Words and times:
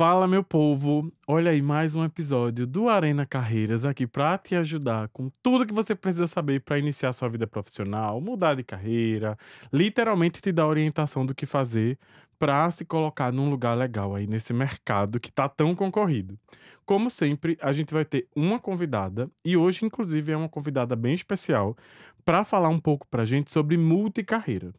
Fala, 0.00 0.26
meu 0.26 0.42
povo! 0.42 1.12
Olha 1.28 1.50
aí 1.50 1.60
mais 1.60 1.94
um 1.94 2.02
episódio 2.02 2.66
do 2.66 2.88
Arena 2.88 3.26
Carreiras 3.26 3.84
aqui 3.84 4.06
para 4.06 4.38
te 4.38 4.54
ajudar 4.54 5.08
com 5.08 5.30
tudo 5.42 5.66
que 5.66 5.74
você 5.74 5.94
precisa 5.94 6.26
saber 6.26 6.62
para 6.62 6.78
iniciar 6.78 7.12
sua 7.12 7.28
vida 7.28 7.46
profissional, 7.46 8.18
mudar 8.18 8.54
de 8.54 8.64
carreira, 8.64 9.36
literalmente 9.70 10.40
te 10.40 10.52
dar 10.52 10.66
orientação 10.66 11.26
do 11.26 11.34
que 11.34 11.44
fazer 11.44 11.98
para 12.38 12.70
se 12.70 12.82
colocar 12.82 13.30
num 13.30 13.50
lugar 13.50 13.76
legal 13.76 14.14
aí 14.14 14.26
nesse 14.26 14.54
mercado 14.54 15.20
que 15.20 15.30
tá 15.30 15.50
tão 15.50 15.74
concorrido. 15.74 16.38
Como 16.86 17.10
sempre, 17.10 17.58
a 17.60 17.70
gente 17.70 17.92
vai 17.92 18.06
ter 18.06 18.26
uma 18.34 18.58
convidada 18.58 19.30
e 19.44 19.54
hoje 19.54 19.84
inclusive 19.84 20.32
é 20.32 20.36
uma 20.38 20.48
convidada 20.48 20.96
bem 20.96 21.12
especial 21.12 21.76
para 22.24 22.42
falar 22.42 22.70
um 22.70 22.80
pouco 22.80 23.06
pra 23.06 23.26
gente 23.26 23.52
sobre 23.52 23.76
multicarreira. 23.76 24.72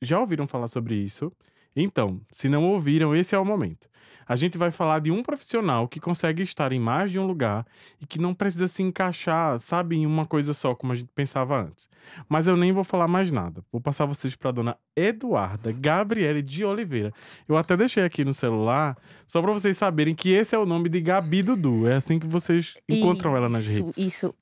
Já 0.00 0.18
ouviram 0.18 0.46
falar 0.46 0.68
sobre 0.68 0.94
isso? 0.94 1.30
Então, 1.74 2.20
se 2.30 2.48
não 2.48 2.64
ouviram, 2.64 3.14
esse 3.14 3.34
é 3.34 3.38
o 3.38 3.44
momento. 3.44 3.90
A 4.26 4.36
gente 4.36 4.56
vai 4.56 4.70
falar 4.70 5.00
de 5.00 5.10
um 5.10 5.22
profissional 5.22 5.88
que 5.88 6.00
consegue 6.00 6.42
estar 6.42 6.72
em 6.72 6.78
mais 6.78 7.10
de 7.10 7.18
um 7.18 7.26
lugar 7.26 7.66
e 8.00 8.06
que 8.06 8.20
não 8.20 8.32
precisa 8.32 8.68
se 8.68 8.82
encaixar, 8.82 9.58
sabe, 9.58 9.96
em 9.96 10.06
uma 10.06 10.24
coisa 10.24 10.54
só, 10.54 10.74
como 10.74 10.92
a 10.92 10.96
gente 10.96 11.10
pensava 11.14 11.60
antes. 11.60 11.88
Mas 12.28 12.46
eu 12.46 12.56
nem 12.56 12.72
vou 12.72 12.84
falar 12.84 13.08
mais 13.08 13.30
nada. 13.30 13.64
Vou 13.70 13.80
passar 13.80 14.06
vocês 14.06 14.34
para 14.34 14.50
a 14.50 14.52
dona 14.52 14.76
Eduarda 14.96 15.72
Gabriele 15.72 16.42
de 16.42 16.64
Oliveira. 16.64 17.12
Eu 17.48 17.56
até 17.56 17.76
deixei 17.76 18.04
aqui 18.04 18.24
no 18.24 18.32
celular, 18.32 18.96
só 19.26 19.42
para 19.42 19.52
vocês 19.52 19.76
saberem 19.76 20.14
que 20.14 20.30
esse 20.30 20.54
é 20.54 20.58
o 20.58 20.66
nome 20.66 20.88
de 20.88 21.00
Gabi 21.00 21.42
Dudu. 21.42 21.86
É 21.86 21.94
assim 21.96 22.18
que 22.18 22.26
vocês 22.26 22.76
encontram 22.88 23.36
ela 23.36 23.48
nas 23.48 23.66
redes. 23.66 23.96
Isso, 23.96 24.34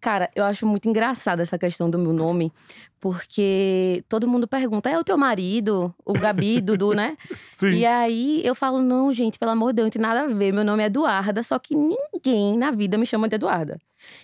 Cara, 0.00 0.30
eu 0.34 0.44
acho 0.44 0.66
muito 0.66 0.88
engraçada 0.88 1.42
essa 1.42 1.58
questão 1.58 1.90
do 1.90 1.98
meu 1.98 2.12
nome, 2.12 2.52
porque 3.00 4.04
todo 4.08 4.28
mundo 4.28 4.46
pergunta: 4.46 4.90
é 4.90 4.98
o 4.98 5.04
teu 5.04 5.16
marido, 5.16 5.94
o 6.04 6.12
Gabi, 6.12 6.60
Dudu, 6.62 6.92
né? 6.92 7.16
Sim. 7.52 7.70
E 7.70 7.86
aí 7.86 8.40
eu 8.44 8.54
falo: 8.54 8.80
não, 8.80 9.12
gente, 9.12 9.38
pelo 9.38 9.52
amor 9.52 9.68
de 9.68 9.76
Deus, 9.76 9.86
não 9.86 9.90
tem 9.90 10.02
nada 10.02 10.22
a 10.22 10.26
ver. 10.26 10.52
Meu 10.52 10.64
nome 10.64 10.82
é 10.82 10.86
Eduarda, 10.86 11.42
só 11.42 11.58
que 11.58 11.74
ninguém 11.74 12.56
na 12.56 12.70
vida 12.70 12.96
me 12.98 13.06
chama 13.06 13.28
de 13.28 13.36
Eduarda. 13.36 13.78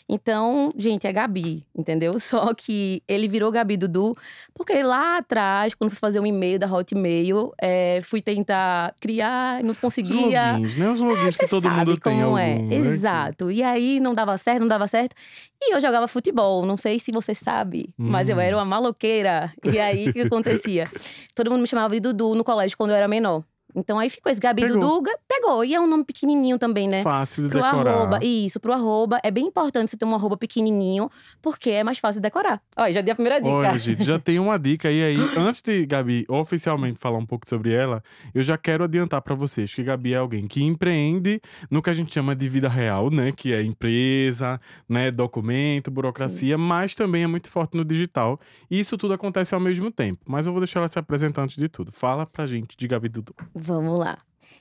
Então, 0.09 0.69
gente, 0.77 1.07
é 1.07 1.13
Gabi, 1.13 1.67
entendeu? 1.77 2.19
Só 2.21 2.53
que 2.55 3.03
ele 3.09 3.29
virou 3.29 3.51
Gabi 3.51 3.77
Dudu, 3.77 4.15
porque 4.55 4.83
lá 4.83 5.19
atrás, 5.19 5.75
quando 5.75 5.91
fui 5.91 5.99
fazer 5.99 6.21
um 6.21 6.27
e-mail 6.27 6.59
da 6.59 6.67
Hotmail, 6.67 7.53
é, 7.61 8.01
fui 8.03 8.21
tentar 8.21 8.95
criar, 9.01 9.63
não 9.63 9.75
conseguia. 9.75 10.55
Os 10.55 10.61
logins, 10.61 10.77
né? 10.77 10.91
Os 10.91 11.01
logins 11.01 11.39
é, 11.39 11.45
que 11.45 11.51
todo 11.51 11.71
mundo 11.71 11.91
tem 11.93 12.01
como 12.01 12.25
algum, 12.25 12.39
é. 12.39 12.59
né? 12.59 12.75
Exato. 12.77 13.51
E 13.51 13.63
aí 13.63 14.01
não 14.01 14.15
dava 14.15 14.37
certo, 14.39 14.61
não 14.61 14.69
dava 14.69 14.87
certo. 14.87 15.15
E 15.61 15.75
eu 15.75 15.81
jogava 15.81 16.09
futebol, 16.09 16.67
não 16.67 16.77
sei 16.77 16.99
se 16.99 17.13
você 17.13 17.35
sabe, 17.35 17.95
mas 17.97 18.29
eu 18.29 18.37
Hum. 18.37 18.41
era 18.41 18.57
uma 18.57 18.65
maloqueira. 18.65 19.53
E 19.65 19.79
aí 19.79 20.09
o 20.09 20.13
que 20.13 20.21
acontecia? 20.23 20.89
Todo 21.37 21.51
mundo 21.51 21.61
me 21.61 21.67
chamava 21.69 21.95
de 21.95 22.01
Dudu 22.01 22.35
no 22.35 22.43
colégio 22.43 22.77
quando 22.77 22.91
eu 22.91 22.97
era 22.97 23.07
menor. 23.07 23.45
Então 23.75 23.99
aí 23.99 24.11
ficou 24.11 24.31
esse 24.31 24.41
Gabi 24.41 24.63
Pegou. 24.63 24.79
Dudu, 24.81 25.03
ga- 25.03 25.19
pegou. 25.29 25.65
E 25.65 25.75
é 25.75 25.81
um 25.81 25.87
nome 25.87 26.05
pequenininho 26.05 26.59
também, 26.59 26.89
né? 26.89 27.03
Fácil 27.03 27.45
de 27.45 27.49
Pro 27.51 27.63
decorar. 27.63 27.91
arroba, 27.95 28.19
isso, 28.25 28.61
pro 28.61 28.73
arroba. 28.73 29.19
É 29.23 29.31
bem 29.31 29.47
importante 29.47 29.91
você 29.91 29.97
ter 29.97 30.05
um 30.05 30.15
arroba 30.15 30.37
pequenininho, 30.37 31.11
porque 31.41 31.71
é 31.71 31.83
mais 31.85 31.99
fácil 31.99 32.21
de 32.21 32.23
decorar. 32.23 32.61
Olha, 32.77 32.93
já 32.93 33.01
dei 33.01 33.13
a 33.13 33.15
primeira 33.15 33.39
dica. 33.41 33.55
Olha, 33.55 33.79
gente, 33.79 34.05
já 34.05 34.19
tem 34.21 34.39
uma 34.39 34.59
dica 34.59 34.89
aí 34.89 35.03
aí. 35.03 35.17
Antes 35.37 35.63
de 35.63 35.87
Gabi 35.87 36.25
oficialmente 36.29 36.99
falar 36.99 37.19
um 37.19 37.27
pouco 37.27 37.49
sobre 37.49 37.73
ela, 37.73 38.03
eu 38.35 38.43
já 38.43 38.57
quero 38.59 38.85
adiantar 38.85 39.23
pra 39.23 39.35
vocês 39.35 39.75
que 39.75 39.83
Gabi 39.83 40.13
é 40.15 40.17
alguém 40.19 40.47
que 40.47 40.63
empreende 40.63 41.41
no 41.71 41.81
que 41.83 41.91
a 41.91 41.95
gente 41.95 42.13
chama 42.13 42.35
de 42.37 42.49
vida 42.49 42.69
real, 42.69 43.11
né? 43.11 43.33
Que 43.33 43.53
é 43.53 43.63
empresa, 43.63 44.61
né? 44.89 45.11
Documento, 45.11 45.91
burocracia, 45.91 46.57
mas 46.59 46.95
também 46.95 47.23
é 47.23 47.27
muito 47.27 47.49
forte 47.51 47.77
no 47.77 47.85
digital. 47.85 48.39
E 48.71 48.79
isso 48.79 48.97
tudo 48.99 49.15
acontece 49.15 49.55
ao 49.55 49.61
mesmo 49.61 49.91
tempo. 49.91 50.21
Mas 50.27 50.47
eu 50.47 50.53
vou 50.53 50.61
deixar 50.61 50.81
ela 50.81 50.89
se 50.89 50.99
apresentar 50.99 51.43
antes 51.43 51.57
de 51.57 51.69
tudo. 51.69 51.91
Fala 51.93 52.27
pra 52.27 52.47
gente 52.47 52.77
de 52.77 52.87
Gabi 52.89 53.09
Dudu. 53.09 53.35
Vamos 53.63 53.99
lá. 53.99 54.19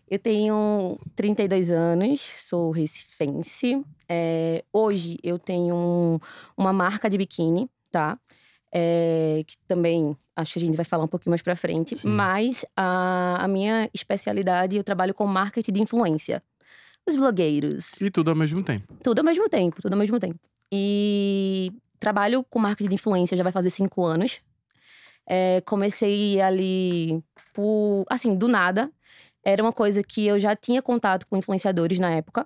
Eu 0.09 0.19
tenho 0.19 0.97
32 1.15 1.71
anos, 1.71 2.19
sou 2.21 2.69
recifense. 2.71 3.83
É, 4.09 4.63
hoje 4.71 5.17
eu 5.23 5.39
tenho 5.39 5.75
um- 5.75 6.19
uma 6.57 6.73
marca 6.73 7.09
de 7.09 7.17
biquíni, 7.17 7.69
tá? 7.89 8.19
É, 8.73 9.41
que 9.47 9.57
também 9.67 10.15
acho 10.35 10.53
que 10.53 10.59
a 10.59 10.61
gente 10.61 10.75
vai 10.75 10.85
falar 10.85 11.03
um 11.05 11.07
pouquinho 11.07 11.31
mais 11.31 11.41
pra 11.41 11.55
frente. 11.55 11.95
Sim. 11.97 12.07
Mas 12.09 12.65
a, 12.75 13.37
a 13.43 13.47
minha 13.47 13.89
especialidade, 13.93 14.75
eu 14.77 14.83
trabalho 14.83 15.13
com 15.13 15.25
marketing 15.25 15.71
de 15.73 15.81
influência. 15.81 16.43
Os 17.07 17.15
blogueiros. 17.15 17.99
E 18.01 18.11
tudo 18.11 18.29
ao 18.29 18.35
mesmo 18.35 18.63
tempo. 18.63 18.93
Tudo 19.03 19.19
ao 19.19 19.25
mesmo 19.25 19.49
tempo, 19.49 19.81
tudo 19.81 19.93
ao 19.93 19.99
mesmo 19.99 20.19
tempo. 20.19 20.39
E 20.71 21.71
trabalho 21.99 22.43
com 22.49 22.59
marketing 22.59 22.89
de 22.89 22.95
influência 22.95 23.35
já 23.35 23.43
vai 23.43 23.51
fazer 23.51 23.69
cinco 23.69 24.03
anos. 24.05 24.39
É, 25.33 25.61
comecei 25.61 26.41
ali 26.41 27.23
por, 27.53 28.03
assim, 28.09 28.35
do 28.35 28.49
nada. 28.49 28.91
Era 29.45 29.63
uma 29.63 29.71
coisa 29.71 30.03
que 30.03 30.27
eu 30.27 30.37
já 30.37 30.55
tinha 30.57 30.81
contato 30.81 31.25
com 31.25 31.37
influenciadores 31.37 31.99
na 31.99 32.11
época, 32.11 32.45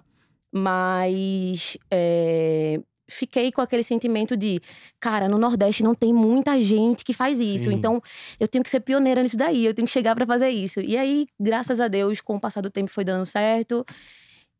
mas 0.52 1.78
é, 1.90 2.80
fiquei 3.10 3.52
com 3.52 3.60
aquele 3.60 3.82
sentimento 3.82 4.38
de, 4.38 4.62
cara, 5.00 5.28
no 5.28 5.40
Nordeste 5.40 5.84
não 5.84 5.96
tem 5.96 6.14
muita 6.14 6.62
gente 6.62 7.04
que 7.04 7.12
faz 7.12 7.40
isso, 7.40 7.70
Sim. 7.72 7.74
então 7.74 8.00
eu 8.40 8.48
tenho 8.48 8.64
que 8.64 8.70
ser 8.70 8.82
pioneira 8.82 9.24
nisso 9.24 9.36
daí, 9.36 9.66
eu 9.66 9.74
tenho 9.74 9.88
que 9.88 9.92
chegar 9.92 10.16
pra 10.16 10.26
fazer 10.26 10.50
isso. 10.50 10.80
E 10.80 10.96
aí, 10.96 11.26
graças 11.40 11.82
a 11.82 11.88
Deus, 11.88 12.22
com 12.22 12.36
o 12.36 12.40
passar 12.40 12.62
do 12.62 12.70
tempo 12.70 12.92
foi 12.92 13.04
dando 13.04 13.26
certo. 13.26 13.84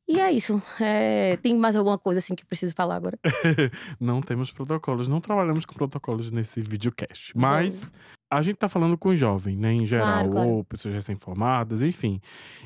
E 0.08 0.20
é 0.20 0.32
isso. 0.32 0.62
É, 0.80 1.38
tem 1.38 1.58
mais 1.58 1.76
alguma 1.76 1.98
coisa 1.98 2.20
assim 2.20 2.36
que 2.36 2.44
eu 2.44 2.48
preciso 2.48 2.76
falar 2.76 2.96
agora? 2.96 3.18
Não 4.00 4.22
temos 4.22 4.52
protocolos, 4.52 5.08
não 5.08 5.20
trabalhamos 5.20 5.66
com 5.66 5.74
protocolos 5.74 6.30
nesse 6.30 6.62
videocast. 6.62 7.32
Mas 7.36 7.92
a 8.30 8.42
gente 8.42 8.58
tá 8.58 8.68
falando 8.68 8.98
com 8.98 9.16
jovem, 9.16 9.56
né, 9.56 9.72
em 9.74 9.86
geral, 9.86 10.06
Claro, 10.08 10.30
claro. 10.32 10.50
ou 10.50 10.64
pessoas 10.64 10.94
recém-formadas, 10.96 11.82
enfim. 11.82 12.20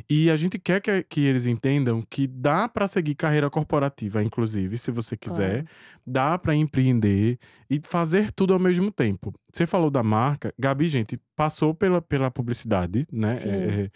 E 0.09 0.29
a 0.31 0.37
gente 0.37 0.57
quer 0.57 0.81
que, 0.81 1.03
que 1.03 1.21
eles 1.21 1.45
entendam 1.45 2.01
que 2.09 2.25
dá 2.27 2.67
pra 2.67 2.87
seguir 2.87 3.15
carreira 3.15 3.49
corporativa, 3.49 4.23
inclusive, 4.23 4.77
se 4.77 4.89
você 4.91 5.15
quiser. 5.17 5.63
Claro. 5.63 5.67
Dá 6.07 6.37
pra 6.37 6.55
empreender 6.55 7.37
e 7.69 7.79
fazer 7.83 8.31
tudo 8.31 8.53
ao 8.53 8.59
mesmo 8.59 8.91
tempo. 8.91 9.33
Você 9.51 9.67
falou 9.67 9.89
da 9.91 10.01
marca, 10.01 10.53
Gabi, 10.57 10.87
gente, 10.89 11.19
passou 11.35 11.73
pela, 11.75 12.01
pela 12.01 12.31
publicidade, 12.31 13.05
né? 13.11 13.29
É, 13.45 13.91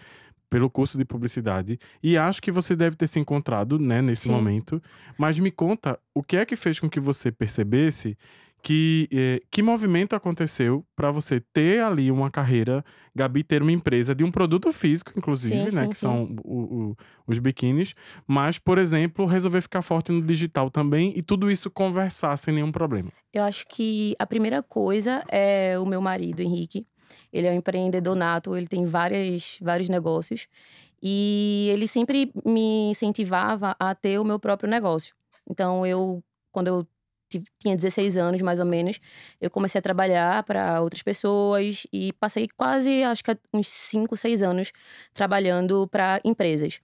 pelo 0.49 0.69
curso 0.69 0.99
de 0.99 1.05
publicidade. 1.05 1.79
E 2.03 2.15
acho 2.15 2.39
que 2.39 2.51
você 2.51 2.75
deve 2.75 2.95
ter 2.95 3.07
se 3.07 3.19
encontrado, 3.19 3.79
né, 3.79 4.03
nesse 4.03 4.23
Sim. 4.27 4.31
momento. 4.33 4.79
Mas 5.17 5.39
me 5.39 5.49
conta, 5.49 5.97
o 6.13 6.21
que 6.21 6.37
é 6.37 6.45
que 6.45 6.55
fez 6.55 6.79
com 6.79 6.87
que 6.87 6.99
você 6.99 7.31
percebesse 7.31 8.15
que 8.63 9.09
eh, 9.11 9.41
que 9.51 9.61
movimento 9.61 10.15
aconteceu 10.15 10.85
para 10.95 11.11
você 11.11 11.39
ter 11.39 11.83
ali 11.83 12.09
uma 12.09 12.31
carreira, 12.31 12.83
Gabi 13.13 13.43
ter 13.43 13.61
uma 13.61 13.71
empresa 13.73 14.15
de 14.15 14.23
um 14.23 14.31
produto 14.31 14.71
físico, 14.71 15.11
inclusive, 15.17 15.69
Sim, 15.69 15.75
né, 15.75 15.83
sim, 15.83 15.89
que 15.89 15.97
sim. 15.97 16.07
são 16.07 16.23
o- 16.43 16.91
o- 16.91 16.97
os 17.27 17.37
biquínis, 17.39 17.93
mas, 18.25 18.57
por 18.57 18.77
exemplo, 18.77 19.25
resolver 19.25 19.61
ficar 19.61 19.81
forte 19.81 20.11
no 20.13 20.21
digital 20.21 20.71
também 20.71 21.11
e 21.15 21.21
tudo 21.21 21.51
isso 21.51 21.69
conversar 21.69 22.37
sem 22.37 22.53
nenhum 22.53 22.71
problema. 22.71 23.11
Eu 23.33 23.43
acho 23.43 23.67
que 23.67 24.15
a 24.17 24.25
primeira 24.25 24.63
coisa 24.63 25.23
é 25.29 25.77
o 25.77 25.85
meu 25.85 26.01
marido, 26.01 26.41
Henrique. 26.41 26.87
Ele 27.31 27.47
é 27.47 27.51
um 27.51 27.55
empreendedor 27.55 28.15
nato, 28.15 28.55
ele 28.55 28.67
tem 28.67 28.85
várias, 28.85 29.57
vários 29.61 29.89
negócios. 29.89 30.47
E 31.01 31.69
ele 31.73 31.85
sempre 31.85 32.31
me 32.45 32.89
incentivava 32.91 33.75
a 33.77 33.93
ter 33.93 34.19
o 34.19 34.23
meu 34.23 34.39
próprio 34.39 34.69
negócio. 34.69 35.13
Então, 35.49 35.85
eu, 35.85 36.23
quando 36.51 36.67
eu 36.67 36.87
tinha 37.59 37.75
16 37.75 38.17
anos, 38.17 38.41
mais 38.41 38.59
ou 38.59 38.65
menos, 38.65 38.99
eu 39.41 39.49
comecei 39.49 39.79
a 39.79 39.81
trabalhar 39.81 40.43
para 40.43 40.81
outras 40.81 41.01
pessoas 41.03 41.85
e 41.91 42.13
passei 42.13 42.47
quase, 42.57 43.03
acho 43.03 43.23
que 43.23 43.37
uns 43.53 43.67
5, 43.67 44.15
6 44.17 44.43
anos 44.43 44.71
trabalhando 45.13 45.87
para 45.87 46.19
empresas. 46.23 46.79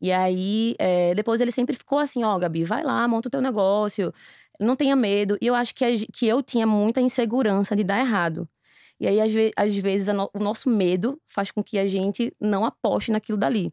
E 0.00 0.10
aí, 0.12 0.74
é, 0.78 1.14
depois 1.14 1.40
ele 1.40 1.50
sempre 1.52 1.76
ficou 1.76 1.98
assim: 1.98 2.24
ó, 2.24 2.38
Gabi, 2.38 2.64
vai 2.64 2.82
lá, 2.82 3.06
monta 3.06 3.28
o 3.28 3.30
teu 3.30 3.40
negócio, 3.40 4.12
não 4.60 4.74
tenha 4.76 4.96
medo. 4.96 5.38
E 5.40 5.46
eu 5.46 5.54
acho 5.54 5.74
que, 5.74 6.06
que 6.12 6.26
eu 6.26 6.42
tinha 6.42 6.66
muita 6.66 7.00
insegurança 7.00 7.76
de 7.76 7.84
dar 7.84 8.00
errado. 8.00 8.48
E 9.00 9.06
aí, 9.08 9.20
às, 9.20 9.32
ve- 9.32 9.52
às 9.56 9.76
vezes, 9.76 10.08
no- 10.14 10.30
o 10.34 10.38
nosso 10.38 10.68
medo 10.70 11.20
faz 11.26 11.50
com 11.50 11.62
que 11.62 11.78
a 11.78 11.88
gente 11.88 12.32
não 12.40 12.64
aposte 12.64 13.10
naquilo 13.12 13.38
dali. 13.38 13.72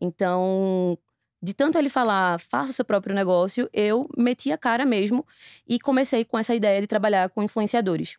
Então, 0.00 0.98
de 1.42 1.54
tanto 1.54 1.78
ele 1.78 1.88
falar, 1.88 2.38
faça 2.40 2.72
seu 2.72 2.84
próprio 2.84 3.14
negócio, 3.14 3.68
eu 3.72 4.06
meti 4.16 4.52
a 4.52 4.58
cara 4.58 4.84
mesmo 4.84 5.26
e 5.68 5.78
comecei 5.80 6.24
com 6.24 6.38
essa 6.38 6.54
ideia 6.54 6.80
de 6.80 6.86
trabalhar 6.86 7.30
com 7.30 7.42
influenciadores. 7.42 8.16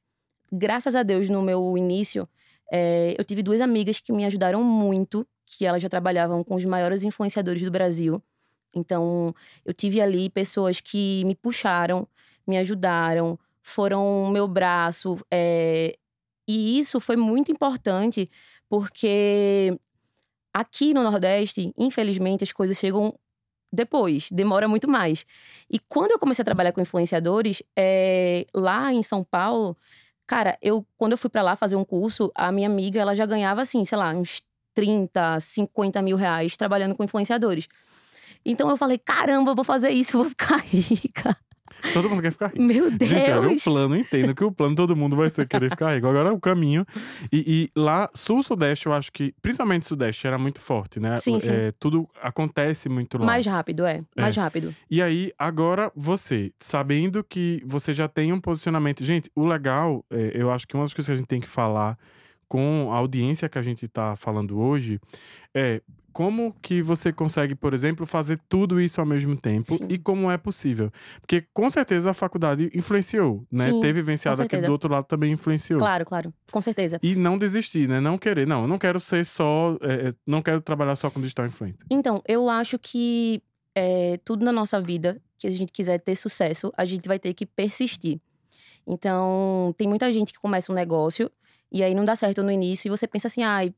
Graças 0.52 0.96
a 0.96 1.04
Deus, 1.04 1.30
no 1.30 1.42
meu 1.42 1.78
início, 1.78 2.28
eh, 2.72 3.16
eu 3.18 3.24
tive 3.26 3.44
duas 3.44 3.62
amigas 3.62 4.00
que 4.00 4.12
me 4.12 4.26
ajudaram 4.26 4.64
muito, 4.64 5.26
que 5.46 5.66
elas 5.66 5.82
já 5.82 5.90
trabalhavam 5.90 6.44
com 6.44 6.56
os 6.56 6.66
maiores 6.66 7.04
influenciadores 7.04 7.62
do 7.64 7.72
Brasil. 7.72 8.16
Então, 8.76 9.34
eu 9.66 9.74
tive 9.74 10.02
ali 10.02 10.30
pessoas 10.30 10.82
que 10.82 11.24
me 11.26 11.36
puxaram, 11.36 12.08
me 12.48 12.58
ajudaram, 12.58 13.38
foram 13.62 14.30
meu 14.32 14.48
braço. 14.48 15.18
eh, 15.32 15.96
e 16.48 16.80
isso 16.80 17.00
foi 17.00 17.16
muito 17.16 17.52
importante, 17.52 18.28
porque 18.70 19.78
aqui 20.54 20.94
no 20.94 21.04
Nordeste, 21.04 21.74
infelizmente, 21.78 22.44
as 22.44 22.52
coisas 22.52 22.78
chegam 22.78 23.14
depois, 23.74 24.30
demora 24.32 24.68
muito 24.68 24.90
mais. 24.90 25.26
E 25.70 25.80
quando 25.80 26.12
eu 26.12 26.20
comecei 26.20 26.44
a 26.44 26.46
trabalhar 26.46 26.74
com 26.74 26.82
influenciadores, 26.82 27.64
eh, 27.78 28.46
lá 28.54 28.92
em 28.92 29.02
São 29.02 29.24
Paulo, 29.24 29.76
cara, 30.28 30.58
eu 30.62 30.86
quando 30.98 31.14
eu 31.14 31.18
fui 31.18 31.30
pra 31.30 31.42
lá 31.42 31.56
fazer 31.56 31.76
um 31.76 31.86
curso, 31.86 32.32
a 32.36 32.52
minha 32.52 32.68
amiga, 32.68 33.00
ela 33.00 33.16
já 33.16 33.26
ganhava 33.26 33.62
assim, 33.62 33.86
sei 33.86 33.98
lá, 33.98 34.14
uns 34.14 34.44
30, 34.74 35.40
50 35.40 36.02
mil 36.02 36.18
reais 36.18 36.58
trabalhando 36.58 36.96
com 36.96 37.04
influenciadores. 37.04 37.68
Então 38.46 38.70
eu 38.70 38.78
falei, 38.78 38.98
caramba, 38.98 39.52
eu 39.52 39.56
vou 39.56 39.66
fazer 39.66 39.92
isso, 39.92 40.18
eu 40.18 40.22
vou 40.24 40.30
ficar 40.30 40.58
rica. 40.58 41.36
Todo 41.94 42.10
mundo 42.10 42.22
quer 42.22 42.32
ficar 42.32 42.48
rico. 42.48 42.62
Meu 42.64 42.90
Deus! 42.90 43.10
Gente, 43.10 43.32
olha 43.32 43.50
o 43.50 43.62
plano, 43.62 43.96
entendo 43.96 44.36
que 44.36 44.44
o 44.44 44.52
plano 44.52 44.76
todo 44.76 44.96
mundo 44.96 45.16
vai 45.16 45.30
ser 45.30 45.48
querer 45.48 45.70
ficar 45.70 45.94
rico. 45.96 46.08
Agora 46.08 46.30
é 46.30 46.32
o 46.32 46.40
caminho. 46.40 46.86
E, 47.32 47.70
e 47.76 47.80
lá, 47.80 48.10
sul-sudeste, 48.14 48.88
eu 48.88 48.94
acho 48.94 49.12
que, 49.12 49.34
principalmente 49.42 49.86
sudeste, 49.86 50.28
era 50.28 50.38
muito 50.38 50.60
forte, 50.60 51.00
né? 51.00 51.18
Sim, 51.18 51.40
sim. 51.40 51.52
É, 51.52 51.74
tudo 51.80 52.08
acontece 52.22 52.90
muito 52.90 53.18
lá. 53.18 53.26
Mais 53.26 53.46
rápido, 53.46 53.86
é. 53.86 54.04
Mais 54.16 54.36
rápido. 54.36 54.76
E 54.90 55.02
aí, 55.02 55.32
agora 55.38 55.92
você, 55.96 56.52
sabendo 56.60 57.24
que 57.24 57.62
você 57.66 57.94
já 57.94 58.08
tem 58.08 58.34
um 58.34 58.40
posicionamento. 58.40 59.04
Gente, 59.04 59.30
o 59.36 59.46
legal, 59.46 60.06
é, 60.10 60.32
eu 60.34 60.52
acho 60.52 60.68
que 60.68 60.76
uma 60.76 60.84
das 60.84 60.94
coisas 60.94 61.08
que 61.08 61.14
a 61.14 61.16
gente 61.16 61.28
tem 61.28 61.42
que 61.42 61.48
falar 61.48 61.98
com 62.52 62.92
a 62.92 62.98
audiência 62.98 63.48
que 63.48 63.58
a 63.58 63.62
gente 63.62 63.88
tá 63.88 64.14
falando 64.18 64.60
hoje 64.60 65.00
é 65.56 65.82
como 66.12 66.56
que 66.62 66.82
você 66.82 67.12
consegue, 67.12 67.56
por 67.56 67.74
exemplo, 67.74 68.06
fazer 68.06 68.40
tudo 68.50 68.80
isso 68.80 69.00
ao 69.00 69.06
mesmo 69.06 69.36
tempo 69.36 69.76
Sim. 69.76 69.88
e 69.90 69.98
como 69.98 70.30
é 70.30 70.38
possível? 70.38 70.92
Porque 71.20 71.46
com 71.54 71.70
certeza 71.70 72.12
a 72.12 72.14
faculdade 72.14 72.72
influenciou, 72.74 73.46
né? 73.52 73.70
Sim, 73.70 73.82
Teve 73.82 74.02
vivenciado 74.02 74.42
aqui 74.42 74.52
certeza. 74.52 74.68
do 74.68 74.72
outro 74.72 74.92
lado 74.92 75.06
também 75.06 75.32
influenciou. 75.32 75.80
Claro, 75.80 76.06
claro. 76.06 76.34
Com 76.52 76.62
certeza. 76.62 77.00
E 77.02 77.16
não 77.16 77.38
desistir, 77.38 77.88
né? 77.88 78.00
Não 78.00 78.18
querer, 78.18 78.46
não, 78.46 78.62
eu 78.62 78.68
não 78.68 78.78
quero 78.78 79.00
ser 79.00 79.26
só, 79.26 79.78
é, 79.82 80.10
é, 80.10 80.14
não 80.26 80.42
quero 80.42 80.62
trabalhar 80.62 80.96
só 80.96 81.10
com 81.10 81.22
digital 81.22 81.46
influencer. 81.46 81.86
Então, 81.90 82.22
eu 82.28 82.50
acho 82.50 82.78
que 82.78 83.42
é, 83.76 84.20
tudo 84.24 84.44
na 84.44 84.52
nossa 84.52 84.82
vida, 84.82 85.22
que 85.38 85.48
a 85.48 85.52
gente 85.52 85.72
quiser 85.72 86.00
ter 86.00 86.16
sucesso, 86.16 86.72
a 86.78 86.86
gente 86.86 87.08
vai 87.08 87.20
ter 87.20 87.34
que 87.34 87.46
persistir. 87.46 88.20
Então, 88.86 89.74
tem 89.78 89.88
muita 89.88 90.12
gente 90.12 90.34
que 90.34 90.40
começa 90.40 90.72
um 90.72 90.76
negócio 90.76 91.32
e 91.72 91.84
aí 91.84 91.96
não 91.96 92.04
dá 92.04 92.16
certo 92.16 92.44
no 92.44 92.52
início 92.52 92.88
e 92.88 92.90
você 92.90 93.08
pensa 93.08 93.28
assim, 93.28 93.44
ai, 93.44 93.74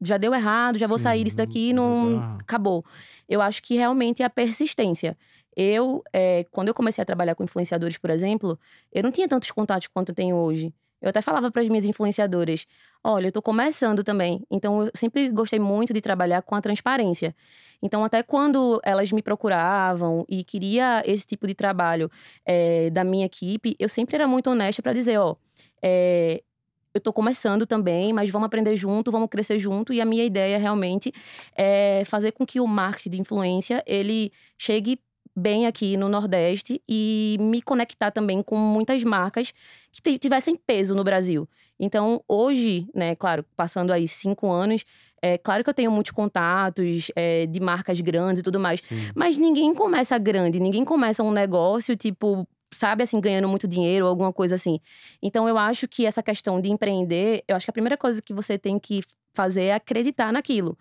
já 0.00 0.16
deu 0.16 0.34
errado, 0.34 0.78
já 0.78 0.86
vou 0.86 0.98
sair 0.98 1.24
disso 1.24 1.36
Sim, 1.36 1.44
daqui, 1.44 1.72
não 1.72 2.10
verdade. 2.10 2.40
acabou. 2.40 2.84
Eu 3.28 3.40
acho 3.40 3.62
que 3.62 3.76
realmente 3.76 4.22
é 4.22 4.26
a 4.26 4.30
persistência. 4.30 5.14
Eu, 5.56 6.02
é, 6.12 6.44
quando 6.50 6.68
eu 6.68 6.74
comecei 6.74 7.02
a 7.02 7.04
trabalhar 7.04 7.34
com 7.34 7.42
influenciadores, 7.42 7.98
por 7.98 8.10
exemplo, 8.10 8.58
eu 8.92 9.02
não 9.02 9.10
tinha 9.10 9.26
tantos 9.26 9.50
contatos 9.50 9.88
quanto 9.88 10.10
eu 10.10 10.14
tenho 10.14 10.36
hoje. 10.36 10.72
Eu 11.00 11.10
até 11.10 11.22
falava 11.22 11.50
para 11.50 11.62
as 11.62 11.68
minhas 11.68 11.84
influenciadoras: 11.84 12.66
olha, 13.04 13.28
eu 13.28 13.32
tô 13.32 13.40
começando 13.40 14.02
também. 14.02 14.44
Então, 14.50 14.84
eu 14.84 14.90
sempre 14.94 15.28
gostei 15.28 15.58
muito 15.58 15.92
de 15.92 16.00
trabalhar 16.00 16.42
com 16.42 16.54
a 16.54 16.60
transparência. 16.60 17.34
Então, 17.80 18.04
até 18.04 18.22
quando 18.22 18.80
elas 18.84 19.12
me 19.12 19.22
procuravam 19.22 20.24
e 20.28 20.42
queria 20.42 21.02
esse 21.06 21.26
tipo 21.26 21.46
de 21.46 21.54
trabalho 21.54 22.10
é, 22.44 22.90
da 22.90 23.04
minha 23.04 23.26
equipe, 23.26 23.76
eu 23.78 23.88
sempre 23.88 24.16
era 24.16 24.26
muito 24.26 24.50
honesta 24.50 24.82
para 24.82 24.92
dizer: 24.92 25.18
ó, 25.18 25.36
é, 25.82 26.42
eu 26.94 27.00
tô 27.00 27.12
começando 27.12 27.66
também, 27.66 28.12
mas 28.12 28.30
vamos 28.30 28.46
aprender 28.46 28.74
junto, 28.76 29.10
vamos 29.10 29.28
crescer 29.28 29.58
junto. 29.58 29.92
E 29.92 30.00
a 30.00 30.04
minha 30.04 30.24
ideia 30.24 30.58
realmente 30.58 31.12
é 31.56 32.02
fazer 32.06 32.32
com 32.32 32.46
que 32.46 32.60
o 32.60 32.66
marketing 32.66 33.10
de 33.10 33.20
influência 33.20 33.82
ele 33.86 34.32
chegue 34.56 34.98
bem 35.36 35.66
aqui 35.66 35.96
no 35.96 36.08
Nordeste 36.08 36.82
e 36.88 37.36
me 37.40 37.62
conectar 37.62 38.10
também 38.10 38.42
com 38.42 38.56
muitas 38.56 39.04
marcas 39.04 39.52
que 39.92 40.02
ti- 40.02 40.18
tivessem 40.18 40.56
peso 40.56 40.94
no 40.94 41.04
Brasil. 41.04 41.48
Então, 41.78 42.22
hoje, 42.26 42.88
né, 42.92 43.14
claro, 43.14 43.44
passando 43.56 43.92
aí 43.92 44.08
cinco 44.08 44.50
anos, 44.50 44.84
é 45.22 45.38
claro 45.38 45.62
que 45.62 45.70
eu 45.70 45.74
tenho 45.74 45.92
muitos 45.92 46.10
contatos 46.10 47.10
é, 47.14 47.46
de 47.46 47.60
marcas 47.60 48.00
grandes 48.00 48.40
e 48.40 48.42
tudo 48.42 48.58
mais. 48.58 48.80
Sim. 48.82 48.96
Mas 49.14 49.38
ninguém 49.38 49.72
começa 49.74 50.18
grande, 50.18 50.58
ninguém 50.58 50.84
começa 50.84 51.22
um 51.22 51.30
negócio, 51.30 51.96
tipo, 51.96 52.46
sabe, 52.72 53.02
assim, 53.02 53.20
ganhando 53.20 53.48
muito 53.48 53.66
dinheiro 53.68 54.04
ou 54.04 54.10
alguma 54.10 54.32
coisa 54.32 54.54
assim. 54.54 54.80
Então, 55.22 55.48
eu 55.48 55.58
acho 55.58 55.88
que 55.88 56.06
essa 56.06 56.22
questão 56.22 56.60
de 56.60 56.70
empreender, 56.70 57.44
eu 57.48 57.56
acho 57.56 57.66
que 57.66 57.70
a 57.70 57.72
primeira 57.72 57.96
coisa 57.96 58.22
que 58.22 58.32
você 58.32 58.58
tem 58.58 58.78
que 58.78 59.02
fazer 59.34 59.64
é 59.66 59.74
acreditar 59.74 60.32
naquilo. 60.32 60.76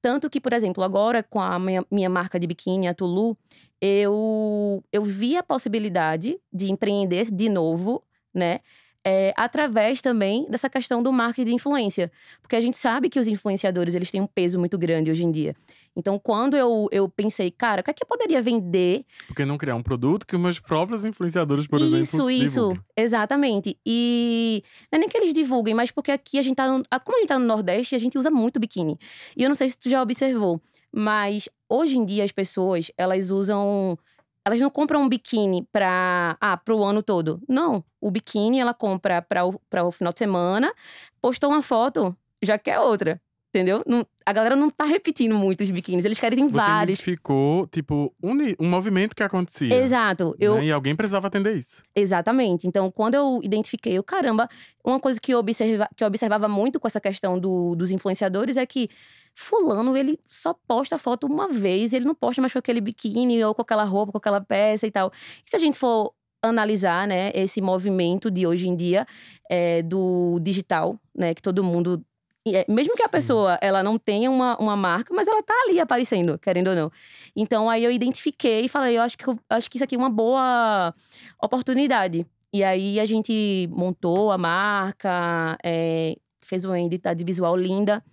Tanto 0.00 0.28
que, 0.28 0.40
por 0.40 0.52
exemplo, 0.52 0.82
agora 0.84 1.22
com 1.22 1.40
a 1.40 1.58
minha, 1.58 1.84
minha 1.90 2.10
marca 2.10 2.38
de 2.38 2.46
biquíni, 2.46 2.86
a 2.88 2.94
Tulu, 2.94 3.36
eu, 3.80 4.84
eu 4.92 5.02
vi 5.02 5.36
a 5.36 5.42
possibilidade 5.42 6.38
de 6.52 6.70
empreender 6.70 7.30
de 7.30 7.48
novo, 7.48 8.04
né? 8.34 8.60
É, 9.04 9.32
através 9.36 10.00
também 10.00 10.46
dessa 10.48 10.70
questão 10.70 11.02
do 11.02 11.12
marketing 11.12 11.48
de 11.48 11.54
influência. 11.54 12.10
Porque 12.40 12.54
a 12.54 12.60
gente 12.60 12.76
sabe 12.76 13.08
que 13.08 13.18
os 13.18 13.26
influenciadores, 13.26 13.94
eles 13.94 14.10
têm 14.10 14.20
um 14.20 14.26
peso 14.26 14.58
muito 14.58 14.78
grande 14.78 15.10
hoje 15.10 15.24
em 15.24 15.30
dia. 15.30 15.56
Então, 15.94 16.18
quando 16.18 16.56
eu, 16.56 16.88
eu 16.90 17.08
pensei, 17.08 17.50
cara, 17.50 17.80
o 17.80 17.84
que 17.84 17.90
é 17.90 17.94
que 17.94 18.02
eu 18.02 18.06
poderia 18.06 18.40
vender 18.40 19.04
Porque 19.26 19.44
não 19.44 19.58
criar 19.58 19.74
um 19.74 19.82
produto 19.82 20.26
que 20.26 20.34
os 20.34 20.40
meus 20.40 20.58
próprios 20.58 21.04
influenciadores, 21.04 21.66
por 21.66 21.80
isso, 21.80 21.96
exemplo, 21.96 22.30
isso, 22.30 22.54
divulguem. 22.54 22.82
exatamente. 22.96 23.78
E 23.84 24.62
não 24.90 24.96
é 24.96 25.00
nem 25.00 25.08
que 25.08 25.16
eles 25.16 25.34
divulguem, 25.34 25.74
mas 25.74 25.90
porque 25.90 26.10
aqui 26.10 26.38
a 26.38 26.42
gente 26.42 26.56
tá. 26.56 26.66
No, 26.66 26.82
como 27.04 27.16
a 27.16 27.20
gente 27.20 27.28
tá 27.28 27.38
no 27.38 27.46
Nordeste, 27.46 27.94
a 27.94 27.98
gente 27.98 28.16
usa 28.16 28.30
muito 28.30 28.58
biquíni. 28.58 28.98
E 29.36 29.42
eu 29.42 29.48
não 29.48 29.54
sei 29.54 29.68
se 29.68 29.78
tu 29.78 29.90
já 29.90 30.00
observou, 30.00 30.60
mas 30.90 31.48
hoje 31.68 31.98
em 31.98 32.04
dia 32.04 32.24
as 32.24 32.32
pessoas, 32.32 32.90
elas 32.96 33.30
usam. 33.30 33.98
Elas 34.44 34.60
não 34.60 34.70
compram 34.70 35.02
um 35.02 35.08
biquíni 35.08 35.66
para 35.72 36.36
ah, 36.40 36.56
pro 36.56 36.82
ano 36.82 37.02
todo. 37.02 37.40
Não. 37.48 37.84
O 38.00 38.10
biquíni 38.10 38.58
ela 38.60 38.74
compra 38.74 39.22
para 39.22 39.44
o, 39.46 39.60
o 39.70 39.90
final 39.92 40.12
de 40.12 40.18
semana, 40.18 40.72
postou 41.20 41.50
uma 41.50 41.62
foto, 41.62 42.16
já 42.42 42.58
quer 42.58 42.80
outra. 42.80 43.20
Entendeu? 43.54 43.82
Não- 43.86 44.06
a 44.24 44.32
galera 44.32 44.56
não 44.56 44.70
tá 44.70 44.86
repetindo 44.86 45.34
muito 45.36 45.62
os 45.62 45.70
biquínis, 45.70 46.06
eles 46.06 46.18
querem 46.18 46.38
ter 46.38 46.44
Você 46.44 46.56
vários. 46.56 46.98
identificou, 47.00 47.66
tipo, 47.66 48.10
um, 48.22 48.32
um 48.58 48.70
movimento 48.70 49.14
que 49.14 49.22
acontecia. 49.22 49.74
Exato. 49.74 50.34
Eu, 50.40 50.54
né? 50.54 50.64
E 50.64 50.72
alguém 50.72 50.96
precisava 50.96 51.26
atender 51.26 51.54
isso. 51.56 51.82
Exatamente. 51.94 52.66
Então, 52.66 52.90
quando 52.90 53.14
eu 53.14 53.40
identifiquei, 53.42 53.92
eu, 53.98 54.02
caramba, 54.02 54.48
uma 54.82 54.98
coisa 54.98 55.20
que 55.20 55.34
eu, 55.34 55.38
observa, 55.38 55.86
que 55.94 56.02
eu 56.02 56.08
observava 56.08 56.48
muito 56.48 56.80
com 56.80 56.86
essa 56.86 56.98
questão 57.00 57.38
do- 57.38 57.74
dos 57.76 57.90
influenciadores 57.90 58.56
é 58.56 58.64
que 58.64 58.88
fulano, 59.34 59.96
ele 59.98 60.18
só 60.28 60.54
posta 60.66 60.96
foto 60.96 61.26
uma 61.26 61.48
vez, 61.48 61.92
ele 61.92 62.06
não 62.06 62.14
posta 62.14 62.40
mais 62.40 62.52
com 62.54 62.58
aquele 62.58 62.80
biquíni 62.80 63.44
ou 63.44 63.54
com 63.54 63.60
aquela 63.62 63.84
roupa, 63.84 64.12
com 64.12 64.18
aquela 64.18 64.40
peça 64.40 64.86
e 64.86 64.90
tal. 64.90 65.10
E 65.46 65.50
se 65.50 65.56
a 65.56 65.58
gente 65.58 65.78
for 65.78 66.12
analisar, 66.42 67.06
né, 67.06 67.30
esse 67.34 67.60
movimento 67.60 68.30
de 68.30 68.46
hoje 68.46 68.66
em 68.68 68.74
dia 68.74 69.06
é, 69.50 69.82
do 69.82 70.38
digital, 70.40 70.98
né, 71.14 71.34
que 71.34 71.42
todo 71.42 71.62
mundo... 71.62 72.02
e 72.44 72.56
é, 72.56 72.64
mesmo 72.68 72.96
que 72.96 73.02
a 73.02 73.08
pessoa 73.08 73.56
ela 73.60 73.82
não 73.82 73.96
tenha 73.98 74.30
uma, 74.30 74.56
uma 74.58 74.76
marca, 74.76 75.14
mas 75.14 75.28
ela 75.28 75.42
tá 75.42 75.54
ali 75.66 75.78
aparecendo, 75.78 76.38
querendo 76.38 76.68
ou 76.68 76.74
não. 76.74 76.92
Então 77.36 77.70
aí 77.70 77.84
eu 77.84 77.90
identifiquei 77.90 78.64
e 78.64 78.68
falei, 78.68 78.98
eu 78.98 79.02
acho 79.02 79.16
que, 79.16 79.28
eu, 79.28 79.38
acho 79.48 79.70
que 79.70 79.76
isso 79.76 79.84
aqui 79.84 79.94
é 79.94 79.98
uma 79.98 80.10
boa 80.10 80.92
oportunidade. 81.40 82.26
E 82.52 82.64
aí 82.64 82.98
a 82.98 83.06
gente 83.06 83.68
montou 83.72 84.32
a 84.32 84.38
marca, 84.38 85.56
é, 85.64 86.16
fez 86.40 86.64
uma 86.64 86.78
identidade 86.78 87.24
visual 87.24 87.56
linda, 87.56 88.04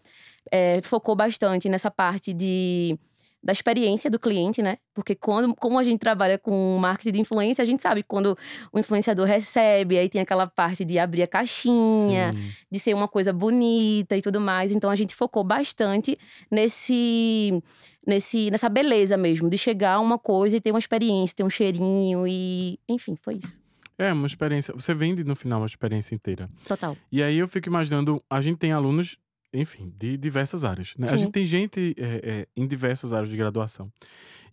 é, 0.51 0.79
focou 0.81 1.15
bastante 1.15 1.67
nessa 1.67 1.89
parte 1.89 2.31
de 2.31 2.97
da 3.41 3.53
experiência 3.53 4.09
do 4.09 4.19
cliente, 4.19 4.61
né? 4.61 4.77
Porque 4.93 5.15
quando, 5.15 5.55
como 5.55 5.79
a 5.79 5.83
gente 5.83 5.99
trabalha 5.99 6.37
com 6.37 6.77
marketing 6.77 7.13
de 7.13 7.21
influência, 7.21 7.61
a 7.61 7.65
gente 7.65 7.81
sabe 7.81 8.03
quando 8.03 8.37
o 8.71 8.79
influenciador 8.79 9.25
recebe, 9.25 9.97
aí 9.97 10.09
tem 10.09 10.21
aquela 10.21 10.45
parte 10.45 10.83
de 10.83 10.99
abrir 10.99 11.23
a 11.23 11.27
caixinha, 11.27 12.33
Sim. 12.33 12.51
de 12.69 12.79
ser 12.79 12.93
uma 12.93 13.07
coisa 13.07 13.31
bonita 13.31 14.17
e 14.17 14.21
tudo 14.21 14.41
mais. 14.41 14.71
Então 14.71 14.89
a 14.89 14.95
gente 14.95 15.15
focou 15.15 15.43
bastante 15.43 16.17
nesse, 16.51 17.63
nesse 18.05 18.51
nessa 18.51 18.67
beleza 18.67 19.15
mesmo, 19.15 19.49
de 19.49 19.57
chegar 19.57 19.93
a 19.93 19.99
uma 19.99 20.19
coisa 20.19 20.57
e 20.57 20.61
ter 20.61 20.71
uma 20.71 20.79
experiência, 20.79 21.37
ter 21.37 21.43
um 21.43 21.49
cheirinho 21.49 22.27
e, 22.27 22.77
enfim, 22.89 23.15
foi 23.15 23.35
isso. 23.35 23.57
É, 23.97 24.13
uma 24.13 24.27
experiência. 24.27 24.73
Você 24.73 24.93
vende 24.93 25.25
no 25.25 25.35
final 25.35 25.59
uma 25.59 25.65
experiência 25.65 26.15
inteira. 26.15 26.49
Total. 26.65 26.95
E 27.11 27.21
aí 27.21 27.37
eu 27.37 27.47
fico 27.49 27.67
imaginando, 27.67 28.23
a 28.29 28.39
gente 28.39 28.57
tem 28.57 28.71
alunos, 28.71 29.17
enfim, 29.53 29.93
de 29.97 30.17
diversas 30.17 30.63
áreas. 30.63 30.93
Né? 30.97 31.07
A 31.09 31.17
gente 31.17 31.31
tem 31.31 31.45
gente 31.45 31.95
é, 31.97 32.21
é, 32.23 32.47
em 32.55 32.67
diversas 32.67 33.13
áreas 33.13 33.29
de 33.29 33.37
graduação. 33.37 33.91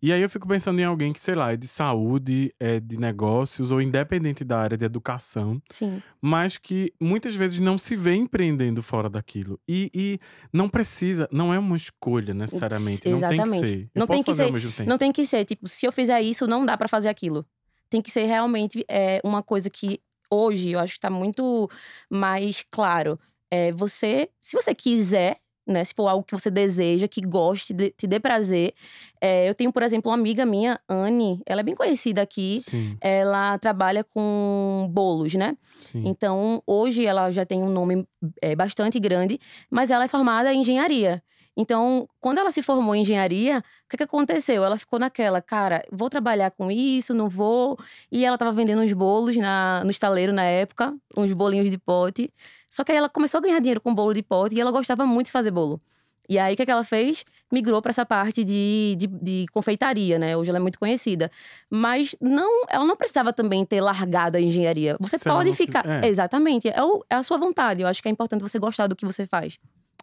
E 0.01 0.13
aí 0.13 0.21
eu 0.21 0.29
fico 0.29 0.47
pensando 0.47 0.79
em 0.79 0.85
alguém 0.85 1.13
que, 1.13 1.21
sei 1.21 1.35
lá, 1.35 1.53
é 1.53 1.57
de 1.57 1.67
saúde, 1.67 2.55
é 2.61 2.79
de 2.79 2.99
negócios, 2.99 3.71
ou 3.71 3.81
independente 3.81 4.45
da 4.45 4.59
área 4.59 4.77
de 4.77 4.85
educação, 4.85 5.61
Sim. 5.71 6.03
mas 6.21 6.59
que 6.59 6.93
muitas 7.01 7.35
vezes 7.35 7.59
não 7.59 7.79
se 7.79 7.97
vê 7.97 8.15
empreendendo 8.15 8.83
fora 8.83 9.09
daquilo. 9.09 9.59
E, 9.67 9.91
e 9.95 10.21
não 10.53 10.69
precisa, 10.69 11.29
não 11.33 11.53
é 11.53 11.59
uma 11.59 11.77
escolha 11.77 12.35
necessariamente. 12.35 13.09
Não 13.09 13.21
tem 13.21 13.29
que 13.29 13.35
Exatamente. 13.35 13.69
ser. 13.69 13.91
Eu 13.95 14.01
Não 14.01 14.07
tem 14.07 14.23
que 14.23 14.35
ser-. 14.35 14.87
Não 14.87 14.99
tem 14.99 15.13
que 15.13 15.27
ser, 15.27 15.45
tipo, 15.45 15.67
se 15.67 15.87
eu 15.87 15.93
fizer 15.93 16.21
isso, 16.21 16.47
não 16.47 16.65
dá 16.65 16.77
pra 16.77 16.89
fazer 16.89 17.09
aquilo. 17.09 17.47
Tem 17.89 18.03
que 18.03 18.11
ser 18.11 18.27
realmente 18.27 18.85
é, 18.89 19.21
uma 19.25 19.43
coisa 19.43 19.71
que 19.71 20.01
hoje 20.31 20.73
eu 20.73 20.79
acho 20.79 20.95
que 20.95 21.01
tá 21.01 21.11
muito 21.11 21.71
mais 22.11 22.65
claro. 22.71 23.19
É, 23.57 23.73
você, 23.73 24.29
se 24.39 24.55
você 24.55 24.75
quiser, 24.75 25.39
né, 25.67 25.83
se 25.83 25.95
for 25.95 26.07
algo 26.09 26.23
que 26.25 26.33
você 26.39 26.51
deseja, 26.51 27.09
que 27.09 27.21
goste, 27.21 27.73
de- 27.73 27.91
te 27.91 28.07
dê 28.07 28.21
prazer. 28.21 28.73
É, 29.21 29.49
eu 29.49 29.55
tenho, 29.55 29.73
por 29.73 29.83
exemplo, 29.83 30.11
uma 30.11 30.17
amiga 30.17 30.45
minha, 30.47 30.79
Anne, 30.89 31.41
ela 31.47 31.61
é 31.63 31.65
bem 31.65 31.75
conhecida 31.75 32.23
aqui. 32.23 32.61
Sim, 32.61 32.97
Ela 33.01 33.59
trabalha 33.59 34.05
com 34.05 34.87
bolos, 34.93 35.35
né? 35.35 35.57
sim. 35.83 36.03
Então, 36.05 36.63
hoje 36.67 37.05
ela 37.07 37.31
já 37.33 37.45
tem 37.45 37.63
um 37.63 37.69
nome 37.71 38.07
é, 38.43 38.55
bastante 38.55 39.01
grande, 39.01 39.39
mas 39.71 39.91
ela 39.91 40.05
é 40.05 40.09
formada 40.09 40.53
em 40.53 40.61
engenharia. 40.61 41.23
Então, 41.57 42.07
quando 42.21 42.39
ela 42.39 42.51
se 42.51 42.61
formou 42.61 42.95
em 42.95 43.01
engenharia, 43.01 43.59
o 43.59 43.89
que, 43.89 43.97
que 43.97 44.03
aconteceu? 44.03 44.63
Ela 44.63 44.77
ficou 44.77 44.99
naquela, 44.99 45.41
cara, 45.41 45.83
vou 45.91 46.11
trabalhar 46.11 46.51
com 46.51 46.71
isso, 46.71 47.15
não 47.15 47.29
vou. 47.29 47.79
E 48.13 48.25
ela 48.25 48.37
tava 48.37 48.53
vendendo 48.53 48.83
uns 48.83 48.93
bolos 48.93 49.37
na, 49.37 49.83
no 49.83 49.91
estaleiro 49.91 50.33
na 50.33 50.45
época, 50.45 50.95
uns 51.17 51.33
bolinhos 51.33 51.71
de 51.71 51.79
pote. 51.79 52.31
Só 52.71 52.85
que 52.85 52.93
aí 52.93 52.99
ela 52.99 53.09
começou 53.09 53.39
a 53.39 53.41
ganhar 53.41 53.59
dinheiro 53.59 53.81
com 53.81 53.95
bolo 53.95 54.13
de 54.13 54.23
pote 54.23 54.55
e 54.55 54.61
ela 54.61 54.71
gostava 54.71 55.07
muito 55.07 55.27
de 55.27 55.33
fazer 55.33 55.51
bolo. 55.51 55.81
E 56.29 56.39
aí, 56.39 56.55
o 56.55 56.57
que, 56.57 56.63
é 56.63 56.67
que 56.67 56.73
ela 56.73 56.85
fez? 56.85 57.25
Migrou 57.53 57.81
para 57.81 57.91
essa 57.91 58.05
parte 58.05 58.43
de, 58.43 58.97
de, 58.99 59.07
de, 59.07 59.47
confeitaria, 59.53 60.19
né? 60.19 60.37
Hoje 60.37 60.51
ela 60.51 60.59
é 60.59 60.61
muito 60.61 60.79
conhecida. 60.79 61.31
Mas 61.71 62.17
não, 62.21 62.65
ela 62.69 62.85
não 62.85 62.97
precisava 62.97 63.33
também 63.33 63.65
ter 63.65 63.81
largado 63.81 64.37
a 64.37 64.41
engenharia. 64.41 64.97
Você 64.99 65.19
Se 65.19 65.25
pode 65.25 65.53
ficar. 65.53 65.87
É. 65.87 66.09
Exatamente. 66.09 66.69
É, 66.69 66.83
o, 66.83 67.05
é 67.09 67.15
a 67.15 67.23
sua 67.23 67.39
vontade. 67.39 67.81
Eu 67.81 67.87
acho 67.89 68.03
que 68.03 68.09
é 68.09 68.11
importante 68.11 68.41
você 68.41 68.59
gostar 68.59 68.89
do 68.89 68.97
que 68.97 69.07
você 69.07 69.25
faz. 69.25 69.59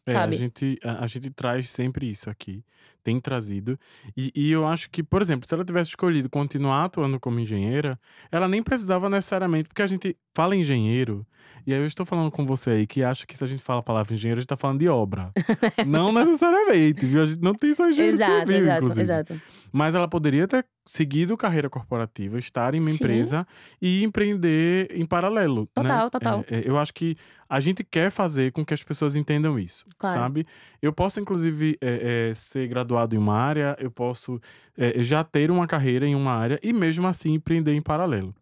É, 0.06 0.12
sabe? 0.12 0.36
A 0.36 0.40
gente, 0.40 0.80
a, 0.84 1.04
a, 1.04 1.08
gente 1.08 1.30
traz 1.30 1.70
sempre 1.70 2.10
isso 2.10 2.30
aqui, 2.30 2.64
tem 3.04 3.20
trazido. 3.20 3.80
E, 4.18 4.32
e, 4.36 4.52
eu 4.52 4.68
acho 4.68 4.90
que, 4.90 5.02
por 5.02 5.22
exemplo, 5.22 5.48
se 5.48 5.54
ela 5.54 5.64
tivesse 5.64 5.92
escolhido 5.92 6.30
continuar 6.30 6.86
atuando 6.86 7.20
como 7.20 7.40
engenheira, 7.40 7.98
ela 8.32 8.48
nem 8.48 8.62
precisava 8.62 9.10
necessariamente, 9.10 9.70
porque 9.70 9.82
a 9.82 9.88
gente 9.88 10.18
fala 10.34 10.56
engenheiro, 10.56 11.26
e 11.66 11.74
aí 11.74 11.80
eu 11.80 11.86
estou 11.86 12.06
falando 12.06 12.30
com 12.30 12.46
você 12.46 12.72
aí 12.72 12.88
que 12.88 13.04
acha 13.04 13.26
que 13.26 13.38
se 13.38 13.44
a 13.44 13.48
gente 13.48 13.64
fala 13.64 13.80
a 13.80 13.84
palavra 13.84 14.14
engenheiro, 14.14 14.40
a 14.40 14.42
gente 14.42 14.46
está 14.46 14.58
falando 14.58 14.80
de 14.80 14.90
obra. 14.90 15.32
não 15.88 16.12
necessariamente, 16.12 17.06
viu? 17.06 17.22
A 17.22 17.26
gente 17.26 17.42
não 17.42 17.54
tem 17.54 17.74
só 17.74 17.90
engenheiro 17.90 18.18
exato, 18.18 18.40
civil, 18.40 18.58
exato, 18.58 18.78
inclusive. 18.78 19.02
Exato. 19.02 19.42
Mas 19.72 19.96
ela 19.96 20.08
poderia 20.08 20.48
ter 20.48 20.66
seguido 20.86 21.38
carreira 21.38 21.70
corporativa, 21.70 22.38
estar 22.38 22.76
em 22.76 22.80
uma 22.80 22.90
Sim. 22.90 22.96
empresa 22.96 23.48
e 23.82 24.04
empreender 24.04 24.92
em 24.92 25.06
paralelo. 25.06 25.66
Total, 25.74 26.04
né? 26.04 26.10
total. 26.10 26.46
É, 26.50 26.58
é, 26.58 26.64
eu 26.66 26.78
acho 26.78 26.94
que 26.94 27.16
a 27.54 27.60
gente 27.60 27.84
quer 27.84 28.10
fazer 28.10 28.52
com 28.52 28.66
que 28.66 28.74
as 28.74 28.82
pessoas 28.82 29.16
entendam 29.16 29.60
isso, 29.60 29.86
claro. 30.00 30.16
sabe? 30.16 30.48
Eu 30.82 30.92
posso, 30.92 31.20
inclusive, 31.20 31.78
é, 31.80 32.30
é, 32.30 32.34
ser 32.34 32.68
graduado 32.68 33.14
em 33.14 33.20
uma 33.20 33.36
área, 33.36 33.78
eu 33.80 33.92
posso 33.92 34.42
é, 34.76 35.04
já 35.04 35.24
ter 35.24 35.52
uma 35.52 35.68
carreira 35.68 36.08
em 36.08 36.16
uma 36.16 36.34
área 36.34 36.60
e 36.64 36.74
mesmo 36.74 37.06
assim 37.06 37.36
empreender 37.36 37.76
em 37.76 37.82
paralelo. 37.82 38.34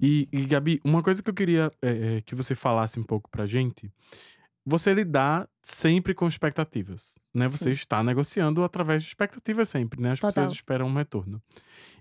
E, 0.00 0.28
e 0.30 0.42
Gabi, 0.46 0.80
uma 0.84 1.02
coisa 1.02 1.20
que 1.20 1.28
eu 1.28 1.34
queria 1.34 1.72
é, 1.82 1.88
é, 1.88 2.20
que 2.20 2.36
você 2.36 2.54
falasse 2.54 3.00
um 3.00 3.02
pouco 3.02 3.28
pra 3.28 3.44
gente, 3.44 3.90
você 4.64 4.94
lidar 4.94 5.48
sempre 5.62 6.14
com 6.14 6.26
expectativas, 6.26 7.16
né? 7.34 7.48
Você 7.48 7.64
Sim. 7.64 7.70
está 7.72 8.02
negociando 8.02 8.64
através 8.64 9.02
de 9.02 9.08
expectativas 9.08 9.68
sempre, 9.68 10.00
né? 10.00 10.12
As 10.12 10.20
Total. 10.20 10.32
pessoas 10.32 10.52
esperam 10.52 10.86
um 10.86 10.94
retorno. 10.94 11.42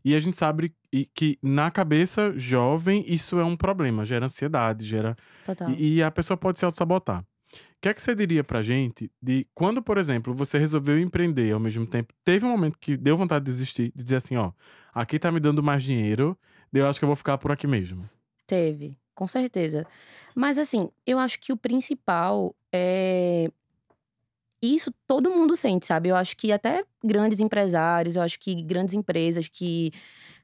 E 0.04 0.16
a 0.16 0.20
gente 0.20 0.38
sabe 0.38 0.74
que 1.14 1.38
na 1.42 1.70
cabeça 1.72 2.32
jovem 2.38 3.04
isso 3.08 3.40
é 3.40 3.44
um 3.44 3.56
problema, 3.56 4.06
gera 4.06 4.26
ansiedade, 4.26 4.86
gera. 4.86 5.16
Total. 5.44 5.70
E, 5.72 6.02
a 6.02 6.12
pessoa 6.12 6.38
pode 6.38 6.60
se 6.60 6.66
auto-sabotar. 6.66 7.22
O 7.22 7.26
que 7.82 7.90
é 7.90 7.94
que 7.94 8.02
você 8.02 8.16
diria 8.16 8.44
pra 8.44 8.62
gente 8.62 9.12
de 9.22 9.46
quando, 9.54 9.82
por 9.82 9.98
exemplo, 9.98 10.34
você 10.34 10.58
resolveu 10.58 11.00
empreender 11.00 11.52
ao 11.52 11.60
mesmo 11.60 11.86
tempo, 11.86 12.14
teve 12.24 12.46
um 12.46 12.50
momento 12.50 12.78
que 12.80 12.96
deu 12.98 13.18
vontade 13.18 13.46
de 13.46 13.52
desistir, 13.52 13.92
de 13.96 14.04
dizer 14.04 14.16
assim, 14.18 14.38
ó, 14.38 14.52
aqui 14.94 15.20
tá 15.20 15.32
me 15.32 15.40
dando 15.40 15.62
mais 15.62 15.84
dinheiro, 15.84 16.38
eu 16.74 16.88
acho 16.88 17.00
que 17.00 17.06
eu 17.06 17.08
vou 17.08 17.16
ficar 17.16 17.38
por 17.38 17.52
aqui 17.52 17.68
mesmo. 17.68 18.10
Teve, 18.48 18.98
com 19.16 19.28
certeza. 19.28 19.86
Mas 20.36 20.58
assim, 20.58 20.90
eu 21.06 21.20
acho 21.20 21.40
que 21.40 21.54
o 21.54 21.58
principal 21.58 22.56
é. 22.72 23.50
Isso 24.62 24.94
todo 25.06 25.30
mundo 25.30 25.56
sente, 25.56 25.86
sabe? 25.86 26.10
Eu 26.10 26.16
acho 26.16 26.38
que 26.38 26.52
até 26.52 26.86
grandes 27.04 27.40
empresários, 27.42 28.16
eu 28.16 28.22
acho 28.22 28.40
que 28.40 28.56
grandes 28.64 28.94
empresas 28.94 29.48
que 29.50 29.92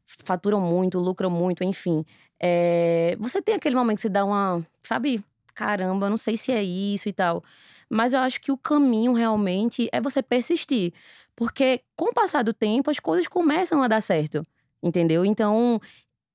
faturam 0.05 0.59
muito, 0.59 0.99
lucram 0.99 1.29
muito, 1.29 1.63
enfim. 1.63 2.05
É... 2.39 3.15
Você 3.19 3.41
tem 3.41 3.55
aquele 3.55 3.75
momento 3.75 3.97
que 3.97 4.01
você 4.01 4.09
dá 4.09 4.25
uma, 4.25 4.65
sabe? 4.83 5.23
Caramba, 5.55 6.09
não 6.09 6.17
sei 6.17 6.35
se 6.35 6.51
é 6.51 6.61
isso 6.61 7.07
e 7.07 7.13
tal. 7.13 7.43
Mas 7.89 8.13
eu 8.13 8.19
acho 8.19 8.41
que 8.41 8.51
o 8.51 8.57
caminho 8.57 9.13
realmente 9.13 9.89
é 9.91 10.01
você 10.01 10.21
persistir. 10.21 10.93
Porque 11.35 11.81
com 11.95 12.09
o 12.09 12.13
passar 12.13 12.43
do 12.43 12.53
tempo, 12.53 12.91
as 12.91 12.99
coisas 12.99 13.27
começam 13.27 13.81
a 13.81 13.88
dar 13.88 14.01
certo. 14.01 14.43
Entendeu? 14.83 15.25
Então, 15.25 15.79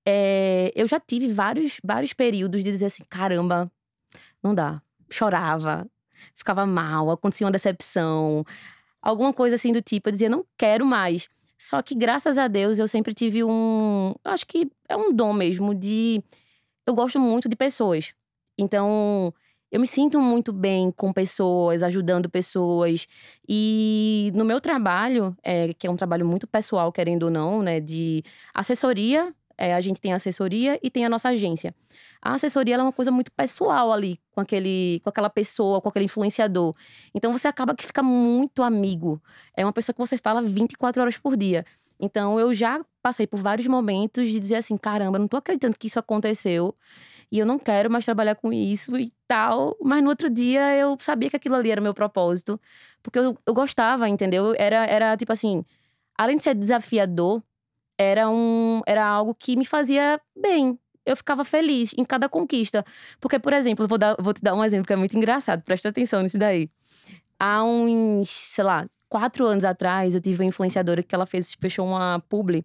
é, 0.07 0.73
eu 0.75 0.87
já 0.87 1.01
tive 1.01 1.29
vários, 1.29 1.81
vários 1.83 2.13
períodos 2.13 2.63
de 2.63 2.71
dizer 2.71 2.87
assim: 2.87 3.05
caramba, 3.09 3.71
não 4.43 4.55
dá. 4.55 4.81
Chorava, 5.11 5.87
ficava 6.35 6.67
mal, 6.67 7.11
acontecia 7.11 7.47
uma 7.47 7.53
decepção, 7.53 8.45
alguma 9.01 9.33
coisa 9.33 9.57
assim 9.57 9.73
do 9.73 9.81
tipo. 9.81 10.09
Eu 10.09 10.13
dizia: 10.13 10.29
não 10.29 10.45
quero 10.57 10.85
mais. 10.85 11.29
Só 11.59 11.81
que 11.83 11.95
graças 11.95 12.37
a 12.37 12.49
Deus 12.49 12.79
eu 12.79 12.89
sempre 12.89 13.15
tive 13.15 13.43
um. 13.45 14.15
Acho 14.25 14.47
que 14.47 14.71
é 14.89 14.97
um 14.97 15.13
dom 15.13 15.33
mesmo 15.33 15.75
de. 15.75 16.23
Eu 16.87 16.95
gosto 16.95 17.19
muito 17.19 17.49
de 17.49 17.57
pessoas. 17.57 18.13
Então, 18.59 19.33
eu 19.73 19.81
me 19.81 19.87
sinto 19.87 20.21
muito 20.21 20.53
bem 20.53 20.93
com 20.93 21.13
pessoas, 21.13 21.83
ajudando 21.83 22.29
pessoas. 22.29 23.07
E 23.49 24.31
no 24.35 24.45
meu 24.45 24.61
trabalho, 24.61 25.37
é, 25.43 25.73
que 25.75 25.87
é 25.87 25.91
um 25.91 25.97
trabalho 25.97 26.27
muito 26.27 26.47
pessoal, 26.47 26.93
querendo 26.93 27.25
ou 27.25 27.31
não, 27.31 27.63
né, 27.63 27.81
de 27.81 28.23
assessoria 28.53 29.35
é, 29.57 29.75
a 29.75 29.81
gente 29.81 30.01
tem 30.01 30.13
a 30.13 30.17
assessoria 30.17 30.79
e 30.83 30.91
tem 30.91 31.05
a 31.05 31.09
nossa 31.09 31.29
agência. 31.29 31.75
A 32.21 32.33
assessoria 32.35 32.77
é 32.77 32.83
uma 32.83 32.93
coisa 32.93 33.11
muito 33.11 33.31
pessoal 33.33 33.93
ali, 33.93 34.19
com, 34.33 34.41
aquele, 34.41 35.01
com 35.03 35.11
aquela 35.11 35.31
pessoa, 35.31 35.81
com 35.81 35.89
aquele 35.89 36.07
influenciador. 36.07 36.75
Então 37.15 37.33
você 37.33 37.49
acaba 37.49 37.75
que 37.75 37.85
fica 37.85 38.03
muito 38.03 38.63
amigo. 38.63 39.23
É 39.57 39.65
uma 39.65 39.73
pessoa 39.73 39.95
que 39.95 40.01
você 40.01 40.19
fala 40.19 40.43
24 40.43 41.03
horas 41.03 41.17
por 41.17 41.37
dia. 41.37 41.65
Então 42.01 42.39
eu 42.41 42.53
já 42.53 42.85
passei 43.03 43.27
por 43.27 43.41
vários 43.41 43.67
momentos 43.67 44.29
de 44.31 44.41
dizer 44.41 44.57
assim: 44.57 44.77
caramba, 44.77 45.19
não 45.19 45.29
tô 45.29 45.37
acreditando 45.37 45.77
que 45.79 45.87
isso 45.87 45.99
aconteceu 45.99 46.75
e 47.31 47.39
eu 47.39 47.47
não 47.47 47.59
quero 47.59 47.91
mais 47.91 48.05
trabalhar 48.05 48.35
com 48.37 48.53
isso 48.53 48.97
e 48.97 49.13
tal. 49.27 49.77
Mas 49.83 50.03
no 50.03 50.09
outro 50.09 50.31
dia 50.31 50.77
eu 50.77 50.97
sabia 51.01 51.31
que 51.31 51.37
aquilo 51.37 51.57
ali 51.57 51.71
era 51.71 51.81
meu 51.81 51.95
propósito, 51.95 52.61
porque 53.03 53.19
eu, 53.19 53.37
eu 53.47 53.55
gostava, 53.55 54.09
entendeu? 54.09 54.55
Era, 54.57 54.87
era 54.87 55.17
tipo 55.17 55.33
assim: 55.33 55.65
além 56.17 56.37
de 56.37 56.43
ser 56.43 56.55
desafiador, 56.55 57.43
era 57.99 58.29
um 58.29 58.83
era 58.87 59.05
algo 59.05 59.35
que 59.35 59.57
me 59.57 59.65
fazia 59.65 60.21
bem. 60.37 60.79
Eu 61.07 61.17
ficava 61.17 61.45
feliz 61.45 61.93
em 61.99 62.05
cada 62.05 62.29
conquista. 62.29 62.85
Porque, 63.21 63.39
por 63.39 63.53
exemplo, 63.53 63.87
vou, 63.87 63.99
dar, 63.99 64.17
vou 64.19 64.33
te 64.33 64.43
dar 64.43 64.55
um 64.55 64.65
exemplo 64.65 64.87
que 64.87 64.93
é 64.93 64.97
muito 64.97 65.17
engraçado, 65.17 65.63
presta 65.63 65.91
atenção 65.91 66.23
nisso 66.23 66.39
daí. 66.39 66.71
Há 67.39 67.63
uns, 67.63 68.31
sei 68.31 68.65
lá, 68.65 68.87
quatro 69.15 69.47
anos 69.47 69.65
atrás, 69.65 70.13
eu 70.15 70.21
tive 70.21 70.43
uma 70.43 70.49
influenciadora 70.49 71.01
que 71.01 71.15
ela 71.15 71.25
fez, 71.25 71.55
fechou 71.61 71.87
uma 71.87 72.21
publi 72.29 72.65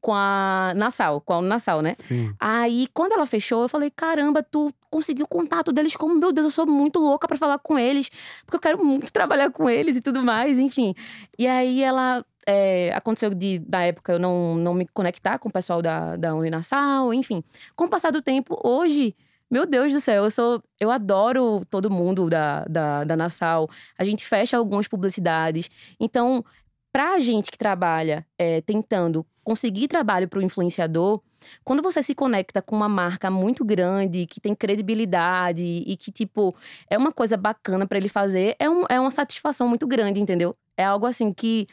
com 0.00 0.14
a 0.14 0.72
Nassau, 0.74 1.20
com 1.20 1.34
a 1.34 1.42
Nassau, 1.42 1.82
né? 1.82 1.94
Sim. 1.94 2.32
Aí, 2.40 2.88
quando 2.94 3.12
ela 3.12 3.26
fechou, 3.26 3.62
eu 3.62 3.68
falei: 3.68 3.90
caramba, 3.90 4.42
tu 4.42 4.72
conseguiu 4.88 5.26
o 5.26 5.28
contato 5.28 5.72
deles, 5.72 5.94
como, 5.94 6.14
meu 6.14 6.32
Deus, 6.32 6.46
eu 6.46 6.50
sou 6.50 6.66
muito 6.66 6.98
louca 6.98 7.28
para 7.28 7.36
falar 7.36 7.58
com 7.58 7.78
eles, 7.78 8.08
porque 8.46 8.56
eu 8.56 8.60
quero 8.60 8.82
muito 8.82 9.12
trabalhar 9.12 9.50
com 9.50 9.68
eles 9.68 9.98
e 9.98 10.00
tudo 10.00 10.22
mais, 10.22 10.58
enfim. 10.58 10.94
E 11.38 11.46
aí 11.46 11.82
ela 11.82 12.24
é, 12.46 12.92
aconteceu 12.94 13.34
de, 13.34 13.58
da 13.58 13.82
época 13.82 14.12
eu 14.12 14.18
não, 14.18 14.54
não 14.56 14.74
me 14.74 14.86
conectar 14.86 15.38
com 15.38 15.48
o 15.48 15.52
pessoal 15.52 15.82
da, 15.82 16.16
da 16.16 16.34
Uninassal, 16.34 17.12
enfim. 17.12 17.42
Com 17.76 17.84
o 17.84 17.88
passar 17.88 18.10
do 18.10 18.22
tempo, 18.22 18.58
hoje, 18.64 19.14
meu 19.50 19.66
Deus 19.66 19.92
do 19.92 20.00
céu, 20.00 20.24
eu 20.24 20.30
sou. 20.30 20.62
Eu 20.78 20.90
adoro 20.90 21.62
todo 21.68 21.90
mundo 21.90 22.30
da, 22.30 22.64
da, 22.64 23.04
da 23.04 23.16
Nassau. 23.16 23.68
A 23.98 24.04
gente 24.04 24.24
fecha 24.24 24.56
algumas 24.56 24.86
publicidades. 24.86 25.68
Então, 25.98 26.44
pra 26.92 27.18
gente 27.18 27.50
que 27.50 27.58
trabalha 27.58 28.24
é, 28.38 28.60
tentando 28.60 29.26
conseguir 29.42 29.88
trabalho 29.88 30.28
para 30.28 30.38
o 30.38 30.42
influenciador, 30.42 31.20
quando 31.64 31.82
você 31.82 32.02
se 32.02 32.14
conecta 32.14 32.62
com 32.62 32.76
uma 32.76 32.88
marca 32.88 33.30
muito 33.30 33.64
grande, 33.64 34.26
que 34.26 34.40
tem 34.40 34.54
credibilidade 34.54 35.64
e 35.64 35.96
que, 35.96 36.12
tipo, 36.12 36.54
é 36.88 36.96
uma 36.96 37.10
coisa 37.10 37.36
bacana 37.36 37.86
para 37.86 37.98
ele 37.98 38.08
fazer, 38.08 38.54
é, 38.58 38.68
um, 38.68 38.84
é 38.88 39.00
uma 39.00 39.10
satisfação 39.10 39.66
muito 39.66 39.86
grande, 39.86 40.20
entendeu? 40.20 40.56
É 40.76 40.84
algo 40.84 41.06
assim 41.06 41.32
que 41.32 41.66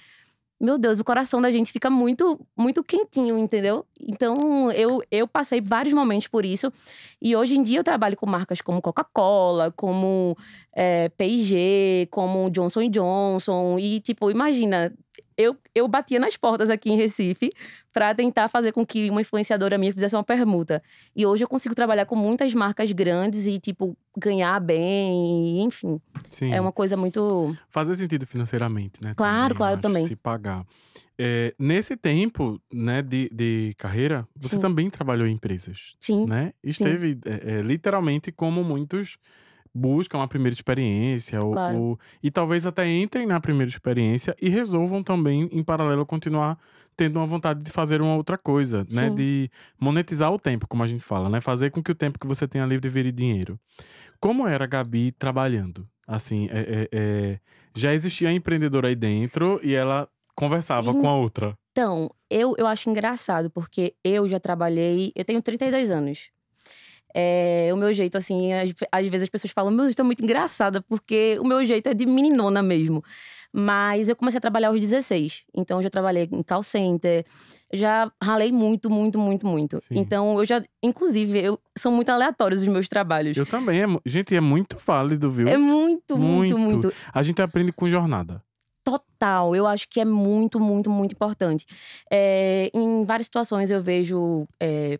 meu 0.60 0.78
Deus, 0.78 1.00
o 1.00 1.04
coração 1.04 1.40
da 1.40 1.52
gente 1.52 1.72
fica 1.72 1.90
muito, 1.90 2.40
muito 2.58 2.84
quentinho, 2.84 3.38
entendeu? 3.38 3.86
Então, 4.00 4.72
eu, 4.72 5.04
eu 5.12 5.28
passei 5.28 5.62
vários 5.62 5.94
momentos 5.94 6.28
por 6.28 6.44
isso. 6.44 6.74
E 7.22 7.36
hoje 7.36 7.56
em 7.56 7.62
dia 7.62 7.80
eu 7.80 7.84
trabalho 7.84 8.18
com 8.18 8.26
marcas 8.26 8.60
como 8.60 8.82
Coca-Cola, 8.82 9.72
como 9.72 10.36
é, 10.74 11.10
P&G, 11.10 12.08
como 12.10 12.50
Johnson 12.50 12.90
Johnson. 12.90 13.78
E, 13.78 14.00
tipo, 14.00 14.32
imagina, 14.32 14.92
eu, 15.38 15.56
eu 15.76 15.88
batia 15.88 16.20
nas 16.20 16.36
portas 16.36 16.72
aqui 16.72 16.90
em 16.90 16.98
Recife 16.98 17.52
para 17.98 18.14
tentar 18.14 18.48
fazer 18.48 18.72
com 18.72 18.86
que 18.86 19.10
uma 19.10 19.22
influenciadora 19.22 19.76
minha 19.76 19.92
fizesse 19.92 20.16
uma 20.16 20.24
permuta. 20.24 20.84
E 21.16 21.26
hoje 21.26 21.44
eu 21.44 21.48
consigo 21.48 21.74
trabalhar 21.74 22.06
com 22.06 22.16
muitas 22.16 22.54
marcas 22.54 22.92
grandes 22.92 23.48
e, 23.48 23.58
tipo, 23.58 23.98
ganhar 24.16 24.60
bem, 24.60 25.64
enfim. 25.64 26.00
Sim. 26.30 26.54
É 26.54 26.62
uma 26.62 26.72
coisa 26.72 26.96
muito. 26.96 27.58
Fazer 27.72 27.96
sentido 27.96 28.28
financeiramente, 28.28 29.04
né? 29.04 29.16
Claro, 29.18 29.56
também, 29.56 29.58
claro, 29.58 29.82
também. 29.82 30.06
Se 30.06 30.16
pagar. 30.16 30.64
É, 31.18 31.56
nesse 31.58 31.98
tempo 31.98 32.62
né, 32.72 33.02
de, 33.02 33.32
de 33.34 33.74
carreira, 33.80 34.28
você 34.36 34.58
Sim. 34.58 34.62
também 34.62 34.88
trabalhou 34.92 35.26
em 35.26 35.32
empresas. 35.32 35.96
Sim. 36.00 36.28
Né? 36.28 36.54
Esteve 36.64 37.18
é, 37.26 37.56
é, 37.56 37.62
literalmente 37.64 38.32
como 38.32 38.64
muitos 38.64 39.18
buscam 39.74 40.22
a 40.22 40.28
primeira 40.28 40.54
experiência 40.54 41.40
ou, 41.44 41.52
claro. 41.52 41.78
ou, 41.78 42.00
e 42.22 42.32
talvez 42.32 42.66
até 42.66 42.88
entrem 42.88 43.26
na 43.26 43.40
primeira 43.40 43.70
experiência 43.70 44.36
e 44.42 44.50
resolvam 44.50 45.04
também 45.04 45.50
em 45.52 45.64
paralelo 45.64 46.06
continuar 46.06 46.58
tendo 46.98 47.18
uma 47.18 47.26
vontade 47.28 47.62
de 47.62 47.72
fazer 47.72 48.02
uma 48.02 48.16
outra 48.16 48.38
coisa, 48.38 48.86
né? 48.92 49.08
Sim. 49.10 49.16
De 49.16 49.52
monetizar 49.80 50.34
o 50.34 50.40
tempo, 50.40 50.68
como 50.68 50.84
a 50.84 50.88
gente 50.88 51.04
fala, 51.04 51.30
né? 51.30 51.40
Fazer 51.40 51.70
com 51.70 51.82
que 51.82 51.92
o 51.92 51.96
tempo 51.96 52.20
que 52.20 52.26
você 52.26 52.48
tenha 52.48 52.66
livre 52.66 52.90
vire 52.90 53.12
dinheiro. 53.12 53.60
Como 54.20 54.48
era 54.48 54.64
a 54.64 54.68
Gabi 54.68 55.12
trabalhando? 55.12 55.88
Assim, 56.08 56.50
é, 56.52 56.60
é, 56.60 56.90
é... 56.92 57.40
já 57.76 57.94
existia 57.94 58.30
a 58.30 58.34
empreendedora 58.34 58.88
aí 58.88 58.96
dentro 58.96 59.60
e 59.64 59.76
ela 59.76 60.10
conversava 60.36 60.92
com 60.92 61.08
a 61.08 61.16
outra. 61.16 61.58
Então, 61.72 62.10
eu, 62.30 62.56
eu 62.58 62.66
acho 62.66 62.90
engraçado, 62.90 63.52
porque 63.52 63.94
eu 64.04 64.28
já 64.28 64.40
trabalhei. 64.40 65.12
Eu 65.16 65.24
tenho 65.24 65.42
32 65.42 65.92
anos. 65.92 66.32
É, 67.14 67.70
o 67.74 67.78
meu 67.78 67.94
jeito, 67.94 68.18
assim, 68.18 68.54
às, 68.54 68.74
às 68.92 69.08
vezes 69.08 69.24
as 69.24 69.30
pessoas 69.30 69.52
falam, 69.52 69.72
meu 69.72 69.86
jeito 69.86 70.02
é 70.02 70.04
muito 70.04 70.24
engraçada, 70.24 70.82
porque 70.82 71.38
o 71.40 71.46
meu 71.46 71.64
jeito 71.66 71.88
é 71.90 71.94
de 71.94 72.06
meninona 72.06 72.62
mesmo. 72.62 73.04
Mas 73.60 74.08
eu 74.08 74.16
comecei 74.16 74.38
a 74.38 74.42
trabalhar 74.42 74.68
aos 74.68 74.80
16. 74.80 75.42
Então, 75.56 75.80
eu 75.80 75.84
já 75.84 75.90
trabalhei 75.90 76.30
em 76.32 76.44
call 76.44 76.62
center, 76.62 77.26
já 77.74 78.12
ralei 78.22 78.52
muito, 78.52 78.88
muito, 78.88 79.18
muito, 79.18 79.48
muito. 79.48 79.80
Sim. 79.80 79.98
Então, 79.98 80.38
eu 80.38 80.46
já. 80.46 80.62
Inclusive, 80.84 81.40
eu, 81.44 81.60
são 81.76 81.92
muito 81.92 82.10
aleatórios 82.10 82.62
os 82.62 82.68
meus 82.68 82.88
trabalhos. 82.88 83.36
Eu 83.36 83.48
também. 83.48 83.82
É, 83.82 83.88
gente, 84.06 84.36
é 84.36 84.40
muito 84.40 84.78
válido, 84.78 85.32
viu? 85.32 85.48
É 85.48 85.58
muito, 85.58 86.20
muito, 86.20 86.56
Muito. 86.60 86.88
muito. 86.88 86.94
A 87.12 87.24
gente 87.24 87.42
aprende 87.42 87.72
com 87.72 87.90
jornada. 87.90 88.44
Total. 88.84 89.56
Eu 89.56 89.66
acho 89.66 89.90
que 89.90 90.00
é 90.00 90.06
muito, 90.06 90.60
muito, 90.60 90.90
muito 90.92 91.14
importante. 91.14 91.66
É, 92.12 92.70
em 92.74 93.04
várias 93.06 93.26
situações 93.26 93.72
eu 93.72 93.82
vejo. 93.82 94.48
é, 94.60 95.00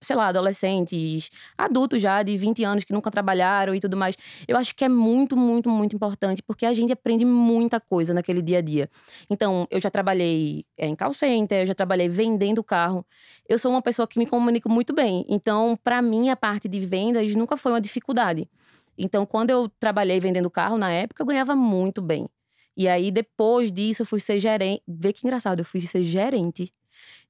sei 0.00 0.14
lá, 0.14 0.28
adolescentes, 0.28 1.30
adultos 1.56 2.00
já 2.00 2.22
de 2.22 2.36
20 2.36 2.62
anos 2.64 2.84
que 2.84 2.92
nunca 2.92 3.10
trabalharam 3.10 3.74
e 3.74 3.80
tudo 3.80 3.96
mais. 3.96 4.16
Eu 4.46 4.56
acho 4.56 4.74
que 4.74 4.84
é 4.84 4.88
muito, 4.88 5.36
muito, 5.36 5.68
muito 5.68 5.96
importante, 5.96 6.42
porque 6.42 6.64
a 6.64 6.72
gente 6.72 6.92
aprende 6.92 7.24
muita 7.24 7.80
coisa 7.80 8.14
naquele 8.14 8.40
dia 8.40 8.58
a 8.58 8.60
dia. 8.60 8.88
Então, 9.28 9.66
eu 9.70 9.80
já 9.80 9.90
trabalhei 9.90 10.64
é, 10.76 10.86
em 10.86 10.94
call 10.94 11.12
center, 11.12 11.62
eu 11.62 11.66
já 11.66 11.74
trabalhei 11.74 12.08
vendendo 12.08 12.62
carro. 12.62 13.04
Eu 13.48 13.58
sou 13.58 13.70
uma 13.70 13.82
pessoa 13.82 14.06
que 14.06 14.18
me 14.18 14.26
comunico 14.26 14.70
muito 14.70 14.94
bem. 14.94 15.24
Então, 15.28 15.76
para 15.82 16.00
mim, 16.00 16.30
a 16.30 16.36
parte 16.36 16.68
de 16.68 16.80
vendas 16.80 17.34
nunca 17.34 17.56
foi 17.56 17.72
uma 17.72 17.80
dificuldade. 17.80 18.48
Então, 18.96 19.26
quando 19.26 19.50
eu 19.50 19.68
trabalhei 19.80 20.20
vendendo 20.20 20.50
carro 20.50 20.78
na 20.78 20.90
época, 20.90 21.22
eu 21.22 21.26
ganhava 21.26 21.54
muito 21.56 22.00
bem. 22.00 22.28
E 22.76 22.86
aí, 22.86 23.10
depois 23.10 23.72
disso, 23.72 24.02
eu 24.02 24.06
fui 24.06 24.20
ser 24.20 24.38
gerente. 24.38 24.82
Vê 24.86 25.12
que 25.12 25.26
engraçado, 25.26 25.60
eu 25.60 25.64
fui 25.64 25.80
ser 25.80 26.04
gerente 26.04 26.72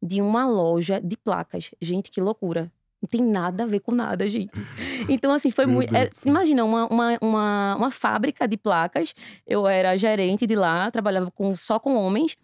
de 0.02 0.20
uma 0.20 0.46
loja 0.46 1.00
de 1.00 1.16
placas. 1.16 1.70
Gente, 1.80 2.10
que 2.10 2.20
loucura. 2.20 2.70
Não 3.00 3.08
tem 3.08 3.22
nada 3.22 3.62
a 3.62 3.66
ver 3.66 3.80
com 3.80 3.92
nada, 3.92 4.28
gente. 4.28 4.52
Então, 5.08 5.32
assim, 5.32 5.50
foi 5.50 5.64
Meu 5.64 5.76
muito. 5.76 5.94
É, 5.94 6.10
imagina, 6.26 6.64
uma, 6.64 6.87
uma, 6.87 7.18
uma, 7.22 7.76
uma 7.76 7.90
fábrica 7.90 8.46
de 8.46 8.56
placas. 8.56 9.14
Eu 9.46 9.66
era 9.66 9.96
gerente 9.96 10.46
de 10.46 10.54
lá, 10.54 10.90
trabalhava 10.90 11.30
com, 11.30 11.56
só 11.56 11.78
com 11.78 11.94
homens. 11.94 12.37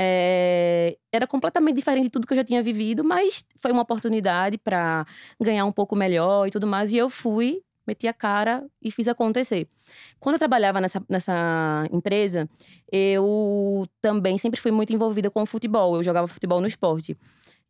É, 0.00 0.96
era 1.12 1.26
completamente 1.26 1.76
diferente 1.76 2.04
de 2.04 2.10
tudo 2.10 2.26
que 2.26 2.32
eu 2.32 2.36
já 2.36 2.44
tinha 2.44 2.62
vivido, 2.62 3.04
mas 3.04 3.44
foi 3.56 3.72
uma 3.72 3.82
oportunidade 3.82 4.56
para 4.56 5.04
ganhar 5.40 5.64
um 5.64 5.72
pouco 5.72 5.94
melhor 5.94 6.46
e 6.46 6.50
tudo 6.50 6.66
mais. 6.66 6.92
E 6.92 6.96
eu 6.96 7.10
fui, 7.10 7.60
meti 7.88 8.06
a 8.06 8.12
cara 8.12 8.64
e 8.80 8.90
fiz 8.90 9.08
acontecer. 9.08 9.66
Quando 10.20 10.34
eu 10.34 10.38
trabalhava 10.38 10.80
nessa, 10.80 11.02
nessa 11.08 11.84
empresa, 11.90 12.48
eu 12.92 13.86
também 14.00 14.36
sempre 14.36 14.60
fui 14.60 14.70
muito 14.70 14.92
envolvida 14.92 15.30
com 15.30 15.42
o 15.42 15.46
futebol. 15.46 15.96
Eu 15.96 16.02
jogava 16.02 16.28
futebol 16.28 16.60
no 16.60 16.66
esporte. 16.66 17.16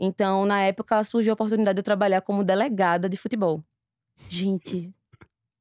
Então, 0.00 0.44
na 0.44 0.60
época, 0.62 1.02
surgiu 1.04 1.32
a 1.32 1.34
oportunidade 1.34 1.76
de 1.76 1.80
eu 1.80 1.84
trabalhar 1.84 2.20
como 2.20 2.44
delegada 2.44 3.08
de 3.08 3.16
futebol. 3.16 3.62
Gente, 4.28 4.92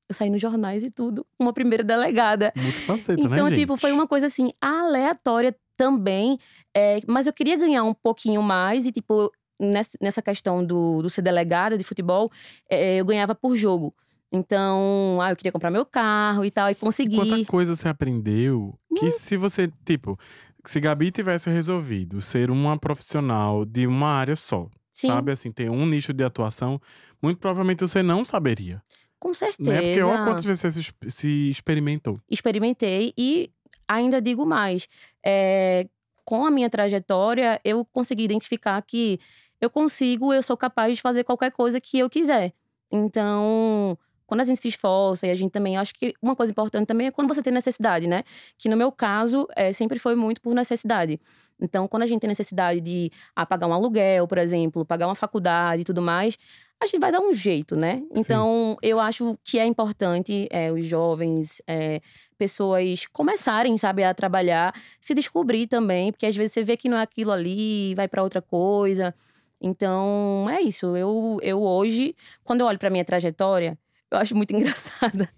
eu 0.10 0.16
saí 0.16 0.30
nos 0.30 0.42
jornais 0.42 0.84
e 0.84 0.90
tudo. 0.90 1.26
Uma 1.40 1.54
primeira 1.54 1.84
delegada. 1.84 2.52
Multifaceta, 2.56 3.22
né, 3.22 3.28
Então, 3.36 3.48
gente? 3.50 3.60
tipo, 3.60 3.78
foi 3.78 3.92
uma 3.92 4.08
coisa 4.08 4.26
assim, 4.26 4.52
aleatória 4.62 5.56
também. 5.76 6.40
é, 6.76 7.00
mas 7.08 7.28
eu 7.28 7.34
queria 7.34 7.56
ganhar 7.56 7.84
um 7.84 7.94
pouquinho 7.94 8.42
mais 8.42 8.88
e, 8.88 8.92
tipo, 8.92 9.32
nessa, 9.60 9.98
nessa 10.02 10.22
questão 10.22 10.64
do, 10.66 11.02
do 11.02 11.10
ser 11.10 11.22
delegada 11.22 11.78
de 11.78 11.84
futebol, 11.84 12.32
é, 12.70 12.98
eu 12.98 13.06
ganhava 13.06 13.34
por 13.36 13.56
jogo. 13.56 13.94
Então, 14.32 15.20
ah, 15.22 15.32
eu 15.32 15.36
queria 15.36 15.52
comprar 15.52 15.72
meu 15.72 15.86
carro 15.86 16.44
e 16.44 16.52
tal, 16.52 16.70
e 16.70 16.76
consegui. 16.76 17.16
Quanta 17.16 17.46
coisa 17.46 17.76
você 17.76 17.88
aprendeu 17.88 18.78
Hum. 18.92 18.96
que 18.96 19.12
se 19.12 19.38
você, 19.38 19.72
tipo, 19.86 20.20
se 20.66 20.80
Gabi 20.80 21.12
tivesse 21.12 21.50
resolvido 21.50 22.20
ser 22.20 22.50
uma 22.52 22.78
profissional 22.78 23.64
de 23.66 23.86
uma 23.88 24.10
área 24.10 24.36
só, 24.36 24.68
Sim, 24.92 25.08
sabe? 25.08 25.32
Assim, 25.32 25.52
ter 25.52 25.70
um 25.70 25.86
nicho 25.86 26.12
de 26.14 26.24
atuação, 26.24 26.82
muito 27.22 27.38
provavelmente 27.40 27.80
você 27.82 28.02
não 28.04 28.26
saberia. 28.26 28.82
com 29.20 29.34
certeza. 29.34 29.70
Né? 29.72 29.82
Porque 29.82 30.02
olha 30.04 30.24
quantas 30.24 30.46
vezes 30.46 30.62
você 30.62 30.72
se, 30.72 31.12
se 31.12 31.50
experimentou. 31.50 32.18
experimentei 32.30 33.14
e 33.18 33.50
ainda 33.88 34.22
digo 34.22 34.46
mais. 34.46 34.88
é, 35.26 35.88
com 36.26 36.46
a 36.46 36.52
minha 36.52 36.70
trajetória, 36.70 37.60
eu 37.64 37.86
consegui 37.86 38.24
identificar 38.26 38.82
que 38.82 39.18
eu 39.62 39.70
consigo, 39.70 40.34
eu 40.34 40.44
sou 40.44 40.58
capaz 40.58 40.94
de 40.96 41.02
fazer 41.02 41.24
qualquer 41.24 41.52
coisa 41.52 41.80
que 41.80 41.98
eu 42.00 42.10
quiser. 42.10 42.52
Então, 42.92 43.98
quando 44.28 44.42
a 44.42 44.44
gente 44.44 44.60
se 44.60 44.68
esforça 44.68 45.26
e 45.26 45.32
a 45.32 45.36
gente 45.36 45.52
também, 45.52 45.78
acho 45.78 45.94
que 45.96 46.14
uma 46.22 46.36
coisa 46.36 46.52
importante 46.52 46.86
também 46.86 47.08
é 47.08 47.12
quando 47.12 47.34
você 47.34 47.42
tem 47.42 47.52
necessidade, 47.52 48.06
né? 48.06 48.24
Que 48.58 48.70
no 48.70 48.78
meu 48.78 48.92
caso, 48.92 49.48
é, 49.56 49.72
sempre 49.72 49.98
foi 49.98 50.16
muito 50.16 50.42
por 50.42 50.54
necessidade. 50.54 51.20
Então, 51.60 51.88
quando 51.88 52.04
a 52.04 52.06
gente 52.06 52.20
tem 52.20 52.28
necessidade 52.28 52.80
de 52.82 53.12
ah, 53.36 53.46
pagar 53.46 53.68
um 53.68 53.74
aluguel, 53.74 54.28
por 54.28 54.38
exemplo, 54.38 54.86
pagar 54.86 55.08
uma 55.08 55.16
faculdade 55.16 55.82
e 55.82 55.86
tudo 55.86 56.02
mais, 56.02 56.38
a 56.80 56.86
gente 56.86 57.00
vai 57.00 57.12
dar 57.12 57.22
um 57.22 57.34
jeito, 57.34 57.76
né? 57.76 58.04
Então, 58.14 58.78
eu 58.84 59.00
acho 59.00 59.40
que 59.44 59.58
é 59.58 59.66
importante 59.66 60.48
é, 60.52 60.72
os 60.72 60.86
jovens, 60.86 61.60
é, 61.66 62.02
pessoas 62.38 63.08
começarem, 63.08 63.76
sabe, 63.78 64.04
a 64.04 64.14
trabalhar, 64.14 64.74
se 65.02 65.16
descobrir 65.16 65.66
também, 65.66 66.12
porque 66.12 66.28
às 66.28 66.36
vezes 66.36 66.52
você 66.54 66.64
vê 66.64 66.78
que 66.78 66.88
não 66.88 66.98
é 66.98 67.02
aquilo 67.02 67.32
ali, 67.32 67.96
vai 67.96 68.08
pra 68.08 68.22
outra 68.22 68.42
coisa. 68.42 69.16
Então, 69.60 70.48
é 70.50 70.62
isso. 70.62 70.96
Eu, 70.96 71.40
eu 71.42 71.64
hoje, 71.64 72.14
quando 72.44 72.62
eu 72.62 72.68
olho 72.68 72.78
pra 72.78 72.92
minha 72.92 73.04
trajetória, 73.04 73.78
eu 74.12 74.18
acho 74.18 74.36
muito 74.36 74.52
engraçada. 74.56 75.30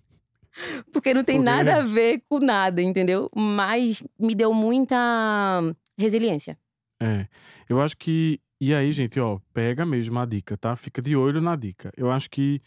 Porque 0.92 1.14
não 1.14 1.24
tem 1.24 1.38
Por 1.38 1.46
quê? 1.46 1.52
nada 1.52 1.76
a 1.78 1.82
ver 1.86 2.24
com 2.28 2.40
nada, 2.40 2.82
entendeu? 2.82 3.30
Mas 3.36 4.04
me 4.20 4.36
deu 4.36 4.54
muita 4.54 5.62
resiliência. 5.98 6.58
É. 7.02 7.28
Eu 7.68 7.82
acho 7.82 7.96
que. 7.98 8.40
E 8.60 8.74
aí, 8.74 8.92
gente, 8.92 9.18
ó, 9.20 9.40
pega 9.54 9.86
mesmo 9.86 10.20
a 10.20 10.26
dica, 10.26 10.58
tá? 10.58 10.76
Fica 10.76 11.02
de 11.02 11.16
olho 11.16 11.40
na 11.40 11.56
dica. 11.56 11.94
Eu 11.96 12.12
acho 12.12 12.30
que 12.30 12.62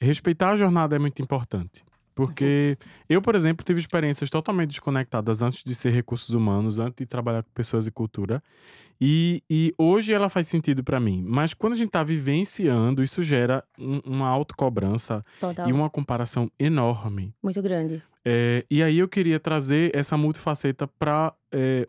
respeitar 0.00 0.50
a 0.52 0.56
jornada 0.56 0.96
é 0.96 0.98
muito 0.98 1.20
importante. 1.20 1.84
Porque 2.14 2.78
eu, 3.08 3.20
por 3.20 3.34
exemplo, 3.34 3.66
tive 3.66 3.80
experiências 3.80 4.30
totalmente 4.30 4.70
desconectadas 4.70 5.42
antes 5.42 5.64
de 5.64 5.74
ser 5.74 5.90
recursos 5.90 6.30
humanos, 6.30 6.78
antes 6.78 6.94
de 6.96 7.06
trabalhar 7.06 7.42
com 7.42 7.50
pessoas 7.52 7.86
e 7.86 7.90
cultura. 7.90 8.42
E, 9.00 9.42
e 9.50 9.74
hoje 9.78 10.12
ela 10.12 10.28
faz 10.30 10.48
sentido 10.48 10.82
pra 10.84 10.98
mim. 11.00 11.22
Mas 11.26 11.52
quando 11.54 11.72
a 11.72 11.76
gente 11.76 11.90
tá 11.90 12.02
vivenciando, 12.02 13.02
isso 13.02 13.22
gera 13.22 13.62
um- 13.78 14.00
uma 14.04 14.28
autocobrança 14.28 15.24
Total. 15.40 15.68
e 15.68 15.72
uma 15.72 15.90
comparação 15.90 16.50
enorme. 16.58 17.34
Muito 17.42 17.60
grande. 17.62 18.02
É, 18.24 18.64
e 18.70 18.82
aí 18.82 18.98
eu 18.98 19.08
queria 19.08 19.38
trazer 19.38 19.94
essa 19.94 20.16
multifaceta 20.16 20.86
para 20.86 21.34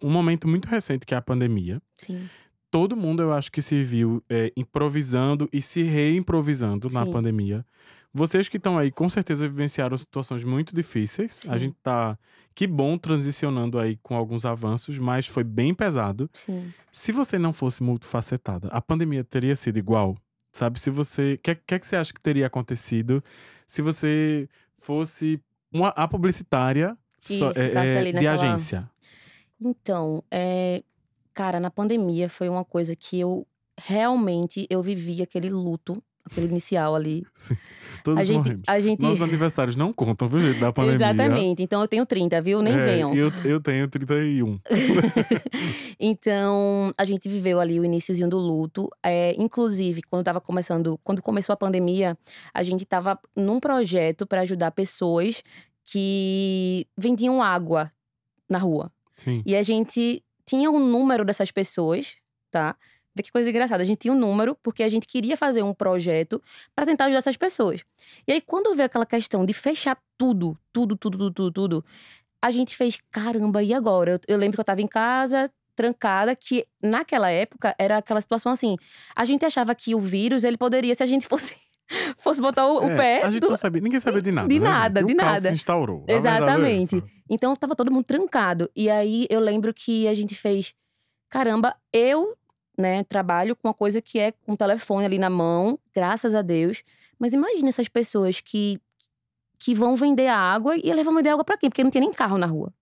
um 0.03 0.09
momento 0.11 0.47
muito 0.47 0.67
recente, 0.67 1.05
que 1.05 1.13
é 1.13 1.17
a 1.17 1.21
pandemia. 1.21 1.81
Sim. 1.97 2.27
Todo 2.69 2.95
mundo, 2.95 3.21
eu 3.23 3.31
acho 3.31 3.49
que 3.51 3.61
se 3.61 3.81
viu 3.83 4.21
é, 4.29 4.51
improvisando 4.57 5.47
e 5.53 5.61
se 5.61 5.81
reimprovisando 5.81 6.89
na 6.91 7.05
Sim. 7.05 7.11
pandemia. 7.11 7.65
Vocês 8.17 8.47
que 8.47 8.55
estão 8.55 8.77
aí, 8.77 8.91
com 8.91 9.09
certeza 9.09 9.45
vivenciaram 9.45 9.97
situações 9.97 10.41
muito 10.45 10.73
difíceis. 10.73 11.41
A 11.49 11.53
Sim. 11.55 11.59
gente 11.59 11.75
tá, 11.83 12.17
que 12.55 12.65
bom, 12.65 12.97
transicionando 12.97 13.77
aí 13.77 13.97
com 14.01 14.15
alguns 14.15 14.45
avanços, 14.45 14.97
mas 14.97 15.27
foi 15.27 15.43
bem 15.43 15.73
pesado. 15.73 16.29
Sim. 16.31 16.71
Se 16.89 17.11
você 17.11 17.37
não 17.37 17.51
fosse 17.51 17.83
multifacetada, 17.83 18.69
a 18.69 18.81
pandemia 18.81 19.21
teria 19.21 19.53
sido 19.53 19.77
igual? 19.77 20.17
Sabe, 20.53 20.79
se 20.79 20.89
você. 20.89 21.33
O 21.33 21.37
que, 21.39 21.55
que, 21.55 21.79
que 21.79 21.85
você 21.85 21.97
acha 21.97 22.13
que 22.13 22.21
teria 22.21 22.47
acontecido 22.47 23.21
se 23.67 23.81
você 23.81 24.47
fosse 24.77 25.37
uma, 25.69 25.89
a 25.89 26.07
publicitária 26.07 26.97
só- 27.19 27.51
é, 27.51 27.73
é, 27.73 28.11
de 28.13 28.25
agência? 28.25 28.89
Então, 29.59 30.23
é, 30.31 30.81
cara, 31.33 31.59
na 31.59 31.69
pandemia 31.69 32.29
foi 32.29 32.47
uma 32.47 32.63
coisa 32.63 32.95
que 32.95 33.19
eu 33.19 33.45
realmente 33.77 34.65
eu 34.69 34.81
vivi 34.81 35.21
aquele 35.21 35.49
luto, 35.49 36.01
aquele 36.25 36.47
inicial 36.47 36.95
ali. 36.95 37.25
Todos 38.03 38.19
A 38.19 38.23
gente, 38.23 38.37
morremos. 38.37 38.63
a 38.67 38.79
gente 38.79 39.01
Nossos 39.01 39.21
aniversários 39.21 39.75
não 39.75 39.91
contam, 39.91 40.27
viu, 40.27 40.39
gente, 40.39 40.59
da 40.59 40.71
pandemia. 40.71 40.95
Exatamente. 40.95 41.63
Então 41.63 41.81
eu 41.81 41.87
tenho 41.87 42.05
30, 42.05 42.41
viu? 42.41 42.61
Nem 42.61 42.73
É, 42.73 42.85
venham. 42.85 43.13
Eu, 43.15 43.31
eu 43.43 43.59
tenho 43.59 43.87
31. 43.87 44.59
Então, 45.97 46.93
a 46.97 47.05
gente 47.05 47.29
viveu 47.29 47.57
ali 47.59 47.79
o 47.79 47.85
iníciozinho 47.85 48.27
do 48.29 48.37
luto. 48.37 48.89
É, 49.01 49.33
inclusive, 49.37 50.01
quando 50.03 50.25
tava 50.25 50.41
começando, 50.41 50.99
quando 51.03 51.21
começou 51.21 51.53
a 51.53 51.57
pandemia, 51.57 52.13
a 52.53 52.63
gente 52.63 52.85
tava 52.85 53.17
num 53.35 53.61
projeto 53.61 54.27
para 54.27 54.41
ajudar 54.41 54.71
pessoas 54.71 55.41
que 55.85 56.85
vendiam 56.97 57.41
água 57.41 57.91
na 58.49 58.57
rua. 58.57 58.91
Sim. 59.15 59.41
E 59.45 59.55
a 59.55 59.63
gente 59.63 60.21
tinha 60.45 60.69
um 60.69 60.79
número 60.79 61.23
dessas 61.23 61.49
pessoas, 61.49 62.17
tá? 62.51 62.75
Vê 63.15 63.23
que 63.23 63.31
coisa 63.31 63.49
engraçada. 63.49 63.81
A 63.81 63.85
gente 63.85 63.99
tinha 63.99 64.13
um 64.13 64.17
número 64.19 64.57
porque 64.61 64.83
a 64.83 64.89
gente 64.89 65.07
queria 65.07 65.37
fazer 65.37 65.63
um 65.63 65.73
projeto 65.73 66.41
para 66.75 66.85
tentar 66.85 67.05
ajudar 67.05 67.19
essas 67.19 67.37
pessoas. 67.37 67.81
E 68.27 68.31
aí, 68.33 68.41
quando 68.41 68.75
veio 68.75 68.85
aquela 68.87 69.05
questão 69.05 69.45
de 69.45 69.53
fechar 69.53 69.97
tudo, 70.17 70.57
tudo, 70.73 70.97
tudo, 70.97 71.17
tudo, 71.17 71.31
tudo, 71.31 71.51
tudo, 71.51 71.85
a 72.41 72.51
gente 72.51 72.75
fez, 72.75 72.99
caramba, 73.09 73.63
e 73.63 73.73
agora? 73.73 74.11
Eu, 74.13 74.19
eu 74.35 74.37
lembro 74.37 74.55
que 74.57 74.59
eu 74.59 74.65
tava 74.65 74.81
em 74.81 74.87
casa, 74.87 75.49
trancada, 75.75 76.35
que 76.35 76.63
naquela 76.81 77.29
época 77.31 77.73
era 77.79 77.97
aquela 77.97 78.19
situação 78.21 78.51
assim. 78.51 78.75
A 79.15 79.23
gente 79.25 79.45
achava 79.45 79.73
que 79.73 79.95
o 79.95 79.99
vírus, 79.99 80.43
ele 80.43 80.57
poderia, 80.57 80.93
se 80.93 81.01
a 81.01 81.05
gente 81.05 81.25
fosse, 81.27 81.55
fosse 82.19 82.41
botar 82.41 82.67
o, 82.67 82.85
o 82.85 82.89
É, 82.91 82.97
pé. 82.97 83.23
A 83.23 83.31
gente 83.31 83.41
do- 83.41 83.49
não 83.49 83.57
sabia, 83.57 83.81
ninguém 83.81 83.99
sabia 84.01 84.21
de 84.21 84.31
nada. 84.31 84.47
de 84.49 84.59
né, 84.59 84.67
nada, 84.69 85.03
de 85.03 85.13
o 85.13 85.15
nada. 85.15 85.49
se 85.49 85.55
instaurou. 85.55 86.03
é 86.07 86.13
Exatamente. 86.13 87.01
Então 87.29 87.55
tava 87.55 87.75
todo 87.75 87.91
mundo 87.91 88.03
trancado. 88.05 88.69
E 88.75 88.89
aí 88.89 89.25
eu 89.29 89.39
lembro 89.39 89.73
que 89.73 90.05
a 90.07 90.13
gente 90.13 90.35
fez, 90.35 90.73
caramba, 91.29 91.75
eu, 91.91 92.35
né, 92.77 93.03
trabalho 93.03 93.55
com 93.55 93.67
uma 93.67 93.73
coisa 93.73 94.01
que 94.01 94.19
é 94.19 94.31
com 94.31 94.53
o 94.53 94.57
telefone 94.57 95.05
ali 95.05 95.17
na 95.17 95.29
mão, 95.29 95.79
graças 95.93 96.35
a 96.35 96.41
Deus. 96.41 96.83
Mas 97.17 97.33
imagina 97.33 97.69
essas 97.69 97.87
pessoas 97.87 98.41
que, 98.41 98.79
que 99.57 99.73
vão 99.73 99.95
vender 99.95 100.27
a 100.27 100.37
água 100.37 100.75
e 100.77 100.89
elas 100.89 101.03
vão 101.03 101.15
vender 101.15 101.29
água 101.29 101.43
para 101.43 101.57
quem? 101.57 101.69
Porque 101.69 101.83
não 101.83 101.91
tem 101.91 102.01
nem 102.01 102.11
carro 102.11 102.37
na 102.37 102.45
rua. 102.45 102.73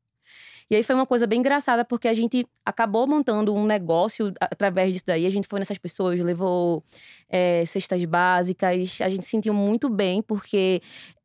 E 0.70 0.76
aí 0.76 0.84
foi 0.84 0.96
uma 0.96 1.06
coisa 1.06 1.28
bem 1.28 1.40
engraçada, 1.40 1.86
porque 1.86 2.08
a 2.08 2.14
gente 2.14 2.48
acabou 2.66 3.06
montando 3.06 3.54
um 3.54 3.66
negócio 3.66 4.34
através 4.40 4.92
disso 4.92 5.06
daí. 5.06 5.26
A 5.26 5.30
gente 5.30 5.48
foi 5.48 5.60
nessas 5.60 5.78
pessoas, 5.78 6.20
levou 6.20 6.84
é, 7.30 7.66
cestas 7.66 8.04
básicas. 8.06 9.00
A 9.02 9.10
gente 9.10 9.24
se 9.24 9.30
sentiu 9.30 9.54
muito 9.54 9.90
bem, 9.90 10.22
porque 10.22 10.82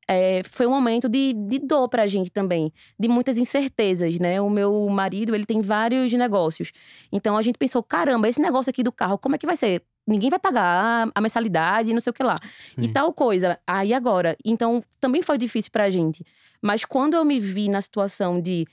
é, 0.08 0.40
foi 0.50 0.66
um 0.66 0.70
momento 0.70 1.08
de, 1.08 1.34
de 1.34 1.58
dor 1.58 1.88
pra 1.88 2.06
gente 2.06 2.30
também, 2.30 2.72
de 2.98 3.08
muitas 3.08 3.36
incertezas, 3.36 4.18
né? 4.18 4.40
O 4.40 4.48
meu 4.48 4.88
marido, 4.88 5.34
ele 5.34 5.44
tem 5.44 5.60
vários 5.60 6.10
negócios. 6.14 6.72
Então 7.12 7.36
a 7.36 7.42
gente 7.42 7.58
pensou, 7.58 7.82
caramba, 7.82 8.26
esse 8.26 8.40
negócio 8.40 8.70
aqui 8.70 8.82
do 8.82 8.90
carro, 8.90 9.18
como 9.18 9.34
é 9.34 9.38
que 9.38 9.46
vai 9.46 9.56
ser? 9.56 9.82
Ninguém 10.06 10.30
vai 10.30 10.38
pagar 10.38 11.10
a 11.14 11.20
mensalidade, 11.20 11.92
não 11.92 12.00
sei 12.00 12.10
o 12.10 12.14
que 12.14 12.22
lá. 12.22 12.38
Sim. 12.74 12.80
E 12.80 12.88
tal 12.88 13.12
coisa. 13.12 13.58
Aí 13.66 13.92
agora. 13.92 14.34
Então 14.42 14.82
também 14.98 15.22
foi 15.22 15.36
difícil 15.36 15.70
pra 15.70 15.90
gente. 15.90 16.24
Mas 16.62 16.82
quando 16.86 17.12
eu 17.12 17.24
me 17.26 17.38
vi 17.38 17.68
na 17.68 17.82
situação 17.82 18.40
de 18.40 18.66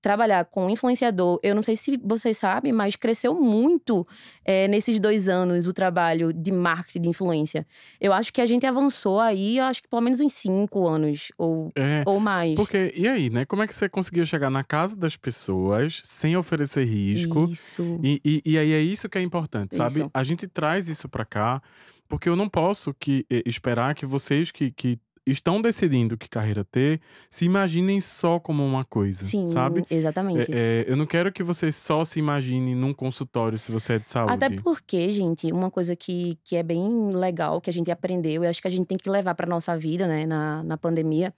trabalhar 0.00 0.44
com 0.46 0.70
influenciador, 0.70 1.38
eu 1.42 1.54
não 1.54 1.62
sei 1.62 1.76
se 1.76 1.98
vocês 2.02 2.38
sabem, 2.38 2.72
mas 2.72 2.96
cresceu 2.96 3.34
muito 3.34 4.06
é, 4.44 4.66
nesses 4.66 4.98
dois 4.98 5.28
anos 5.28 5.66
o 5.66 5.72
trabalho 5.72 6.32
de 6.32 6.50
marketing 6.50 7.02
de 7.02 7.08
influência. 7.08 7.66
Eu 8.00 8.12
acho 8.12 8.32
que 8.32 8.40
a 8.40 8.46
gente 8.46 8.66
avançou 8.66 9.20
aí, 9.20 9.58
eu 9.58 9.64
acho 9.64 9.82
que 9.82 9.88
pelo 9.88 10.02
menos 10.02 10.20
uns 10.20 10.32
cinco 10.32 10.86
anos 10.86 11.30
ou, 11.36 11.70
é, 11.74 12.02
ou 12.06 12.18
mais. 12.18 12.54
Porque, 12.54 12.92
e 12.96 13.06
aí, 13.06 13.30
né? 13.30 13.44
Como 13.44 13.62
é 13.62 13.66
que 13.66 13.74
você 13.74 13.88
conseguiu 13.88 14.24
chegar 14.24 14.50
na 14.50 14.64
casa 14.64 14.96
das 14.96 15.16
pessoas 15.16 16.00
sem 16.04 16.36
oferecer 16.36 16.84
risco? 16.84 17.44
Isso. 17.44 18.00
E, 18.02 18.20
e, 18.24 18.42
e 18.44 18.58
aí 18.58 18.72
é 18.72 18.80
isso 18.80 19.08
que 19.08 19.18
é 19.18 19.22
importante, 19.22 19.76
sabe? 19.76 20.00
Isso. 20.00 20.10
A 20.14 20.24
gente 20.24 20.46
traz 20.48 20.88
isso 20.88 21.08
para 21.08 21.24
cá. 21.24 21.62
Porque 22.08 22.28
eu 22.28 22.34
não 22.34 22.48
posso 22.48 22.92
que, 22.92 23.24
esperar 23.46 23.94
que 23.94 24.04
vocês 24.04 24.50
que, 24.50 24.72
que 24.72 24.98
estão 25.26 25.60
decidindo 25.60 26.16
que 26.16 26.28
carreira 26.28 26.64
ter, 26.64 27.00
se 27.28 27.44
imaginem 27.44 28.00
só 28.00 28.40
como 28.40 28.64
uma 28.64 28.84
coisa, 28.84 29.24
Sim, 29.24 29.48
sabe? 29.48 29.84
exatamente. 29.90 30.52
É, 30.52 30.84
é, 30.84 30.84
eu 30.88 30.96
não 30.96 31.06
quero 31.06 31.32
que 31.32 31.42
você 31.42 31.70
só 31.70 32.04
se 32.04 32.18
imagine 32.18 32.74
num 32.74 32.92
consultório 32.92 33.58
se 33.58 33.70
você 33.70 33.94
é 33.94 33.98
de 33.98 34.10
saúde. 34.10 34.32
Até 34.32 34.50
porque, 34.50 35.10
gente, 35.12 35.52
uma 35.52 35.70
coisa 35.70 35.94
que, 35.94 36.38
que 36.44 36.56
é 36.56 36.62
bem 36.62 37.10
legal, 37.10 37.60
que 37.60 37.70
a 37.70 37.72
gente 37.72 37.90
aprendeu, 37.90 38.44
e 38.44 38.46
acho 38.46 38.60
que 38.60 38.68
a 38.68 38.70
gente 38.70 38.86
tem 38.86 38.98
que 38.98 39.10
levar 39.10 39.34
para 39.34 39.46
nossa 39.46 39.76
vida, 39.76 40.06
né, 40.06 40.26
na, 40.26 40.62
na 40.62 40.76
pandemia, 40.76 41.34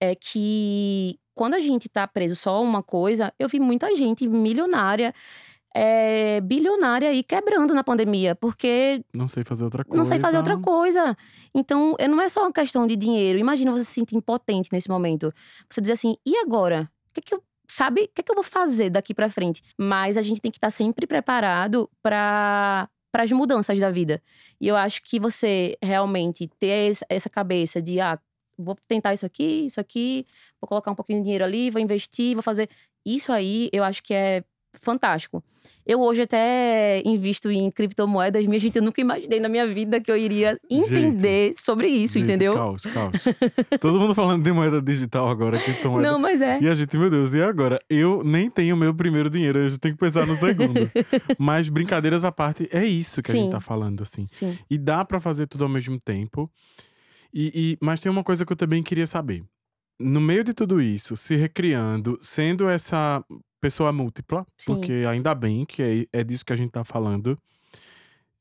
é 0.00 0.14
que 0.14 1.18
quando 1.34 1.54
a 1.54 1.60
gente 1.60 1.88
tá 1.88 2.06
preso 2.06 2.36
só 2.36 2.56
a 2.56 2.60
uma 2.60 2.82
coisa, 2.82 3.32
eu 3.38 3.48
vi 3.48 3.58
muita 3.58 3.94
gente 3.96 4.28
milionária 4.28 5.14
é, 5.74 6.40
bilionária 6.40 7.10
aí 7.10 7.22
quebrando 7.22 7.74
na 7.74 7.84
pandemia, 7.84 8.34
porque. 8.34 9.02
Não 9.12 9.28
sei 9.28 9.44
fazer 9.44 9.64
outra 9.64 9.84
coisa. 9.84 9.96
Não 9.96 10.04
sei 10.04 10.18
fazer 10.18 10.36
outra 10.36 10.58
coisa. 10.58 11.16
Então, 11.54 11.96
não 12.08 12.20
é 12.20 12.28
só 12.28 12.42
uma 12.42 12.52
questão 12.52 12.86
de 12.86 12.96
dinheiro. 12.96 13.38
Imagina 13.38 13.70
você 13.72 13.84
se 13.84 13.92
sentir 13.92 14.16
impotente 14.16 14.68
nesse 14.72 14.88
momento. 14.88 15.32
Você 15.68 15.80
diz 15.80 15.90
assim, 15.90 16.16
e 16.26 16.36
agora? 16.38 16.90
O 17.10 17.14
que, 17.14 17.20
é 17.20 17.22
que 17.22 17.34
eu. 17.34 17.42
Sabe? 17.68 18.02
O 18.02 18.08
que, 18.08 18.20
é 18.20 18.22
que 18.22 18.30
eu 18.30 18.34
vou 18.34 18.42
fazer 18.42 18.90
daqui 18.90 19.14
para 19.14 19.30
frente? 19.30 19.62
Mas 19.78 20.16
a 20.16 20.22
gente 20.22 20.40
tem 20.40 20.50
que 20.50 20.58
estar 20.58 20.68
tá 20.68 20.72
sempre 20.72 21.06
preparado 21.06 21.88
para 22.02 22.88
para 23.12 23.24
as 23.24 23.32
mudanças 23.32 23.78
da 23.78 23.90
vida. 23.90 24.22
E 24.60 24.68
eu 24.68 24.76
acho 24.76 25.02
que 25.02 25.18
você 25.18 25.76
realmente 25.82 26.48
ter 26.60 26.96
essa 27.08 27.28
cabeça 27.28 27.82
de, 27.82 27.98
ah, 28.00 28.16
vou 28.56 28.76
tentar 28.86 29.14
isso 29.14 29.26
aqui, 29.26 29.66
isso 29.66 29.80
aqui, 29.80 30.24
vou 30.60 30.68
colocar 30.68 30.90
um 30.90 30.94
pouquinho 30.94 31.18
de 31.18 31.24
dinheiro 31.24 31.44
ali, 31.44 31.70
vou 31.70 31.80
investir, 31.80 32.34
vou 32.34 32.42
fazer. 32.42 32.68
Isso 33.04 33.32
aí, 33.32 33.68
eu 33.72 33.82
acho 33.82 34.02
que 34.02 34.14
é 34.14 34.44
fantástico. 34.72 35.42
Eu 35.86 36.00
hoje 36.00 36.22
até 36.22 37.02
invisto 37.04 37.50
em 37.50 37.70
criptomoedas, 37.70 38.46
minha 38.46 38.58
gente, 38.58 38.76
eu 38.76 38.82
nunca 38.82 39.00
imaginei 39.00 39.40
na 39.40 39.48
minha 39.48 39.66
vida 39.66 40.00
que 40.00 40.10
eu 40.10 40.16
iria 40.16 40.56
entender 40.70 41.48
gente, 41.48 41.62
sobre 41.62 41.88
isso, 41.88 42.14
gente, 42.14 42.24
entendeu? 42.24 42.54
Caos, 42.54 42.82
caos. 42.82 43.12
Todo 43.80 43.98
mundo 43.98 44.14
falando 44.14 44.44
de 44.44 44.52
moeda 44.52 44.80
digital 44.80 45.28
agora, 45.28 45.58
criptomoeda. 45.58 46.08
Não, 46.08 46.18
mas 46.18 46.40
é. 46.40 46.60
E 46.60 46.68
a 46.68 46.74
gente, 46.74 46.96
meu 46.96 47.10
Deus, 47.10 47.32
e 47.34 47.42
agora? 47.42 47.78
Eu 47.88 48.22
nem 48.22 48.48
tenho 48.48 48.76
meu 48.76 48.94
primeiro 48.94 49.28
dinheiro, 49.28 49.60
eu 49.60 49.68
já 49.68 49.78
tenho 49.78 49.94
que 49.94 50.00
pensar 50.00 50.26
no 50.26 50.36
segundo. 50.36 50.90
mas 51.38 51.68
brincadeiras 51.68 52.24
à 52.24 52.30
parte, 52.30 52.68
é 52.70 52.84
isso 52.84 53.22
que 53.22 53.32
Sim. 53.32 53.38
a 53.38 53.40
gente 53.42 53.52
tá 53.52 53.60
falando, 53.60 54.02
assim. 54.02 54.26
Sim. 54.26 54.58
E 54.70 54.78
dá 54.78 55.04
para 55.04 55.18
fazer 55.18 55.46
tudo 55.46 55.64
ao 55.64 55.70
mesmo 55.70 55.98
tempo. 55.98 56.50
E, 57.32 57.50
e, 57.54 57.78
mas 57.80 58.00
tem 58.00 58.10
uma 58.10 58.24
coisa 58.24 58.44
que 58.44 58.52
eu 58.52 58.56
também 58.56 58.82
queria 58.82 59.06
saber. 59.06 59.42
No 59.98 60.20
meio 60.20 60.44
de 60.44 60.54
tudo 60.54 60.80
isso, 60.80 61.16
se 61.16 61.36
recriando, 61.36 62.18
sendo 62.22 62.68
essa 62.68 63.24
pessoa 63.60 63.92
múltipla, 63.92 64.46
Sim. 64.56 64.74
porque 64.74 64.92
ainda 65.08 65.34
bem 65.34 65.64
que 65.64 65.82
é, 66.12 66.20
é 66.20 66.24
disso 66.24 66.44
que 66.44 66.52
a 66.52 66.56
gente 66.56 66.68
está 66.68 66.84
falando. 66.84 67.38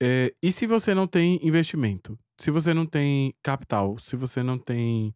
É, 0.01 0.33
e 0.41 0.51
se 0.51 0.65
você 0.65 0.93
não 0.93 1.05
tem 1.05 1.39
investimento? 1.45 2.17
Se 2.37 2.49
você 2.49 2.73
não 2.73 2.85
tem 2.85 3.33
capital? 3.43 3.97
Se 3.97 4.15
você 4.15 4.41
não 4.41 4.57
tem 4.57 5.13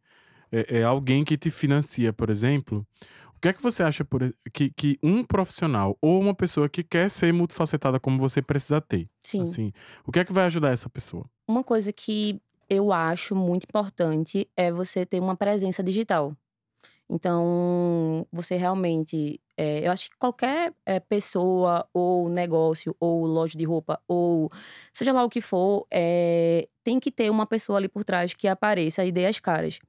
é, 0.52 0.80
é, 0.80 0.84
alguém 0.84 1.24
que 1.24 1.38
te 1.38 1.50
financia, 1.50 2.12
por 2.12 2.30
exemplo? 2.30 2.86
O 3.36 3.40
que 3.40 3.48
é 3.48 3.54
que 3.54 3.62
você 3.62 3.84
acha 3.84 4.06
por, 4.06 4.34
que, 4.54 4.70
que 4.70 4.98
um 5.02 5.24
profissional 5.24 5.98
ou 6.02 6.20
uma 6.20 6.34
pessoa 6.34 6.70
que 6.70 6.84
quer 6.84 7.10
ser 7.10 7.34
multifacetada 7.34 8.00
como 8.00 8.18
você 8.18 8.42
precisa 8.42 8.80
ter? 8.80 9.10
Sim. 9.22 9.44
Assim, 9.44 9.72
o 10.06 10.12
que 10.12 10.20
é 10.20 10.26
que 10.26 10.32
vai 10.34 10.46
ajudar 10.46 10.72
essa 10.72 10.90
pessoa? 10.90 11.30
Uma 11.48 11.64
coisa 11.64 11.92
que 11.92 12.42
eu 12.70 12.94
acho 12.94 13.36
muito 13.36 13.64
importante 13.64 14.50
é 14.56 14.72
você 14.72 15.06
ter 15.06 15.20
uma 15.20 15.36
presença 15.36 15.84
digital. 15.84 16.36
Então, 17.10 18.26
você 18.32 18.56
realmente. 18.56 19.40
É, 19.58 19.86
eu 19.88 19.92
acho 19.92 20.10
que 20.10 20.18
qualquer 20.18 20.74
é, 20.86 21.00
pessoa, 21.00 21.88
ou 21.94 22.30
negócio, 22.30 22.96
ou 23.00 23.26
loja 23.26 23.58
de 23.58 23.64
roupa, 23.64 24.02
ou 24.08 24.50
seja 24.92 25.14
lá 25.14 25.24
o 25.24 25.30
que 25.30 25.42
for, 25.42 25.86
é, 25.92 26.68
tem 26.84 27.00
que 27.00 27.12
ter 27.12 27.30
uma 27.30 27.46
pessoa 27.46 27.78
ali 27.78 27.88
por 27.88 28.04
trás 28.04 28.34
que 28.34 28.48
apareça 28.48 29.06
e 29.06 29.12
dê 29.12 29.26
as 29.26 29.40
caras. 29.40 29.80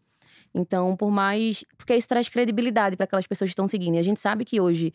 Então, 0.54 0.96
por 0.96 1.10
mais. 1.10 1.64
Porque 1.76 1.96
isso 1.96 2.08
traz 2.08 2.28
credibilidade 2.28 2.96
para 2.96 3.04
aquelas 3.04 3.26
pessoas 3.26 3.48
que 3.48 3.52
estão 3.52 3.66
seguindo. 3.66 3.96
E 3.96 3.98
a 3.98 4.02
gente 4.02 4.20
sabe 4.20 4.44
que 4.44 4.60
hoje 4.60 4.92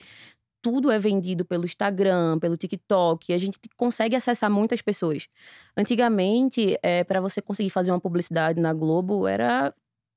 tudo 0.61 0.91
é 0.91 0.99
vendido 0.99 1.45
pelo 1.45 1.65
Instagram, 1.65 2.39
pelo 2.39 2.57
TikTok, 2.57 3.33
a 3.33 3.37
gente 3.37 3.57
consegue 3.77 4.15
acessar 4.15 4.51
muitas 4.51 4.81
pessoas. 4.81 5.27
Antigamente, 5.75 6.77
é, 6.83 7.03
para 7.03 7.21
você 7.21 7.41
conseguir 7.41 7.69
fazer 7.69 7.91
uma 7.91 7.99
publicidade 7.99 8.59
na 8.61 8.73
Globo, 8.73 9.27
era 9.27 9.73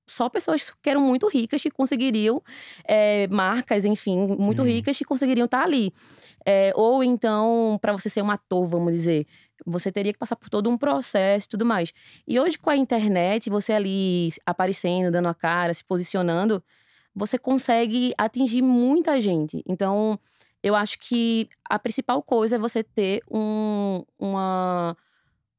só 0.06 0.28
pessoas 0.28 0.70
que 0.82 0.90
eram 0.90 1.00
muito 1.00 1.28
ricas 1.28 1.60
que 1.60 1.70
conseguiriam, 1.70 2.42
é, 2.84 3.26
marcas, 3.28 3.84
enfim, 3.84 4.26
muito 4.38 4.62
Sim. 4.62 4.68
ricas 4.68 4.98
que 4.98 5.04
conseguiriam 5.04 5.44
estar 5.44 5.62
ali. 5.62 5.92
É, 6.44 6.72
ou 6.74 7.04
então, 7.04 7.78
para 7.80 7.92
você 7.92 8.08
ser 8.08 8.22
um 8.22 8.30
ator, 8.30 8.66
vamos 8.66 8.92
dizer, 8.92 9.26
você 9.64 9.92
teria 9.92 10.12
que 10.12 10.18
passar 10.18 10.36
por 10.36 10.50
todo 10.50 10.68
um 10.68 10.76
processo 10.76 11.46
e 11.46 11.48
tudo 11.48 11.64
mais. 11.64 11.92
E 12.26 12.38
hoje, 12.38 12.58
com 12.58 12.70
a 12.70 12.76
internet, 12.76 13.48
você 13.48 13.72
ali 13.72 14.30
aparecendo, 14.44 15.10
dando 15.10 15.28
a 15.28 15.34
cara, 15.34 15.72
se 15.72 15.84
posicionando, 15.84 16.62
você 17.14 17.38
consegue 17.38 18.12
atingir 18.18 18.62
muita 18.62 19.20
gente. 19.20 19.62
Então, 19.66 20.18
eu 20.62 20.74
acho 20.74 20.98
que 20.98 21.48
a 21.68 21.78
principal 21.78 22.22
coisa 22.22 22.56
é 22.56 22.58
você 22.58 22.82
ter 22.82 23.22
um, 23.30 24.02
uma, 24.18 24.96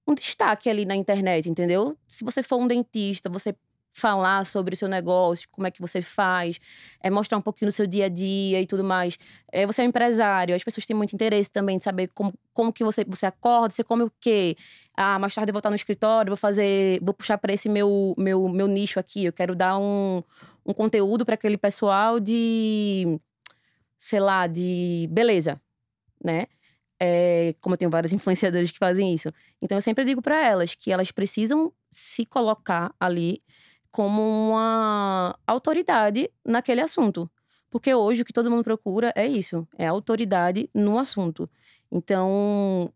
um 0.07 0.13
destaque 0.13 0.69
ali 0.69 0.85
na 0.85 0.95
internet, 0.95 1.49
entendeu? 1.49 1.97
Se 2.07 2.23
você 2.23 2.41
for 2.41 2.57
um 2.57 2.67
dentista, 2.67 3.29
você 3.29 3.55
falar 3.93 4.43
sobre 4.43 4.73
o 4.73 4.77
seu 4.77 4.87
negócio, 4.87 5.47
como 5.51 5.67
é 5.67 5.71
que 5.71 5.79
você 5.79 6.01
faz, 6.01 6.59
é 6.99 7.11
mostrar 7.11 7.37
um 7.37 7.41
pouquinho 7.41 7.69
do 7.69 7.71
seu 7.71 7.85
dia 7.85 8.05
a 8.05 8.09
dia 8.09 8.59
e 8.59 8.65
tudo 8.65 8.83
mais. 8.83 9.19
É, 9.51 9.67
você 9.67 9.81
é 9.83 9.85
um 9.85 9.89
empresário, 9.89 10.55
as 10.55 10.63
pessoas 10.63 10.85
têm 10.85 10.95
muito 10.95 11.13
interesse 11.13 11.49
também 11.49 11.77
de 11.77 11.83
saber 11.83 12.07
como, 12.07 12.33
como 12.53 12.73
que 12.73 12.83
você, 12.83 13.05
você 13.05 13.27
acorda, 13.27 13.73
você 13.73 13.83
come 13.83 14.03
o 14.03 14.11
quê? 14.19 14.57
Ah, 14.97 15.19
mais 15.19 15.33
tarde 15.35 15.51
eu 15.51 15.53
vou 15.53 15.59
estar 15.59 15.69
no 15.69 15.75
escritório, 15.75 16.31
vou 16.31 16.37
fazer, 16.37 16.99
vou 17.03 17.13
puxar 17.13 17.37
para 17.37 17.53
esse 17.53 17.69
meu, 17.69 18.15
meu, 18.17 18.49
meu 18.49 18.67
nicho 18.67 18.99
aqui, 18.99 19.25
eu 19.25 19.33
quero 19.33 19.55
dar 19.55 19.77
um, 19.77 20.23
um 20.65 20.73
conteúdo 20.73 21.23
para 21.23 21.35
aquele 21.35 21.57
pessoal 21.57 22.19
de, 22.19 23.19
sei 23.99 24.19
lá, 24.19 24.47
de 24.47 25.07
beleza, 25.11 25.61
né? 26.23 26.47
É, 26.99 27.53
como 27.61 27.73
eu 27.73 27.77
tenho 27.77 27.91
vários 27.91 28.11
influenciadores 28.13 28.71
que 28.71 28.79
fazem 28.79 29.13
isso. 29.13 29.31
Então 29.61 29.77
eu 29.77 29.81
sempre 29.81 30.03
digo 30.03 30.21
para 30.21 30.43
elas 30.43 30.73
que 30.73 30.91
elas 30.91 31.11
precisam 31.11 31.71
se 31.91 32.25
colocar 32.25 32.93
ali 32.99 33.43
como 33.93 34.23
uma 34.23 35.37
autoridade 35.45 36.27
naquele 36.43 36.81
assunto. 36.81 37.29
Porque 37.69 37.93
hoje 37.93 38.23
o 38.23 38.25
que 38.25 38.33
todo 38.33 38.49
mundo 38.49 38.63
procura 38.63 39.13
é 39.15 39.25
isso, 39.25 39.67
é 39.77 39.85
autoridade 39.85 40.67
no 40.73 40.97
assunto. 40.97 41.49
Então, 41.91 42.91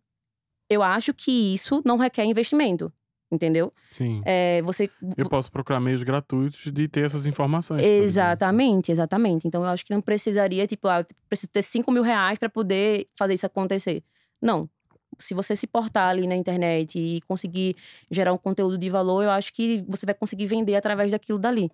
eu 0.68 0.82
acho 0.82 1.14
que 1.14 1.54
isso 1.54 1.84
não 1.86 1.98
requer 1.98 2.26
investimento, 2.26 2.92
entendeu? 3.32 3.72
Sim. 3.92 4.24
É, 4.26 4.60
você... 4.64 4.90
Eu 5.16 5.30
posso 5.30 5.52
procurar 5.52 5.80
meios 5.80 6.02
gratuitos 6.02 6.72
de 6.74 6.88
ter 6.88 7.06
essas 7.06 7.28
informações. 7.28 7.84
Exatamente, 7.84 8.92
exatamente. 8.92 9.48
Então, 9.48 9.64
eu 9.64 9.70
acho 9.70 9.86
que 9.86 9.94
não 9.94 10.02
precisaria, 10.02 10.66
tipo, 10.66 10.88
ah, 10.88 11.06
preciso 11.30 11.52
ter 11.52 11.62
5 11.62 11.92
mil 11.92 12.02
reais 12.02 12.40
para 12.40 12.50
poder 12.50 13.08
fazer 13.16 13.36
isso 13.36 13.46
acontecer. 13.46 14.04
Não 14.42 14.68
se 15.20 15.34
você 15.34 15.56
se 15.56 15.68
portar 15.68 16.10
ali 16.10 16.28
na 16.28 16.36
internet 16.36 17.00
e 17.00 17.22
conseguir 17.22 17.76
gerar 18.10 18.34
um 18.34 18.38
conteúdo 18.38 18.78
de 18.78 18.90
valor, 18.90 19.24
eu 19.24 19.32
acho 19.32 19.54
que 19.54 19.84
você 19.88 20.06
vai 20.06 20.16
conseguir 20.16 20.46
vender 20.46 20.76
através 20.76 21.12
daquilo 21.12 21.40
dali. 21.40 21.72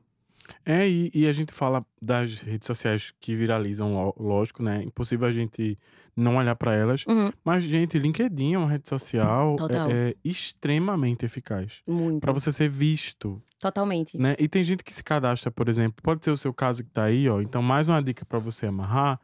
É, 0.66 0.88
e, 0.88 1.10
e 1.14 1.28
a 1.28 1.34
gente 1.34 1.54
fala 1.54 1.86
das 2.02 2.36
redes 2.36 2.66
sociais 2.68 3.14
que 3.20 3.36
viralizam, 3.36 3.94
ló- 3.94 4.14
lógico, 4.18 4.62
né? 4.62 4.84
Impossível 4.84 5.28
a 5.28 5.32
gente 5.32 5.78
não 6.16 6.36
olhar 6.38 6.56
para 6.56 6.76
elas. 6.76 7.06
Uhum. 7.08 7.32
Mas, 7.44 7.64
gente, 7.64 7.98
LinkedIn 7.98 8.54
é 8.54 8.58
uma 8.58 8.70
rede 8.70 8.88
social 8.88 9.56
é, 9.70 10.10
é 10.10 10.16
extremamente 10.24 11.26
eficaz 11.26 11.82
Muito. 11.88 12.22
para 12.22 12.32
você 12.32 12.52
ser 12.52 12.70
visto, 12.70 13.42
Totalmente. 13.60 14.18
né? 14.18 14.36
E 14.38 14.48
tem 14.48 14.64
gente 14.64 14.84
que 14.84 14.94
se 14.94 15.04
cadastra, 15.04 15.50
por 15.50 15.70
exemplo, 15.70 16.02
pode 16.04 16.24
ser 16.24 16.32
o 16.32 16.38
seu 16.38 16.54
caso 16.54 16.84
que 16.84 16.90
tá 16.90 17.06
aí, 17.06 17.28
ó. 17.30 17.42
Então, 17.42 17.62
mais 17.62 17.90
uma 17.90 18.02
dica 18.02 18.26
para 18.26 18.38
você 18.40 18.68
amarrar. 18.68 19.20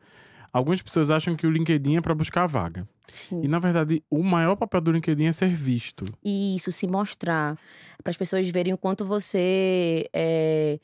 Algumas 0.52 0.82
pessoas 0.82 1.12
acham 1.12 1.36
que 1.36 1.46
o 1.46 1.52
LinkedIn 1.52 1.98
é 1.98 2.02
para 2.02 2.16
buscar 2.16 2.48
vaga. 2.48 2.88
Sim. 3.12 3.42
E 3.44 3.48
na 3.48 3.60
verdade, 3.60 4.04
o 4.10 4.24
maior 4.24 4.56
papel 4.56 4.82
do 4.82 4.92
LinkedIn 4.92 5.26
é 5.26 5.32
ser 5.32 5.50
visto. 5.50 6.06
E 6.24 6.56
isso, 6.56 6.72
se 6.72 6.88
mostrar. 6.88 7.58
Para 8.04 8.12
as 8.12 8.18
pessoas 8.18 8.48
verem 8.50 8.74
o 8.74 8.78
quanto 8.78 9.06
você 9.06 10.10
é, 10.14 10.80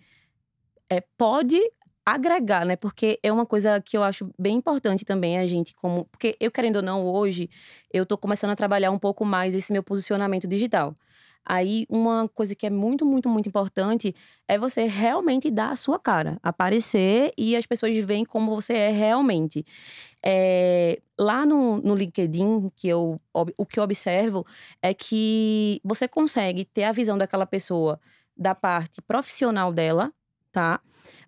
é, 0.90 1.02
pode 1.18 1.60
agregar, 2.06 2.66
né? 2.66 2.76
Porque 2.76 3.20
é 3.24 3.32
uma 3.32 3.46
coisa 3.46 3.82
que 3.82 3.98
eu 3.98 4.04
acho 4.04 4.30
bem 4.38 4.56
importante 4.56 5.06
também 5.06 5.40
a 5.40 5.48
gente, 5.48 5.76
como. 5.76 6.06
Porque 6.06 6.36
eu, 6.40 6.52
querendo 6.52 6.78
ou 6.78 6.82
não, 6.82 7.06
hoje, 7.06 7.50
eu 7.92 8.06
tô 8.06 8.18
começando 8.18 8.52
a 8.52 8.56
trabalhar 8.56 8.92
um 8.92 9.00
pouco 9.00 9.26
mais 9.26 9.56
esse 9.56 9.72
meu 9.72 9.84
posicionamento 9.84 10.48
digital. 10.48 10.94
Aí, 11.46 11.86
uma 11.90 12.28
coisa 12.28 12.56
que 12.56 12.66
é 12.66 12.70
muito, 12.72 13.06
muito, 13.06 13.30
muito 13.30 13.48
importante 13.48 14.16
é 14.48 14.58
você 14.58 14.86
realmente 14.86 15.52
dar 15.52 15.70
a 15.70 15.76
sua 15.76 16.00
cara, 16.00 16.40
aparecer 16.42 17.32
e 17.38 17.56
as 17.56 17.66
pessoas 17.68 17.96
veem 17.98 18.26
como 18.26 18.56
você 18.56 18.74
é 18.74 18.90
realmente. 18.92 19.64
É, 20.24 21.00
lá 21.20 21.46
no, 21.46 21.78
no 21.78 21.94
LinkedIn, 21.96 22.72
que 22.76 22.88
eu, 22.88 23.20
o 23.58 23.66
que 23.66 23.80
eu 23.80 23.84
observo 23.84 24.46
é 24.82 24.94
que 24.94 25.80
você 25.84 26.08
consegue 26.08 26.66
ter 26.66 26.84
a 26.86 26.92
visão 26.92 27.18
daquela 27.18 27.46
pessoa 27.46 28.00
da 28.36 28.56
parte 28.56 29.02
profissional 29.02 29.72
dela, 29.72 30.10
tá? 30.52 30.80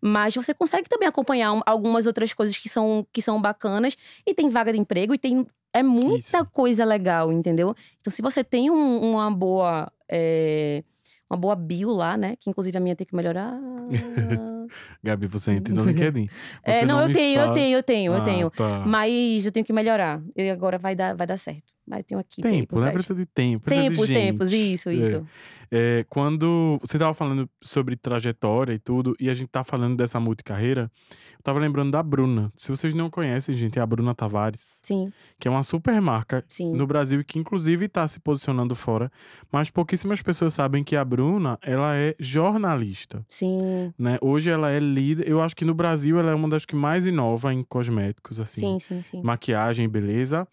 Mas 0.02 0.36
você 0.36 0.54
consegue 0.54 0.90
também 0.90 1.08
acompanhar 1.08 1.54
um- 1.54 1.62
algumas 1.66 2.06
outras 2.08 2.34
coisas 2.34 2.58
que 2.58 2.68
são, 2.68 3.06
que 3.14 3.22
são 3.22 3.40
bacanas 3.42 3.96
e 4.26 4.34
tem 4.34 4.50
vaga 4.50 4.74
de 4.74 4.80
emprego 4.80 5.14
e 5.14 5.18
tem 5.20 5.46
é 5.74 5.84
muita 5.84 6.40
Isso. 6.40 6.46
coisa 6.52 6.84
legal, 6.84 7.32
entendeu? 7.32 7.76
Então, 8.00 8.10
se 8.12 8.22
você 8.22 8.44
tem 8.44 8.72
um- 8.72 9.12
uma 9.12 9.30
boa 9.30 9.92
é, 10.10 10.84
uma 11.30 11.38
boa 11.38 11.56
bio 11.56 11.92
lá, 11.92 12.18
né? 12.18 12.36
Que 12.36 12.50
inclusive 12.50 12.78
a 12.78 12.82
minha 12.82 12.96
tem 12.96 13.06
que 13.06 13.16
melhorar. 13.16 13.54
Gabi, 15.04 15.28
você 15.28 15.52
entra 15.52 15.74
no 15.74 15.84
LinkedIn. 15.84 16.30
é, 16.64 16.80
Você 16.80 16.86
não, 16.86 17.02
eu 17.02 17.08
me 17.08 17.14
tenho, 17.14 17.42
eu 17.42 17.54
tenho, 17.54 17.78
eu 17.78 17.84
tenho, 17.84 18.14
eu 18.14 18.18
Ah, 18.22 18.24
tenho. 18.24 18.50
tá. 18.52 18.84
Mas 18.86 19.46
eu 19.46 19.52
tenho 19.52 19.66
que 19.66 19.74
melhorar. 19.74 20.22
E 20.36 20.50
agora 20.50 20.78
vai 20.78 20.96
dar, 20.96 21.16
vai 21.16 21.26
dar 21.28 21.38
certo. 21.38 21.76
Uma 21.90 22.00
equipe 22.02 22.46
aí 22.46 22.54
Tempo, 22.60 22.82
né? 22.82 22.92
Precisa 22.92 23.16
de 23.16 23.26
tempo. 23.26 23.64
Precisa 23.64 23.90
Tempos, 23.90 24.08
de 24.08 24.14
tempos, 24.14 24.50
gente. 24.50 24.74
isso, 24.74 24.90
É. 24.90 24.94
isso. 24.94 25.26
É, 25.72 26.06
quando 26.10 26.78
você 26.82 26.98
tava 26.98 27.14
falando 27.14 27.50
sobre 27.62 27.96
trajetória 27.98 28.74
e 28.74 28.80
tudo, 28.80 29.16
e 29.20 29.30
a 29.30 29.34
gente 29.34 29.48
tá 29.50 29.64
falando 29.66 29.96
dessa 29.98 30.18
multicarreira, 30.20 30.90
eu 31.10 31.42
tava 31.44 31.60
lembrando 31.60 31.92
da 31.92 32.02
Bruna. 32.04 32.52
Se 32.58 32.70
vocês 32.70 32.94
não 32.94 33.10
conhecem, 33.10 33.56
gente, 33.56 33.78
é 33.78 33.82
a 33.82 33.86
Bruna 33.86 34.14
Tavares, 34.16 34.80
Sim, 34.82 35.12
que 35.40 35.48
é 35.48 35.52
uma 35.52 35.64
super 35.64 36.00
marca 36.02 36.44
sim. 36.50 36.74
no 36.74 36.88
Brasil 36.88 37.20
e 37.22 37.24
que 37.24 37.38
inclusive 37.40 37.88
tá 37.90 38.06
se 38.08 38.18
posicionando 38.20 38.76
fora, 38.76 39.10
mas 39.52 39.70
pouquíssimas 39.70 40.22
pessoas 40.22 40.54
sabem 40.54 40.84
que 40.86 40.96
a 40.96 41.04
Bruna, 41.06 41.58
ela 41.62 41.96
é 41.96 42.16
jornalista. 42.20 43.26
Sim, 43.30 43.94
Né? 44.00 44.18
Hoje 44.22 44.50
ela 44.50 44.57
é 44.66 44.80
líder, 44.80 45.28
eu 45.28 45.42
acho 45.42 45.56
que 45.56 45.64
no 45.64 45.74
Brasil 45.74 46.18
ela 46.20 46.32
é 46.32 46.36
uma 46.36 46.50
das 46.50 46.66
que 46.66 46.76
mais 46.76 47.06
inova 47.06 47.54
em 47.54 47.64
cosméticos, 47.64 48.40
assim 48.40 48.62
sim, 48.62 48.80
sim, 48.80 49.04
sim. 49.04 49.22
maquiagem, 49.22 49.88
beleza. 49.88 50.48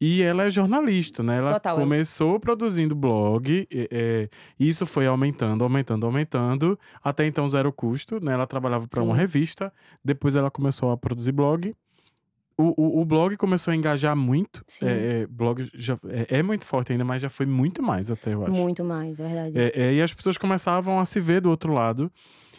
E 0.00 0.22
ela 0.22 0.44
é 0.44 0.50
jornalista, 0.50 1.22
né? 1.22 1.38
Ela 1.38 1.54
Total, 1.54 1.78
é. 1.78 1.80
começou 1.80 2.38
produzindo 2.38 2.94
blog, 2.94 3.66
é, 3.70 4.28
isso 4.60 4.84
foi 4.84 5.06
aumentando, 5.06 5.64
aumentando, 5.64 6.04
aumentando, 6.04 6.78
até 7.02 7.26
então 7.26 7.48
zero 7.48 7.72
custo, 7.72 8.22
né? 8.22 8.34
Ela 8.34 8.46
trabalhava 8.46 8.86
para 8.86 9.02
uma 9.02 9.16
revista, 9.16 9.72
depois 10.04 10.34
ela 10.34 10.50
começou 10.50 10.90
a 10.90 10.96
produzir 10.96 11.32
blog. 11.32 11.74
O, 12.58 12.72
o, 12.74 13.00
o 13.02 13.04
blog 13.04 13.36
começou 13.36 13.70
a 13.70 13.76
engajar 13.76 14.16
muito. 14.16 14.64
Sim. 14.66 14.86
É, 14.86 14.90
é, 15.22 15.26
blog 15.26 15.68
já, 15.74 15.98
é, 16.08 16.38
é 16.38 16.42
muito 16.42 16.64
forte 16.64 16.90
ainda, 16.90 17.04
mas 17.04 17.20
já 17.20 17.28
foi 17.28 17.44
muito 17.44 17.82
mais 17.82 18.10
até, 18.10 18.32
eu 18.32 18.42
acho. 18.42 18.52
Muito 18.52 18.82
mais, 18.82 19.20
é 19.20 19.26
verdade. 19.26 19.58
É, 19.58 19.72
é, 19.74 19.94
e 19.94 20.00
as 20.00 20.14
pessoas 20.14 20.38
começavam 20.38 20.98
a 20.98 21.04
se 21.04 21.20
ver 21.20 21.42
do 21.42 21.50
outro 21.50 21.74
lado. 21.74 22.10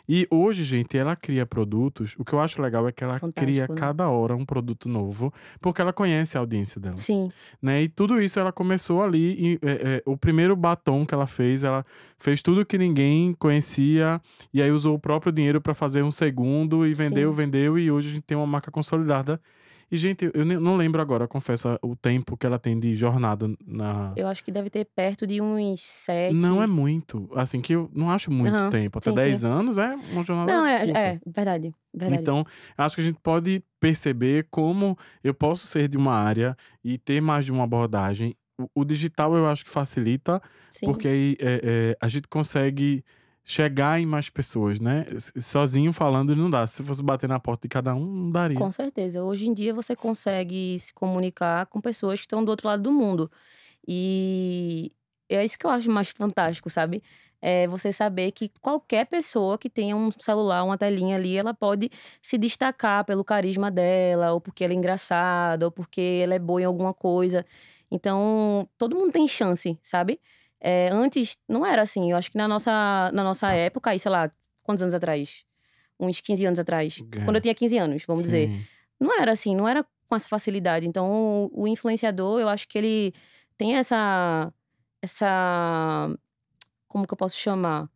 E 0.08 0.26
hoje, 0.32 0.64
gente, 0.64 0.98
ela 0.98 1.16
cria 1.16 1.46
produtos. 1.46 2.16
O 2.18 2.24
que 2.24 2.34
eu 2.34 2.40
acho 2.40 2.62
legal 2.62 2.88
é 2.88 2.92
que 2.92 3.04
ela 3.04 3.20
Fantástico, 3.20 3.46
cria 3.46 3.68
né? 3.68 3.76
cada 3.76 4.08
hora 4.08 4.36
um 4.36 4.46
produto 4.46 4.88
novo, 4.88 5.34
porque 5.60 5.82
ela 5.82 5.92
conhece 5.92 6.38
a 6.38 6.40
audiência 6.40 6.80
dela. 6.80 6.98
Sim, 6.98 7.30
Né? 7.62 7.84
E 7.84 7.90
tudo 7.90 8.22
isso 8.22 8.40
ela 8.40 8.52
começou 8.52 9.04
ali. 9.04 9.36
E, 9.38 9.60
é, 9.62 9.72
é, 9.72 10.04
o 10.06 10.16
primeiro 10.16 10.56
batom 10.56 11.06
que 11.06 11.14
ela 11.14 11.28
fez, 11.28 11.64
ela 11.64 11.86
fez 12.18 12.42
tudo 12.42 12.66
que 12.66 12.78
ninguém 12.78 13.34
conhecia, 13.34 14.22
e 14.54 14.62
aí 14.62 14.72
usou 14.72 14.96
o 14.96 15.00
próprio 15.00 15.32
dinheiro 15.32 15.60
para 15.60 15.74
fazer 15.74 16.04
um 16.04 16.12
segundo, 16.12 16.86
e 16.86 16.94
vendeu, 16.94 17.32
Sim. 17.32 17.38
vendeu, 17.38 17.78
e 17.78 17.92
hoje 17.92 18.10
a 18.10 18.12
gente 18.14 18.24
tem 18.24 18.38
uma 18.38 18.48
marca 18.48 18.72
consolidada. 18.72 19.42
E, 19.90 19.96
gente, 19.96 20.30
eu 20.34 20.46
não 20.46 20.76
lembro 20.76 21.02
agora, 21.02 21.28
confesso, 21.28 21.80
o 21.82 21.96
tempo 21.96 22.36
que 22.36 22.46
ela 22.46 22.60
tem 22.60 22.78
de 22.78 22.96
jornada 22.96 23.48
na. 23.66 24.14
eu 24.18 24.28
acho 24.28 24.44
que 24.44 24.52
deve 24.52 24.70
ter 24.70 24.84
perto 24.84 25.26
de 25.26 25.42
uns 25.42 25.80
sete. 25.82 26.36
Não 26.36 26.62
é 26.62 26.68
muito. 26.68 27.30
Assim, 27.34 27.62
que 27.62 27.74
eu 27.74 27.90
não 27.94 28.12
acho 28.12 28.30
muito 28.30 28.54
Aham, 28.54 28.70
tempo. 28.70 28.98
Até 28.98 29.12
sim, 29.12 29.16
10 29.16 29.40
sim. 29.40 29.48
anos 29.48 29.78
é 29.78 29.92
uma 30.12 30.24
jornada. 30.24 30.52
Não, 30.52 30.66
é, 30.66 30.80
curta. 30.84 31.00
é 31.00 31.20
verdade, 31.26 31.74
verdade. 31.94 32.22
Então, 32.22 32.46
acho 32.78 32.96
que 32.96 33.02
a 33.02 33.04
gente 33.06 33.20
pode 33.24 33.64
perceber 33.80 34.48
como 34.52 34.98
eu 35.24 35.34
posso 35.34 35.66
ser 35.68 35.88
de 35.88 35.96
uma 35.96 36.14
área 36.14 36.58
e 36.84 36.98
ter 36.98 37.22
mais 37.22 37.46
de 37.46 37.52
uma 37.54 37.64
abordagem. 37.64 38.36
O, 38.60 38.82
o 38.82 38.86
digital 38.86 39.36
eu 39.36 39.48
acho 39.48 39.64
que 39.64 39.70
facilita, 39.72 40.42
Sim. 40.70 40.88
porque 40.88 41.08
aí 41.08 41.38
é, 41.40 41.62
é, 41.64 41.98
a 42.02 42.10
gente 42.10 42.28
consegue 42.28 43.06
chegar 43.50 43.98
em 43.98 44.06
mais 44.06 44.30
pessoas, 44.30 44.78
né? 44.78 45.06
Sozinho 45.42 45.94
falando 45.94 46.36
não 46.36 46.50
dá. 46.50 46.68
Se 46.68 46.84
fosse 46.84 47.02
bater 47.02 47.30
na 47.30 47.40
porta 47.40 47.62
de 47.62 47.70
cada 47.70 47.96
um, 47.96 48.06
não 48.06 48.30
daria. 48.30 48.58
Com 48.58 48.70
certeza. 48.74 49.24
Hoje 49.24 49.48
em 49.48 49.54
dia 49.54 49.74
você 49.74 49.96
consegue 49.96 50.78
se 50.78 50.94
comunicar 50.94 51.66
com 51.68 51.80
pessoas 51.80 52.20
que 52.20 52.26
estão 52.26 52.44
do 52.44 52.50
outro 52.50 52.68
lado 52.68 52.84
do 52.84 52.92
mundo. 52.92 53.32
E 53.88 54.92
é 55.30 55.46
isso 55.46 55.58
que 55.58 55.66
eu 55.66 55.70
acho 55.70 55.90
mais 55.90 56.10
fantástico, 56.10 56.70
sabe? 56.70 57.02
É 57.42 57.68
você 57.68 57.94
saber 57.94 58.32
que 58.34 58.52
qualquer 58.62 59.06
pessoa 59.06 59.58
que 59.58 59.70
tenha 59.70 59.96
um 59.96 60.10
celular, 60.20 60.66
uma 60.66 60.78
telinha 60.78 61.16
ali, 61.16 61.38
ela 61.38 61.54
pode 61.54 61.90
se 62.22 62.38
destacar 62.38 63.06
pelo 63.06 63.24
carisma 63.24 63.72
dela, 63.72 64.34
ou 64.34 64.42
porque 64.42 64.66
ela 64.66 64.74
é 64.74 64.76
engraçada, 64.76 65.64
ou 65.66 65.72
porque 65.72 66.20
ela 66.22 66.34
é 66.36 66.40
boa 66.40 66.62
em 66.62 66.66
alguma 66.66 66.94
coisa. 66.94 67.46
Então, 67.90 68.68
todo 68.78 68.96
mundo 68.96 69.14
tem 69.14 69.26
chance, 69.26 69.78
sabe? 69.82 70.20
É, 70.60 70.90
antes 70.92 71.38
não 71.48 71.66
era 71.66 71.82
assim. 71.82 72.12
Eu 72.12 72.18
acho 72.18 72.32
que 72.32 72.38
na 72.38 72.48
nossa, 72.48 73.12
na 73.14 73.24
nossa 73.24 73.52
época, 73.52 73.92
aí, 73.92 74.00
sei 74.00 74.12
lá, 74.12 74.32
quantos 74.64 74.82
anos 74.82 74.94
atrás? 74.94 75.44
Uns 76.00 76.22
15 76.22 76.46
anos 76.46 76.60
atrás. 76.60 77.02
É. 77.12 77.24
Quando 77.24 77.36
eu 77.38 77.42
tinha 77.42 77.56
15 77.56 77.78
anos, 77.78 78.04
vamos 78.06 78.24
dizer 78.24 78.50
Sim. 78.50 78.62
não 79.00 79.20
era 79.20 79.32
assim, 79.32 79.56
não 79.56 79.68
era 79.68 79.86
com 80.08 80.16
essa 80.16 80.28
facilidade. 80.30 80.88
Então, 80.88 81.50
o, 81.52 81.68
influenciador, 81.68 82.40
eu 82.40 82.48
acho 82.50 82.68
que 82.68 82.78
ele 82.78 83.14
tem 83.58 83.76
essa. 83.76 84.52
Essa. 85.02 86.10
Como 86.88 87.06
que 87.06 87.14
eu 87.14 87.18
posso 87.18 87.38
chamar? 87.38 87.90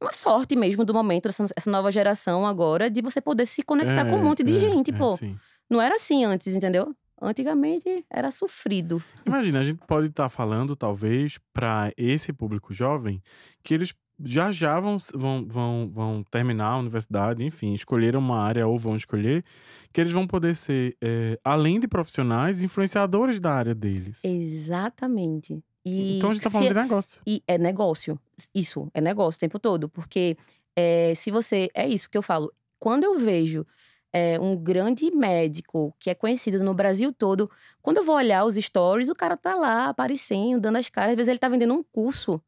Uma 0.00 0.12
sorte 0.12 0.54
mesmo 0.56 0.84
do 0.84 0.92
momento, 0.92 1.28
essa, 1.28 1.46
essa 1.56 1.70
nova 1.70 1.90
geração 1.90 2.46
agora, 2.46 2.90
de 2.90 3.00
você 3.00 3.20
poder 3.22 3.46
se 3.46 3.62
conectar 3.62 4.04
com 4.04 4.16
um 4.16 4.18
É, 4.18 4.22
monte 4.22 4.42
de 4.42 4.56
é, 4.56 4.58
gente, 4.58 4.90
é, 4.90 4.94
pô. 4.94 5.16
sim. 5.16 5.36
Não 5.70 5.80
era 5.80 5.94
assim 5.94 6.24
antes, 6.24 6.54
entendeu? 6.54 6.94
Antigamente 7.20 8.04
era 8.10 8.30
sofrido. 8.30 9.02
Imagina, 9.24 9.60
a 9.60 9.64
gente 9.64 9.80
pode 9.86 10.08
estar 10.08 10.28
falando, 10.28 10.74
talvez, 10.76 11.38
para 11.52 11.92
esse 11.96 12.32
público 12.32 12.74
jovem, 12.74 13.22
que 13.62 13.72
eles 13.74 13.94
já 14.24 14.52
já 14.52 14.78
vão, 14.78 14.96
vão, 15.12 15.44
vão, 15.48 15.90
vão 15.92 16.24
terminar 16.30 16.66
a 16.68 16.78
universidade, 16.78 17.42
enfim, 17.44 17.72
escolheram 17.74 18.20
uma 18.20 18.40
área 18.40 18.66
ou 18.66 18.78
vão 18.78 18.94
escolher, 18.94 19.44
que 19.92 20.00
eles 20.00 20.12
vão 20.12 20.24
poder 20.26 20.54
ser, 20.54 20.96
é, 21.02 21.38
além 21.42 21.80
de 21.80 21.88
profissionais, 21.88 22.62
influenciadores 22.62 23.40
da 23.40 23.52
área 23.52 23.74
deles. 23.74 24.22
Exatamente. 24.24 25.62
E 25.84 26.16
então 26.18 26.30
a 26.30 26.34
gente 26.34 26.42
tá 26.42 26.48
se- 26.50 26.52
falando 26.56 26.68
de 26.68 26.74
negócio. 26.80 27.20
E 27.26 27.42
é 27.46 27.58
negócio. 27.58 28.18
Isso, 28.54 28.88
é 28.94 29.00
negócio 29.00 29.36
o 29.36 29.40
tempo 29.40 29.58
todo. 29.58 29.88
Porque 29.88 30.36
é, 30.76 31.12
se 31.14 31.30
você. 31.30 31.68
É 31.74 31.86
isso 31.88 32.08
que 32.10 32.16
eu 32.16 32.22
falo. 32.22 32.52
Quando 32.78 33.04
eu 33.04 33.18
vejo 33.18 33.66
é, 34.14 34.38
um 34.38 34.56
grande 34.56 35.10
médico 35.10 35.92
que 35.98 36.08
é 36.08 36.14
conhecido 36.14 36.62
no 36.62 36.72
Brasil 36.72 37.12
todo, 37.12 37.50
quando 37.82 37.96
eu 37.96 38.04
vou 38.04 38.14
olhar 38.14 38.44
os 38.44 38.54
stories, 38.54 39.08
o 39.08 39.14
cara 39.14 39.36
tá 39.36 39.56
lá 39.56 39.88
aparecendo, 39.88 40.60
dando 40.60 40.76
as 40.78 40.88
caras. 40.88 41.10
Às 41.10 41.16
vezes 41.16 41.28
ele 41.30 41.38
tá 41.40 41.48
vendendo 41.48 41.74
um 41.74 41.82
curso. 41.82 42.40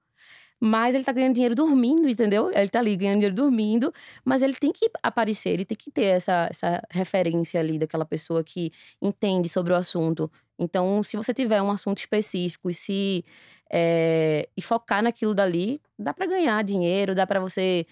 Mas 0.61 0.95
ele 0.95 1.05
tá 1.05 1.13
ganhando 1.13 1.35
dinheiro 1.35 1.55
dormindo, 1.55 2.09
entendeu? 2.09 2.51
Ele 2.55 2.69
tá 2.69 2.79
ali 2.79 2.97
ganhando 2.97 3.17
dinheiro 3.17 3.35
dormindo, 3.35 3.93
mas 4.25 4.43
ele 4.43 4.55
tem 4.55 4.73
que 4.73 4.91
aparecer, 5.03 5.51
ele 5.51 5.65
tem 5.67 5.77
que 5.77 5.91
ter 5.91 6.05
essa, 6.05 6.49
essa 6.51 6.83
referência 6.91 7.61
ali 7.61 7.79
daquela 7.79 8.07
pessoa 8.07 8.43
que 8.45 8.73
entende 9.03 9.49
sobre 9.49 9.73
o 9.73 9.77
assunto. 9.77 10.31
Então, 10.59 11.03
se 11.03 11.17
você 11.17 11.35
tiver 11.35 11.61
um 11.61 11.71
assunto 11.71 11.99
específico 11.99 12.71
e 12.71 12.75
se 12.75 13.25
é, 13.71 14.49
e 14.57 14.63
focar 14.63 15.03
naquilo 15.03 15.35
dali, 15.35 15.81
dá 15.99 16.15
pra 16.15 16.27
ganhar 16.27 16.63
dinheiro, 16.65 17.15
dá 17.15 17.27
pra 17.27 17.41
você 17.41 17.85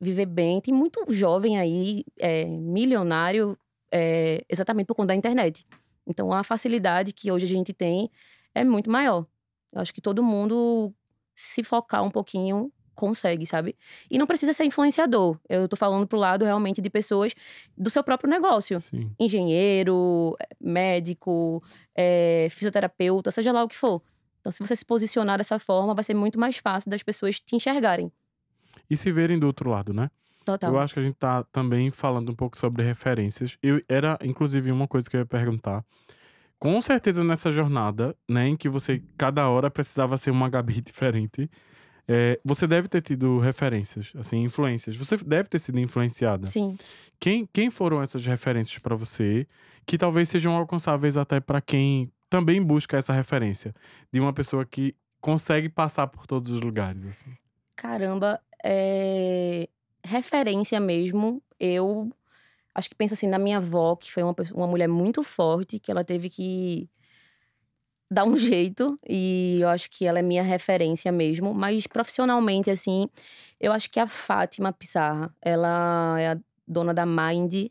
viver 0.00 0.26
bem. 0.26 0.60
Tem 0.60 0.72
muito 0.72 1.04
jovem 1.08 1.58
aí, 1.58 2.04
é, 2.18 2.44
milionário, 2.44 3.56
é, 3.92 4.44
exatamente 4.48 4.86
por 4.86 4.94
conta 4.94 5.08
da 5.08 5.16
internet. 5.16 5.66
Então, 6.06 6.32
a 6.32 6.42
facilidade 6.42 7.12
que 7.12 7.30
hoje 7.30 7.46
a 7.46 7.48
gente 7.48 7.72
tem 7.72 8.08
é 8.54 8.64
muito 8.64 8.90
maior. 8.90 9.26
Eu 9.72 9.80
acho 9.80 9.92
que 9.94 10.00
todo 10.00 10.22
mundo 10.22 10.92
se 11.34 11.62
focar 11.62 12.02
um 12.02 12.10
pouquinho 12.10 12.72
consegue, 12.94 13.46
sabe? 13.46 13.76
E 14.10 14.18
não 14.18 14.26
precisa 14.26 14.52
ser 14.52 14.64
influenciador. 14.64 15.38
Eu 15.48 15.66
tô 15.66 15.76
falando 15.76 16.06
pro 16.06 16.18
lado 16.18 16.44
realmente 16.44 16.82
de 16.82 16.90
pessoas 16.90 17.32
do 17.76 17.88
seu 17.88 18.04
próprio 18.04 18.28
negócio. 18.28 18.80
Sim. 18.80 19.10
Engenheiro, 19.18 20.36
médico, 20.60 21.62
é, 21.96 22.48
fisioterapeuta, 22.50 23.30
seja 23.30 23.52
lá 23.52 23.64
o 23.64 23.68
que 23.68 23.76
for. 23.76 24.02
Então, 24.40 24.52
se 24.52 24.58
você 24.58 24.76
se 24.76 24.84
posicionar 24.84 25.38
dessa 25.38 25.58
forma, 25.58 25.94
vai 25.94 26.04
ser 26.04 26.14
muito 26.14 26.38
mais 26.38 26.58
fácil 26.58 26.90
das 26.90 27.02
pessoas 27.02 27.40
te 27.40 27.56
enxergarem. 27.56 28.12
E 28.90 28.96
se 28.96 29.12
verem 29.12 29.38
do 29.38 29.46
outro 29.46 29.70
lado, 29.70 29.94
né? 29.94 30.10
Total. 30.44 30.72
Eu 30.72 30.78
acho 30.78 30.94
que 30.94 31.00
a 31.00 31.02
gente 31.02 31.14
tá 31.14 31.44
também 31.44 31.90
falando 31.90 32.32
um 32.32 32.34
pouco 32.34 32.58
sobre 32.58 32.82
referências. 32.82 33.56
Eu 33.62 33.80
era, 33.88 34.18
inclusive, 34.22 34.72
uma 34.72 34.88
coisa 34.88 35.08
que 35.08 35.16
eu 35.16 35.20
ia 35.20 35.26
perguntar. 35.26 35.84
Com 36.58 36.80
certeza 36.82 37.22
nessa 37.22 37.50
jornada, 37.50 38.14
né, 38.28 38.48
em 38.48 38.56
que 38.56 38.68
você 38.68 39.02
cada 39.16 39.48
hora 39.48 39.70
precisava 39.70 40.18
ser 40.18 40.30
uma 40.30 40.48
Gabi 40.48 40.80
diferente, 40.82 41.50
é, 42.08 42.40
você 42.44 42.66
deve 42.66 42.88
ter 42.88 43.00
tido 43.00 43.38
referências, 43.38 44.12
assim, 44.18 44.42
influências. 44.42 44.96
Você 44.96 45.16
deve 45.18 45.48
ter 45.48 45.60
sido 45.60 45.78
influenciada. 45.78 46.48
Sim. 46.48 46.76
Quem, 47.20 47.48
quem 47.52 47.70
foram 47.70 48.02
essas 48.02 48.26
referências 48.26 48.78
pra 48.78 48.96
você 48.96 49.46
que 49.86 49.96
talvez 49.96 50.28
sejam 50.28 50.54
alcançáveis 50.54 51.16
até 51.16 51.38
pra 51.38 51.60
quem 51.60 52.10
também 52.28 52.62
busca 52.62 52.96
essa 52.96 53.12
referência 53.12 53.74
de 54.12 54.20
uma 54.20 54.32
pessoa 54.32 54.64
que 54.64 54.94
consegue 55.20 55.68
passar 55.68 56.06
por 56.06 56.26
todos 56.26 56.50
os 56.50 56.60
lugares, 56.60 57.06
assim? 57.06 57.30
Caramba, 57.76 58.40
é... 58.64 59.68
referência 60.04 60.78
mesmo. 60.80 61.42
Eu 61.58 62.10
acho 62.74 62.88
que 62.88 62.94
penso 62.94 63.14
assim 63.14 63.26
na 63.26 63.38
minha 63.38 63.58
avó, 63.58 63.96
que 63.96 64.12
foi 64.12 64.22
uma, 64.22 64.34
uma 64.54 64.66
mulher 64.66 64.88
muito 64.88 65.22
forte, 65.22 65.78
que 65.78 65.90
ela 65.90 66.04
teve 66.04 66.28
que 66.30 66.88
dar 68.10 68.24
um 68.24 68.36
jeito, 68.38 68.96
e 69.08 69.58
eu 69.60 69.68
acho 69.68 69.88
que 69.90 70.06
ela 70.06 70.18
é 70.18 70.22
minha 70.22 70.42
referência 70.42 71.12
mesmo. 71.12 71.54
Mas 71.54 71.86
profissionalmente, 71.86 72.70
assim, 72.70 73.08
eu 73.60 73.72
acho 73.72 73.90
que 73.90 74.00
a 74.00 74.06
Fátima 74.06 74.72
Pissarra, 74.72 75.34
ela 75.42 76.16
é 76.18 76.28
a 76.32 76.38
dona 76.66 76.94
da 76.94 77.04
Mind, 77.06 77.66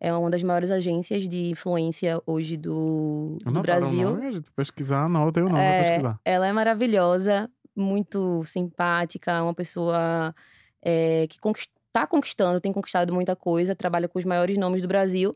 é 0.00 0.12
uma 0.14 0.30
das 0.30 0.42
maiores 0.44 0.70
agências 0.70 1.28
de 1.28 1.50
influência 1.50 2.22
hoje 2.24 2.56
do, 2.56 3.36
do 3.42 3.48
Anotaram 3.48 3.60
o 3.60 3.62
Brasil. 3.62 4.10
nome? 4.16 4.42
Pesquisar, 4.54 5.04
anota 5.04 5.40
eu 5.40 5.48
não, 5.48 5.56
vou 5.56 5.60
É, 5.60 5.82
pesquisar. 5.82 6.20
ela 6.24 6.46
é 6.46 6.52
maravilhosa, 6.52 7.50
muito 7.78 8.42
simpática, 8.44 9.42
uma 9.42 9.54
pessoa 9.54 10.34
é, 10.82 11.26
que 11.28 11.38
está 11.86 12.06
conquistando, 12.06 12.60
tem 12.60 12.72
conquistado 12.72 13.12
muita 13.12 13.36
coisa, 13.36 13.74
trabalha 13.74 14.08
com 14.08 14.18
os 14.18 14.24
maiores 14.24 14.56
nomes 14.56 14.82
do 14.82 14.88
Brasil. 14.88 15.34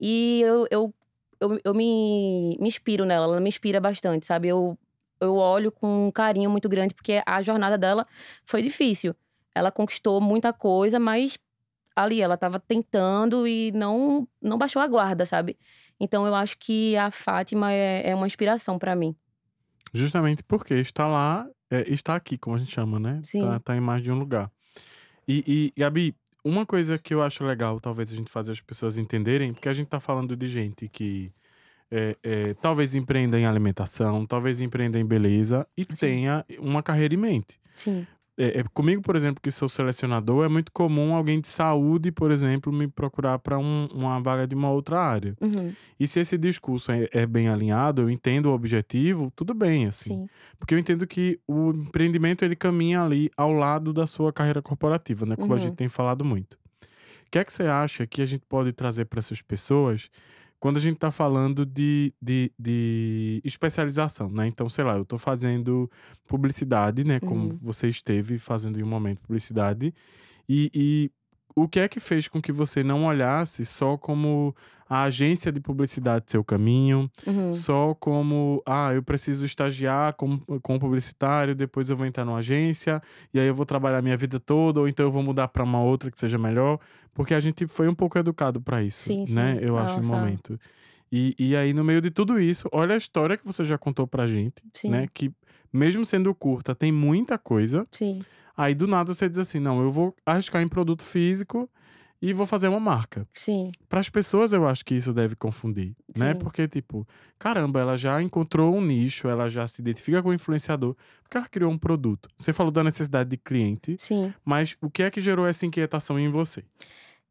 E 0.00 0.40
eu, 0.42 0.66
eu, 0.70 0.94
eu, 1.40 1.60
eu 1.64 1.74
me, 1.74 2.56
me 2.60 2.68
inspiro 2.68 3.04
nela, 3.04 3.26
ela 3.26 3.40
me 3.40 3.48
inspira 3.48 3.80
bastante, 3.80 4.26
sabe? 4.26 4.48
Eu, 4.48 4.78
eu 5.20 5.36
olho 5.36 5.72
com 5.72 6.08
um 6.08 6.10
carinho 6.12 6.50
muito 6.50 6.68
grande, 6.68 6.94
porque 6.94 7.22
a 7.26 7.42
jornada 7.42 7.78
dela 7.78 8.06
foi 8.44 8.62
difícil. 8.62 9.14
Ela 9.54 9.70
conquistou 9.72 10.20
muita 10.20 10.52
coisa, 10.52 10.98
mas 11.00 11.38
ali 11.94 12.20
ela 12.20 12.34
estava 12.34 12.60
tentando 12.60 13.46
e 13.48 13.72
não, 13.72 14.28
não 14.40 14.58
baixou 14.58 14.82
a 14.82 14.86
guarda, 14.86 15.24
sabe? 15.24 15.58
Então 15.98 16.26
eu 16.26 16.34
acho 16.34 16.58
que 16.58 16.96
a 16.96 17.10
Fátima 17.10 17.72
é, 17.72 18.10
é 18.10 18.14
uma 18.14 18.26
inspiração 18.26 18.78
para 18.78 18.94
mim. 18.94 19.16
Justamente 19.96 20.42
porque 20.42 20.74
está 20.74 21.06
lá, 21.06 21.48
é, 21.70 21.90
está 21.92 22.14
aqui, 22.14 22.36
como 22.36 22.56
a 22.56 22.58
gente 22.58 22.72
chama, 22.72 22.98
né? 22.98 23.20
Sim. 23.24 23.40
Tá, 23.40 23.58
tá 23.60 23.76
em 23.76 23.80
mais 23.80 24.02
de 24.02 24.10
um 24.10 24.18
lugar. 24.18 24.50
E, 25.26 25.72
e, 25.76 25.80
Gabi, 25.80 26.14
uma 26.44 26.64
coisa 26.64 26.98
que 26.98 27.12
eu 27.12 27.22
acho 27.22 27.44
legal, 27.44 27.80
talvez 27.80 28.12
a 28.12 28.16
gente 28.16 28.30
fazer 28.30 28.52
as 28.52 28.60
pessoas 28.60 28.98
entenderem, 28.98 29.52
porque 29.52 29.68
a 29.68 29.74
gente 29.74 29.88
tá 29.88 29.98
falando 29.98 30.36
de 30.36 30.48
gente 30.48 30.88
que 30.88 31.32
é, 31.90 32.16
é, 32.22 32.54
talvez 32.54 32.94
empreenda 32.94 33.38
em 33.38 33.46
alimentação, 33.46 34.26
talvez 34.26 34.60
empreenda 34.60 34.98
em 34.98 35.04
beleza 35.04 35.66
e 35.76 35.84
Sim. 35.84 35.94
tenha 35.94 36.44
uma 36.58 36.82
carreira 36.82 37.14
em 37.14 37.18
mente. 37.18 37.58
Sim, 37.74 38.06
É, 38.38 38.60
é, 38.60 38.64
comigo, 38.74 39.00
por 39.02 39.16
exemplo, 39.16 39.40
que 39.42 39.50
sou 39.50 39.68
selecionador, 39.68 40.44
é 40.44 40.48
muito 40.48 40.70
comum 40.72 41.14
alguém 41.14 41.40
de 41.40 41.48
saúde, 41.48 42.12
por 42.12 42.30
exemplo, 42.30 42.70
me 42.72 42.86
procurar 42.86 43.38
para 43.38 43.58
uma 43.58 44.20
vaga 44.20 44.46
de 44.46 44.54
uma 44.54 44.70
outra 44.70 45.00
área. 45.00 45.34
uhum, 45.40 45.76
E 45.98 46.06
se 46.06 46.20
esse 46.20 46.36
discurso 46.38 46.92
é, 46.92 47.08
é 47.12 47.26
bem 47.26 47.48
alinhado, 47.48 48.02
eu 48.02 48.10
entendo 48.10 48.46
o 48.46 48.52
objetivo, 48.54 49.32
tudo 49.34 49.54
bem, 49.54 49.86
assim. 49.86 50.14
sim, 50.14 50.28
Porque 50.58 50.74
eu 50.74 50.78
entendo 50.78 51.06
que 51.06 51.40
o 51.48 51.70
empreendimento 51.70 52.44
ele 52.44 52.56
caminha 52.56 53.02
ali 53.02 53.30
ao 53.36 53.52
lado 53.52 53.92
da 53.92 54.06
sua 54.06 54.32
carreira 54.32 54.62
corporativa, 54.62 55.24
né? 55.26 55.36
Como 55.36 55.54
a 55.54 55.56
Uhum. 55.56 55.60
gente 55.60 55.74
tem 55.76 55.88
falado 55.88 56.24
muito. 56.24 56.54
O 57.26 57.30
que 57.30 57.38
é 57.38 57.44
que 57.44 57.52
você 57.52 57.64
acha 57.64 58.06
que 58.06 58.22
a 58.22 58.26
gente 58.26 58.44
pode 58.48 58.72
trazer 58.72 59.06
para 59.06 59.18
essas 59.20 59.42
pessoas 59.42 60.08
quando 60.66 60.78
a 60.78 60.80
gente 60.80 60.94
está 60.96 61.12
falando 61.12 61.64
de, 61.64 62.12
de, 62.20 62.52
de 62.58 63.40
especialização, 63.44 64.28
né? 64.30 64.48
Então, 64.48 64.68
sei 64.68 64.84
lá, 64.84 64.96
eu 64.96 65.02
estou 65.02 65.18
fazendo 65.18 65.88
publicidade, 66.26 67.04
né? 67.04 67.20
Como 67.20 67.50
Uhum. 67.50 67.58
você 67.62 67.88
esteve 67.88 68.38
fazendo 68.38 68.78
em 68.80 68.82
um 68.82 68.86
momento 68.88 69.20
publicidade. 69.20 69.94
E, 70.48 70.70
e 70.74 71.10
o 71.56 71.66
que 71.68 71.80
é 71.80 71.88
que 71.88 71.98
fez 71.98 72.28
com 72.28 72.40
que 72.42 72.52
você 72.52 72.84
não 72.84 73.06
olhasse 73.06 73.64
só 73.64 73.96
como 73.96 74.54
a 74.88 75.04
agência 75.04 75.50
de 75.50 75.58
publicidade 75.60 76.26
seu 76.30 76.44
caminho, 76.44 77.10
uhum, 77.26 77.50
só 77.52 77.94
como, 77.94 78.62
ah, 78.66 78.92
eu 78.94 79.02
preciso 79.02 79.44
estagiar 79.44 80.12
como, 80.14 80.38
como 80.62 80.78
publicitário, 80.78 81.54
depois 81.56 81.90
eu 81.90 81.96
vou 81.96 82.06
entrar 82.06 82.24
numa 82.24 82.38
agência, 82.38 83.00
e 83.34 83.40
aí 83.40 83.48
eu 83.48 83.54
vou 83.54 83.66
trabalhar 83.66 84.02
minha 84.02 84.16
vida 84.16 84.38
toda, 84.38 84.78
ou 84.80 84.86
então 84.86 85.06
eu 85.06 85.10
vou 85.10 85.22
mudar 85.24 85.48
para 85.48 85.64
uma 85.64 85.82
outra 85.82 86.10
que 86.10 86.20
seja 86.20 86.38
melhor, 86.38 86.78
porque 87.14 87.34
a 87.34 87.40
gente 87.40 87.66
foi 87.66 87.88
um 87.88 87.94
pouco 87.94 88.18
educado 88.18 88.60
para 88.60 88.82
isso, 88.82 89.04
Sim, 89.04 89.24
né? 89.26 89.54
sim. 89.58 89.64
Eu 89.66 89.78
acho, 89.78 89.96
no 90.00 90.06
Nossa. 90.06 90.12
momento. 90.12 90.60
E, 91.10 91.34
e 91.38 91.56
aí, 91.56 91.72
no 91.72 91.84
meio 91.84 92.00
de 92.00 92.10
tudo 92.10 92.40
isso, 92.40 92.68
olha 92.72 92.94
a 92.94 92.98
história 92.98 93.36
que 93.36 93.46
você 93.46 93.64
já 93.64 93.78
contou 93.78 94.06
pra 94.06 94.26
gente, 94.26 94.62
sim, 94.74 94.90
né? 94.90 95.08
Que 95.14 95.32
mesmo 95.72 96.04
sendo 96.04 96.34
curta, 96.34 96.74
tem 96.74 96.90
muita 96.92 97.38
coisa. 97.38 97.86
sim, 97.90 98.26
Aí 98.56 98.74
do 98.74 98.86
nada 98.86 99.14
você 99.14 99.28
diz 99.28 99.38
assim: 99.38 99.60
não, 99.60 99.82
eu 99.82 99.90
vou 99.90 100.14
arriscar 100.24 100.62
em 100.62 100.68
produto 100.68 101.02
físico 101.02 101.68
e 102.20 102.32
vou 102.32 102.46
fazer 102.46 102.68
uma 102.68 102.80
marca. 102.80 103.28
sim, 103.34 103.70
Para 103.88 104.00
as 104.00 104.08
pessoas, 104.08 104.52
eu 104.52 104.66
acho 104.66 104.84
que 104.84 104.94
isso 104.94 105.12
deve 105.12 105.36
confundir, 105.36 105.94
né? 106.16 106.32
Sim. 106.32 106.38
Porque, 106.38 106.66
tipo, 106.66 107.06
caramba, 107.38 107.80
ela 107.80 107.96
já 107.96 108.22
encontrou 108.22 108.74
um 108.74 108.80
nicho, 108.80 109.28
ela 109.28 109.50
já 109.50 109.68
se 109.68 109.82
identifica 109.82 110.22
com 110.22 110.30
o 110.30 110.34
influenciador, 110.34 110.96
porque 111.22 111.36
ela 111.36 111.48
criou 111.48 111.70
um 111.70 111.78
produto. 111.78 112.28
Você 112.38 112.52
falou 112.52 112.72
da 112.72 112.82
necessidade 112.82 113.28
de 113.28 113.36
cliente, 113.36 113.96
sim. 113.98 114.32
mas 114.44 114.76
o 114.80 114.90
que 114.90 115.02
é 115.02 115.10
que 115.10 115.20
gerou 115.20 115.46
essa 115.46 115.66
inquietação 115.66 116.18
em 116.18 116.28
você? 116.28 116.64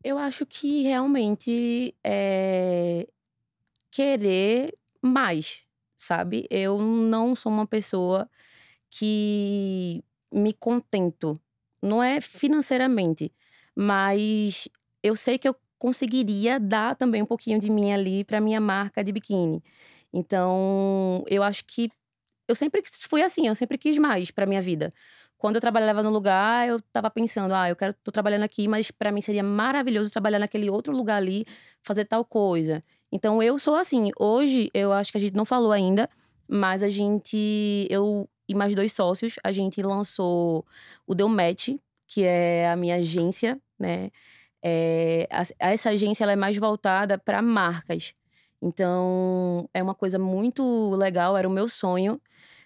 Eu 0.03 0.19
acho 0.19 0.45
que 0.45 0.83
realmente 0.83 1.95
é 2.03 3.07
querer 3.89 4.77
mais, 5.01 5.63
sabe? 5.97 6.45
Eu 6.49 6.79
não 6.79 7.35
sou 7.35 7.51
uma 7.51 7.65
pessoa 7.65 8.29
que 8.89 10.03
me 10.35 10.53
contento. 10.53 11.39
Não 11.81 12.03
é 12.03 12.19
financeiramente, 12.19 13.31
mas 13.75 14.67
eu 15.01 15.15
sei 15.15 15.37
que 15.37 15.47
eu 15.47 15.55
conseguiria 15.79 16.59
dar 16.59 16.95
também 16.95 17.21
um 17.21 17.25
pouquinho 17.25 17.59
de 17.59 17.69
mim 17.69 17.91
ali 17.93 18.23
para 18.23 18.41
minha 18.41 18.59
marca 18.59 19.03
de 19.03 19.11
biquíni. 19.11 19.63
Então, 20.13 21.23
eu 21.27 21.41
acho 21.41 21.63
que 21.65 21.89
eu 22.47 22.55
sempre 22.55 22.83
fui 23.09 23.21
assim, 23.21 23.47
eu 23.47 23.55
sempre 23.55 23.77
quis 23.77 23.97
mais 23.97 24.29
para 24.31 24.45
minha 24.45 24.61
vida. 24.61 24.91
Quando 25.37 25.55
eu 25.55 25.61
trabalhava 25.61 26.01
no 26.01 26.09
lugar, 26.09 26.67
eu 26.67 26.81
tava 26.81 27.09
pensando, 27.09 27.53
ah, 27.53 27.69
eu 27.69 27.75
quero, 27.75 27.93
tô 27.93 28.11
trabalhando 28.11 28.43
aqui, 28.43 28.67
mas 28.67 28.91
para 28.91 29.11
mim 29.11 29.21
seria 29.21 29.43
maravilhoso 29.43 30.11
trabalhar 30.11 30.39
naquele 30.39 30.69
outro 30.69 30.95
lugar 30.95 31.17
ali, 31.17 31.45
fazer 31.83 32.05
tal 32.05 32.25
coisa. 32.25 32.81
Então 33.11 33.41
eu 33.41 33.57
sou 33.59 33.75
assim. 33.75 34.11
Hoje, 34.19 34.69
eu 34.73 34.91
acho 34.91 35.11
que 35.11 35.17
a 35.17 35.21
gente 35.21 35.35
não 35.35 35.45
falou 35.45 35.71
ainda, 35.71 36.09
mas 36.47 36.83
a 36.83 36.89
gente, 36.89 37.87
eu 37.89 38.27
e 38.47 38.55
mais 38.55 38.75
dois 38.75 38.93
sócios, 38.93 39.35
a 39.43 39.51
gente 39.51 39.81
lançou 39.81 40.65
o 41.07 41.15
Deu 41.15 41.27
Match, 41.29 41.69
que 42.07 42.23
é 42.23 42.69
a 42.69 42.75
minha 42.75 42.95
agência, 42.97 43.59
né? 43.79 44.11
É, 44.63 45.27
a- 45.31 45.69
essa 45.71 45.89
agência 45.91 46.23
ela 46.23 46.33
é 46.33 46.35
mais 46.35 46.57
voltada 46.57 47.17
para 47.17 47.41
marcas. 47.41 48.13
Então, 48.61 49.69
é 49.73 49.81
uma 49.83 49.93
coisa 49.93 50.17
muito 50.17 50.89
legal, 50.95 51.37
era 51.37 51.47
o 51.47 51.51
meu 51.51 51.69
sonho. 51.69 52.19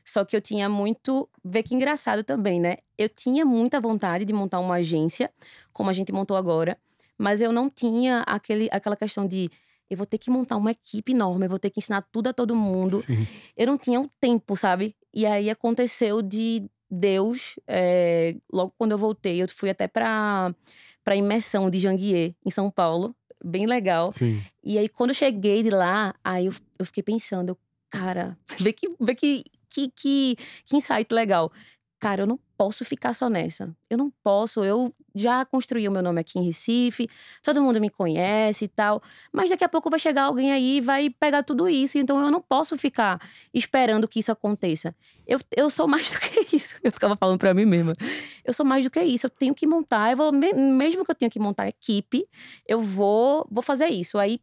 Só 0.06 0.24
que 0.26 0.36
eu 0.36 0.42
tinha 0.42 0.68
muito. 0.70 1.30
Vê 1.44 1.62
que 1.62 1.76
engraçado 1.76 2.24
também, 2.24 2.60
né? 2.60 2.78
Eu 2.98 3.10
tinha 3.10 3.46
muita 3.46 3.80
vontade 3.82 4.26
de 4.26 4.34
montar 4.34 4.60
uma 4.60 4.76
agência, 4.76 5.32
como 5.74 5.90
a 5.90 5.94
gente 5.94 6.12
montou 6.12 6.36
agora, 6.38 6.78
mas 7.18 7.42
eu 7.42 7.52
não 7.52 7.70
tinha 7.70 8.22
aquele, 8.26 8.70
aquela 8.72 8.96
questão 8.96 9.28
de 9.28 9.50
eu 9.90 9.98
vou 9.98 10.06
ter 10.06 10.18
que 10.18 10.30
montar 10.30 10.56
uma 10.58 10.72
equipe 10.72 11.12
enorme, 11.12 11.46
eu 11.46 11.50
vou 11.50 11.60
ter 11.60 11.70
que 11.70 11.80
ensinar 11.80 12.02
tudo 12.12 12.28
a 12.28 12.34
todo 12.34 12.56
mundo. 12.56 13.00
Sim. 13.02 13.28
Eu 13.58 13.68
não 13.68 13.78
tinha 13.78 14.00
o 14.00 14.08
tempo, 14.22 14.56
sabe? 14.56 14.96
E 15.14 15.26
aí 15.26 15.50
aconteceu 15.50 16.22
de 16.22 16.70
Deus, 16.90 17.56
é, 17.68 18.36
logo 18.52 18.74
quando 18.78 18.92
eu 18.92 18.98
voltei, 18.98 19.42
eu 19.42 19.48
fui 19.50 19.70
até 19.70 19.88
pra, 19.88 20.54
pra 21.04 21.16
imersão 21.16 21.70
de 21.70 21.80
Janguier, 21.80 22.34
em 22.46 22.50
São 22.50 22.72
Paulo, 22.72 23.16
bem 23.44 23.66
legal. 23.66 24.12
Sim. 24.12 24.42
E 24.64 24.78
aí, 24.78 24.90
quando 24.90 25.12
eu 25.12 25.16
cheguei 25.16 25.64
de 25.64 25.70
lá, 25.70 26.14
aí 26.24 26.48
eu, 26.48 26.54
eu 26.78 26.86
fiquei 26.86 27.04
pensando, 27.04 27.50
eu, 27.50 27.58
cara, 27.90 28.38
vê 28.60 28.74
que, 28.74 28.90
vê 29.00 29.16
que, 29.16 29.44
que, 29.70 29.92
que, 29.96 30.36
que 30.66 30.76
insight 30.76 31.14
legal. 31.14 31.52
Cara, 32.00 32.24
eu 32.24 32.28
não 32.28 32.40
posso 32.58 32.86
ficar 32.86 33.14
só 33.14 33.30
nessa. 33.30 33.76
Eu 33.90 33.98
não 33.98 34.12
posso. 34.24 34.64
Eu 34.64 34.94
já 35.16 35.46
construí 35.46 35.88
o 35.88 35.92
meu 35.92 36.02
nome 36.02 36.22
aqui 36.22 36.40
em 36.40 36.44
Recife, 36.44 37.08
todo 37.44 37.62
mundo 37.62 37.80
me 37.80 37.90
conhece 37.90 38.66
e 38.66 38.68
tal, 38.68 39.02
mas 39.32 39.50
daqui 39.50 39.64
a 39.64 39.70
pouco 39.70 39.90
vai 39.90 40.00
chegar 40.00 40.24
alguém 40.24 40.52
aí 40.52 40.78
e 40.78 40.82
vai 40.82 41.10
pegar 41.10 41.44
tudo 41.44 41.68
isso, 41.68 41.98
então 41.98 42.20
eu 42.22 42.32
não 42.32 42.42
posso 42.42 42.78
ficar 42.78 43.20
esperando 43.54 44.08
que 44.08 44.20
isso 44.20 44.32
aconteça. 44.32 44.96
Eu, 45.28 45.40
eu 45.56 45.70
sou 45.70 45.88
mais 45.88 46.12
do 46.12 46.20
que 46.20 46.48
isso. 46.56 46.78
Eu 46.84 46.92
ficava 46.92 47.16
falando 47.16 47.40
para 47.40 47.54
mim 47.54 47.66
mesma. 47.66 47.94
Eu 48.44 48.54
sou 48.54 48.66
mais 48.66 48.84
do 48.84 48.90
que 48.90 49.02
isso, 49.02 49.26
eu 49.26 49.30
tenho 49.30 49.54
que 49.54 49.68
montar, 49.68 50.12
eu 50.12 50.18
vou, 50.18 50.32
mesmo 50.32 51.06
que 51.06 51.12
eu 51.12 51.16
tenha 51.16 51.30
que 51.30 51.40
montar 51.40 51.68
equipe, 51.68 52.24
eu 52.68 52.80
vou, 52.82 53.48
vou 53.50 53.62
fazer 53.62 53.88
isso. 53.88 54.18
Aí 54.18 54.40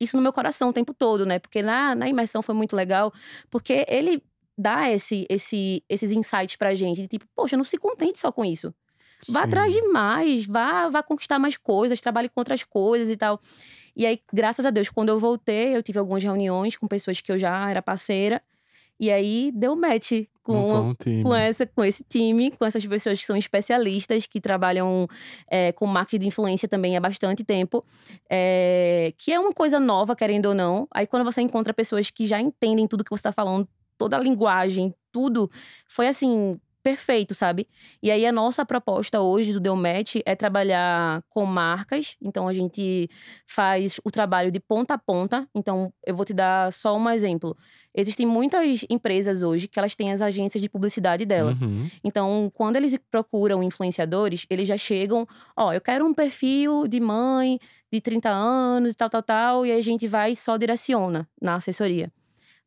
isso 0.00 0.16
no 0.16 0.22
meu 0.22 0.32
coração 0.32 0.68
o 0.68 0.72
tempo 0.72 0.92
todo, 0.92 1.24
né? 1.24 1.38
Porque 1.38 1.62
na, 1.62 1.94
na 1.94 2.08
imersão 2.08 2.42
foi 2.42 2.54
muito 2.54 2.76
legal, 2.76 3.12
porque 3.50 3.84
ele 3.88 4.22
dá 4.56 4.90
esse, 4.90 5.26
esse, 5.28 5.82
esses 5.88 6.12
insights 6.12 6.56
pra 6.56 6.74
gente, 6.74 7.02
de 7.02 7.08
tipo, 7.08 7.26
poxa, 7.34 7.56
não 7.56 7.64
se 7.64 7.76
contente 7.76 8.18
só 8.18 8.32
com 8.32 8.44
isso. 8.44 8.74
Vá 9.28 9.40
Sim. 9.40 9.46
atrás 9.46 9.74
de 9.74 9.82
mais, 9.88 10.46
vá, 10.46 10.88
vá 10.88 11.02
conquistar 11.02 11.38
mais 11.38 11.56
coisas, 11.56 12.00
trabalhe 12.00 12.28
com 12.28 12.40
outras 12.40 12.62
coisas 12.62 13.10
e 13.10 13.16
tal. 13.16 13.40
E 13.96 14.04
aí, 14.04 14.20
graças 14.32 14.64
a 14.66 14.70
Deus, 14.70 14.88
quando 14.88 15.08
eu 15.08 15.18
voltei, 15.18 15.76
eu 15.76 15.82
tive 15.82 15.98
algumas 15.98 16.22
reuniões 16.22 16.76
com 16.76 16.86
pessoas 16.86 17.20
que 17.20 17.32
eu 17.32 17.38
já 17.38 17.68
era 17.70 17.80
parceira. 17.80 18.42
E 18.98 19.10
aí 19.10 19.50
deu 19.54 19.76
match 19.76 20.12
com, 20.42 20.90
um 20.90 21.22
com, 21.22 21.34
essa, 21.34 21.66
com 21.66 21.84
esse 21.84 22.04
time, 22.08 22.50
com 22.50 22.64
essas 22.64 22.86
pessoas 22.86 23.18
que 23.18 23.26
são 23.26 23.36
especialistas, 23.36 24.26
que 24.26 24.40
trabalham 24.40 25.08
é, 25.50 25.72
com 25.72 25.86
marketing 25.86 26.22
de 26.22 26.28
influência 26.28 26.68
também 26.68 26.96
há 26.96 27.00
bastante 27.00 27.44
tempo. 27.44 27.84
É, 28.30 29.12
que 29.18 29.32
é 29.32 29.40
uma 29.40 29.52
coisa 29.52 29.78
nova, 29.80 30.14
querendo 30.16 30.46
ou 30.46 30.54
não. 30.54 30.88
Aí 30.90 31.06
quando 31.06 31.24
você 31.24 31.42
encontra 31.42 31.74
pessoas 31.74 32.10
que 32.10 32.26
já 32.26 32.40
entendem 32.40 32.86
tudo 32.86 33.04
que 33.04 33.10
você 33.10 33.20
está 33.20 33.32
falando, 33.32 33.68
toda 33.98 34.16
a 34.16 34.20
linguagem, 34.20 34.94
tudo, 35.10 35.50
foi 35.88 36.06
assim, 36.06 36.60
perfeito, 36.86 37.34
sabe? 37.34 37.66
E 38.00 38.12
aí 38.12 38.24
a 38.24 38.30
nossa 38.30 38.64
proposta 38.64 39.20
hoje 39.20 39.52
do 39.52 39.58
Delmet 39.58 40.22
é 40.24 40.36
trabalhar 40.36 41.20
com 41.28 41.44
marcas. 41.44 42.16
Então 42.22 42.46
a 42.46 42.52
gente 42.52 43.10
faz 43.44 43.98
o 44.04 44.10
trabalho 44.12 44.52
de 44.52 44.60
ponta 44.60 44.94
a 44.94 44.98
ponta. 44.98 45.48
Então 45.52 45.92
eu 46.06 46.14
vou 46.14 46.24
te 46.24 46.32
dar 46.32 46.72
só 46.72 46.96
um 46.96 47.10
exemplo. 47.10 47.56
Existem 47.92 48.24
muitas 48.24 48.86
empresas 48.88 49.42
hoje 49.42 49.66
que 49.66 49.80
elas 49.80 49.96
têm 49.96 50.12
as 50.12 50.22
agências 50.22 50.62
de 50.62 50.68
publicidade 50.68 51.26
dela. 51.26 51.58
Uhum. 51.60 51.90
Então, 52.04 52.52
quando 52.54 52.76
eles 52.76 52.96
procuram 53.10 53.64
influenciadores, 53.64 54.46
eles 54.48 54.68
já 54.68 54.76
chegam, 54.76 55.26
ó, 55.56 55.66
oh, 55.66 55.72
eu 55.72 55.80
quero 55.80 56.06
um 56.06 56.14
perfil 56.14 56.86
de 56.86 57.00
mãe 57.00 57.58
de 57.92 58.00
30 58.00 58.28
anos 58.28 58.92
e 58.92 58.96
tal, 58.96 59.10
tal, 59.10 59.22
tal, 59.24 59.66
e 59.66 59.72
a 59.72 59.80
gente 59.80 60.06
vai 60.06 60.32
e 60.32 60.36
só 60.36 60.56
direciona 60.56 61.28
na 61.42 61.56
assessoria. 61.56 62.12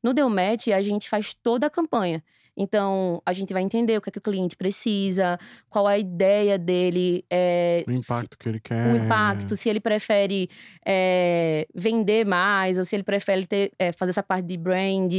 No 0.03 0.13
Delmet, 0.13 0.73
a 0.73 0.81
gente 0.81 1.07
faz 1.07 1.33
toda 1.33 1.67
a 1.67 1.69
campanha. 1.69 2.21
Então, 2.61 3.21
a 3.25 3.31
gente 3.31 3.53
vai 3.53 3.61
entender 3.61 3.97
o 3.97 4.01
que, 4.01 4.09
é 4.09 4.11
que 4.11 4.17
o 4.17 4.21
cliente 4.21 4.57
precisa, 4.57 5.39
qual 5.69 5.87
a 5.87 5.97
ideia 5.97 6.59
dele. 6.59 7.23
É, 7.29 7.85
o 7.87 7.91
impacto 7.91 8.33
se, 8.33 8.37
que 8.37 8.49
ele 8.49 8.59
quer. 8.59 8.85
O 8.85 8.97
impacto, 8.97 9.55
se 9.55 9.69
ele 9.69 9.79
prefere 9.79 10.49
é, 10.85 11.65
vender 11.73 12.25
mais, 12.25 12.77
ou 12.77 12.83
se 12.83 12.97
ele 12.97 13.03
prefere 13.03 13.47
ter, 13.47 13.71
é, 13.79 13.93
fazer 13.93 14.09
essa 14.09 14.21
parte 14.21 14.45
de 14.45 14.57
brand. 14.57 15.13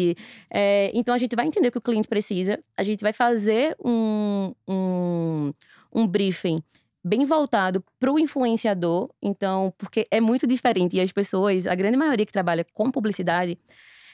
então, 0.93 1.15
a 1.15 1.19
gente 1.19 1.35
vai 1.35 1.47
entender 1.47 1.69
o 1.69 1.73
que 1.73 1.79
o 1.79 1.81
cliente 1.81 2.09
precisa, 2.09 2.63
a 2.77 2.83
gente 2.83 3.01
vai 3.01 3.15
fazer 3.15 3.75
um, 3.83 4.53
um, 4.69 5.53
um 5.91 6.07
briefing 6.07 6.63
bem 7.03 7.25
voltado 7.25 7.83
para 7.99 8.13
o 8.13 8.19
influenciador. 8.19 9.09
Então, 9.23 9.73
porque 9.79 10.07
é 10.11 10.21
muito 10.21 10.47
diferente. 10.47 10.97
E 10.97 11.01
as 11.01 11.11
pessoas, 11.11 11.67
a 11.67 11.75
grande 11.75 11.97
maioria 11.97 12.27
que 12.27 12.33
trabalha 12.33 12.67
com 12.75 12.91
publicidade, 12.91 13.59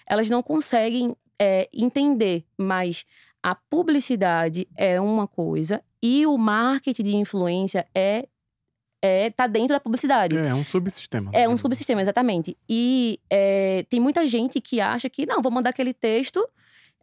elas 0.07 0.31
não 0.31 0.45
conseguem 0.45 1.17
é, 1.41 1.69
entender, 1.73 2.45
mas 2.57 3.05
a 3.43 3.55
publicidade 3.55 4.67
é 4.77 5.01
uma 5.01 5.27
coisa 5.27 5.83
e 6.03 6.27
o 6.27 6.37
marketing 6.37 7.03
de 7.03 7.17
influência 7.17 7.87
é 7.95 8.29
é, 9.03 9.31
tá 9.31 9.47
dentro 9.47 9.69
da 9.69 9.81
publicidade. 9.81 10.37
É, 10.37 10.49
é 10.49 10.55
um 10.55 10.65
subsistema. 10.65 11.31
É 11.33 11.49
um 11.49 11.53
assim. 11.53 11.63
subsistema, 11.63 12.01
exatamente. 12.01 12.57
E 12.69 13.21
é, 13.31 13.85
tem 13.89 14.01
muita 14.01 14.27
gente 14.27 14.61
que 14.61 14.81
acha 14.81 15.09
que, 15.09 15.27
não, 15.27 15.41
vou 15.41 15.53
mandar 15.53 15.71
aquele 15.71 15.95
texto 15.95 16.45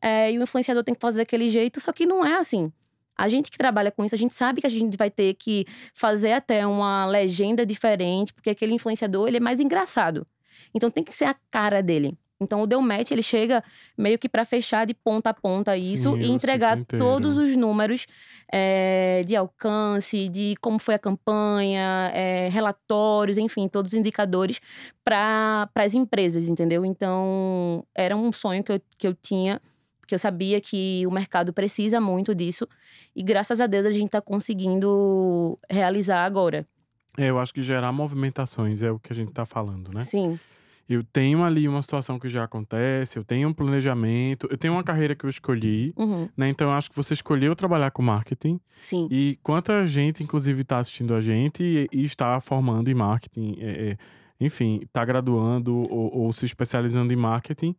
é, 0.01 0.31
e 0.31 0.37
o 0.37 0.43
influenciador 0.43 0.83
tem 0.83 0.93
que 0.93 0.99
fazer 0.99 1.19
daquele 1.19 1.49
jeito, 1.49 1.79
só 1.79 1.93
que 1.93 2.05
não 2.05 2.25
é 2.25 2.35
assim. 2.35 2.73
A 3.15 3.29
gente 3.29 3.51
que 3.51 3.57
trabalha 3.57 3.91
com 3.91 4.03
isso, 4.03 4.15
a 4.15 4.17
gente 4.17 4.33
sabe 4.33 4.59
que 4.59 4.67
a 4.67 4.69
gente 4.69 4.97
vai 4.97 5.09
ter 5.09 5.35
que 5.35 5.65
fazer 5.93 6.33
até 6.33 6.65
uma 6.65 7.05
legenda 7.05 7.65
diferente, 7.65 8.33
porque 8.33 8.49
aquele 8.49 8.73
influenciador, 8.73 9.27
ele 9.27 9.37
é 9.37 9.39
mais 9.39 9.59
engraçado. 9.59 10.27
Então 10.73 10.89
tem 10.89 11.03
que 11.03 11.13
ser 11.13 11.25
a 11.25 11.35
cara 11.51 11.81
dele. 11.81 12.17
Então 12.39 12.61
o 12.61 12.67
Delmet 12.67 13.11
ele 13.13 13.23
chega 13.23 13.63
meio 13.97 14.17
que 14.19 14.27
para 14.27 14.45
fechar 14.45 14.85
de 14.85 14.93
ponta 14.93 15.29
a 15.29 15.33
ponta 15.33 15.77
isso 15.77 16.13
Sim, 16.13 16.19
e 16.19 16.31
entregar 16.31 16.77
todos 16.85 17.37
os 17.37 17.55
números 17.55 18.05
é, 18.51 19.23
de 19.25 19.35
alcance, 19.35 20.27
de 20.29 20.55
como 20.61 20.79
foi 20.79 20.95
a 20.95 20.99
campanha, 20.99 22.11
é, 22.13 22.49
relatórios, 22.49 23.37
enfim, 23.37 23.67
todos 23.67 23.93
os 23.93 23.97
indicadores 23.97 24.59
para 25.03 25.69
as 25.75 25.93
empresas, 25.93 26.49
entendeu? 26.49 26.85
Então 26.85 27.85
era 27.95 28.15
um 28.15 28.31
sonho 28.31 28.63
que 28.63 28.73
eu, 28.73 28.81
que 28.97 29.07
eu 29.07 29.13
tinha, 29.13 29.61
porque 29.99 30.15
eu 30.15 30.19
sabia 30.19 30.59
que 30.59 31.05
o 31.07 31.11
mercado 31.11 31.53
precisa 31.53 32.01
muito 32.01 32.35
disso 32.35 32.67
e 33.15 33.23
graças 33.23 33.61
a 33.61 33.67
Deus 33.67 33.85
a 33.85 33.91
gente 33.91 34.07
está 34.07 34.21
conseguindo 34.21 35.57
realizar 35.69 36.25
agora. 36.25 36.67
É, 37.15 37.29
eu 37.29 37.39
acho 37.39 37.53
que 37.53 37.61
gerar 37.61 37.91
movimentações 37.91 38.81
é 38.81 38.91
o 38.91 38.97
que 38.97 39.13
a 39.13 39.15
gente 39.15 39.29
está 39.29 39.45
falando, 39.45 39.93
né? 39.93 40.03
Sim 40.03 40.39
eu 40.87 41.03
tenho 41.03 41.43
ali 41.43 41.67
uma 41.67 41.81
situação 41.81 42.19
que 42.19 42.27
já 42.27 42.43
acontece, 42.43 43.17
eu 43.17 43.23
tenho 43.23 43.47
um 43.47 43.53
planejamento, 43.53 44.47
eu 44.51 44.57
tenho 44.57 44.73
uma 44.73 44.83
carreira 44.83 45.15
que 45.15 45.25
eu 45.25 45.29
escolhi, 45.29 45.93
uhum. 45.97 46.27
né? 46.35 46.49
Então 46.49 46.67
eu 46.67 46.73
acho 46.73 46.89
que 46.89 46.95
você 46.95 47.13
escolheu 47.13 47.55
trabalhar 47.55 47.91
com 47.91 48.01
marketing. 48.01 48.59
Sim. 48.81 49.07
E 49.09 49.39
quanta 49.41 49.87
gente, 49.87 50.21
inclusive, 50.23 50.61
está 50.61 50.79
assistindo 50.79 51.15
a 51.15 51.21
gente 51.21 51.63
e, 51.63 51.87
e, 51.91 52.05
está 52.05 52.39
formando 52.41 52.89
em 52.89 52.93
marketing. 52.93 53.57
É, 53.59 53.89
é, 53.91 53.97
enfim, 54.45 54.81
está 54.83 55.05
graduando 55.05 55.83
ou, 55.89 56.17
ou, 56.17 56.33
se 56.33 56.45
especializando 56.45 57.13
em 57.13 57.15
marketing 57.15 57.75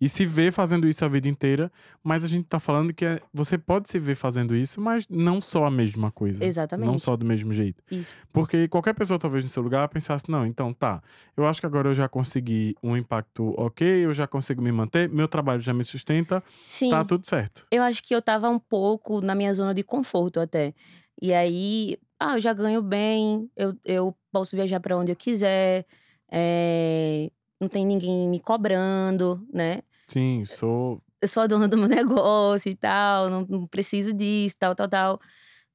e 0.00 0.08
se 0.08 0.24
vê 0.24 0.50
fazendo 0.52 0.88
isso 0.88 1.04
a 1.04 1.08
vida 1.08 1.28
inteira, 1.28 1.70
mas 2.02 2.24
a 2.24 2.28
gente 2.28 2.44
está 2.44 2.60
falando 2.60 2.92
que 2.92 3.04
é, 3.04 3.20
você 3.32 3.58
pode 3.58 3.88
se 3.88 3.98
ver 3.98 4.14
fazendo 4.14 4.54
isso, 4.54 4.80
mas 4.80 5.06
não 5.08 5.40
só 5.40 5.64
a 5.64 5.70
mesma 5.70 6.10
coisa. 6.10 6.44
Exatamente. 6.44 6.86
Não 6.86 6.98
só 6.98 7.16
do 7.16 7.24
mesmo 7.24 7.52
jeito. 7.52 7.82
Isso. 7.90 8.12
Porque 8.32 8.68
qualquer 8.68 8.94
pessoa, 8.94 9.18
talvez, 9.18 9.44
no 9.44 9.50
seu 9.50 9.62
lugar, 9.62 9.88
pensasse, 9.88 10.30
não, 10.30 10.46
então 10.46 10.72
tá, 10.72 11.02
eu 11.36 11.46
acho 11.46 11.60
que 11.60 11.66
agora 11.66 11.88
eu 11.88 11.94
já 11.94 12.08
consegui 12.08 12.76
um 12.82 12.96
impacto 12.96 13.54
ok, 13.56 13.86
eu 14.04 14.14
já 14.14 14.26
consigo 14.26 14.62
me 14.62 14.70
manter, 14.70 15.08
meu 15.08 15.26
trabalho 15.26 15.60
já 15.60 15.74
me 15.74 15.84
sustenta, 15.84 16.42
Sim. 16.64 16.90
tá 16.90 17.04
tudo 17.04 17.26
certo. 17.26 17.66
Eu 17.70 17.82
acho 17.82 18.02
que 18.02 18.14
eu 18.14 18.22
tava 18.22 18.48
um 18.48 18.58
pouco 18.58 19.20
na 19.20 19.34
minha 19.34 19.52
zona 19.52 19.74
de 19.74 19.82
conforto 19.82 20.38
até. 20.38 20.74
E 21.20 21.32
aí, 21.32 21.96
ah, 22.18 22.36
eu 22.36 22.40
já 22.40 22.52
ganho 22.52 22.82
bem, 22.82 23.50
eu, 23.56 23.76
eu 23.84 24.14
posso 24.32 24.56
viajar 24.56 24.80
para 24.80 24.96
onde 24.96 25.12
eu 25.12 25.16
quiser, 25.16 25.86
é, 26.30 27.30
não 27.60 27.68
tem 27.68 27.84
ninguém 27.86 28.28
me 28.28 28.40
cobrando, 28.40 29.46
né? 29.52 29.82
Sim, 30.06 30.44
sou. 30.46 31.02
Eu 31.20 31.28
sou 31.28 31.42
a 31.42 31.46
dona 31.46 31.66
do 31.66 31.78
meu 31.78 31.88
negócio 31.88 32.70
e 32.70 32.74
tal, 32.74 33.30
não, 33.30 33.46
não 33.48 33.66
preciso 33.66 34.12
disso, 34.12 34.56
tal, 34.58 34.74
tal, 34.74 34.88
tal. 34.88 35.20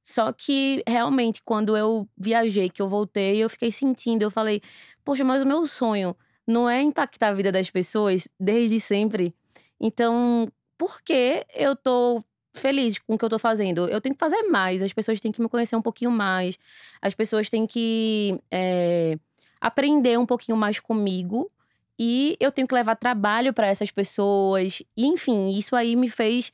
Só 0.02 0.32
que 0.32 0.82
realmente, 0.86 1.42
quando 1.44 1.76
eu 1.76 2.08
viajei, 2.16 2.70
que 2.70 2.80
eu 2.80 2.88
voltei, 2.88 3.38
eu 3.38 3.50
fiquei 3.50 3.70
sentindo, 3.70 4.22
eu 4.22 4.30
falei, 4.30 4.62
poxa, 5.04 5.22
mas 5.24 5.42
o 5.42 5.46
meu 5.46 5.66
sonho 5.66 6.16
não 6.46 6.68
é 6.68 6.80
impactar 6.80 7.28
a 7.28 7.32
vida 7.32 7.52
das 7.52 7.70
pessoas 7.70 8.26
desde 8.38 8.80
sempre. 8.80 9.32
Então, 9.80 10.48
por 10.76 11.02
que 11.02 11.44
eu 11.54 11.76
tô 11.76 12.24
feliz 12.54 12.98
com 12.98 13.14
o 13.14 13.18
que 13.18 13.24
eu 13.24 13.28
tô 13.28 13.38
fazendo? 13.38 13.86
Eu 13.88 14.00
tenho 14.00 14.14
que 14.14 14.18
fazer 14.18 14.42
mais, 14.44 14.82
as 14.82 14.92
pessoas 14.92 15.20
têm 15.20 15.30
que 15.30 15.40
me 15.40 15.48
conhecer 15.48 15.76
um 15.76 15.82
pouquinho 15.82 16.10
mais, 16.10 16.58
as 17.00 17.14
pessoas 17.14 17.48
têm 17.48 17.66
que 17.66 18.40
é, 18.50 19.18
aprender 19.60 20.18
um 20.18 20.26
pouquinho 20.26 20.56
mais 20.56 20.80
comigo 20.80 21.50
e 21.98 22.36
eu 22.40 22.50
tenho 22.50 22.66
que 22.66 22.74
levar 22.74 22.96
trabalho 22.96 23.52
para 23.52 23.66
essas 23.66 23.90
pessoas. 23.90 24.82
E, 24.96 25.06
enfim, 25.06 25.50
isso 25.50 25.76
aí 25.76 25.94
me 25.94 26.08
fez 26.08 26.50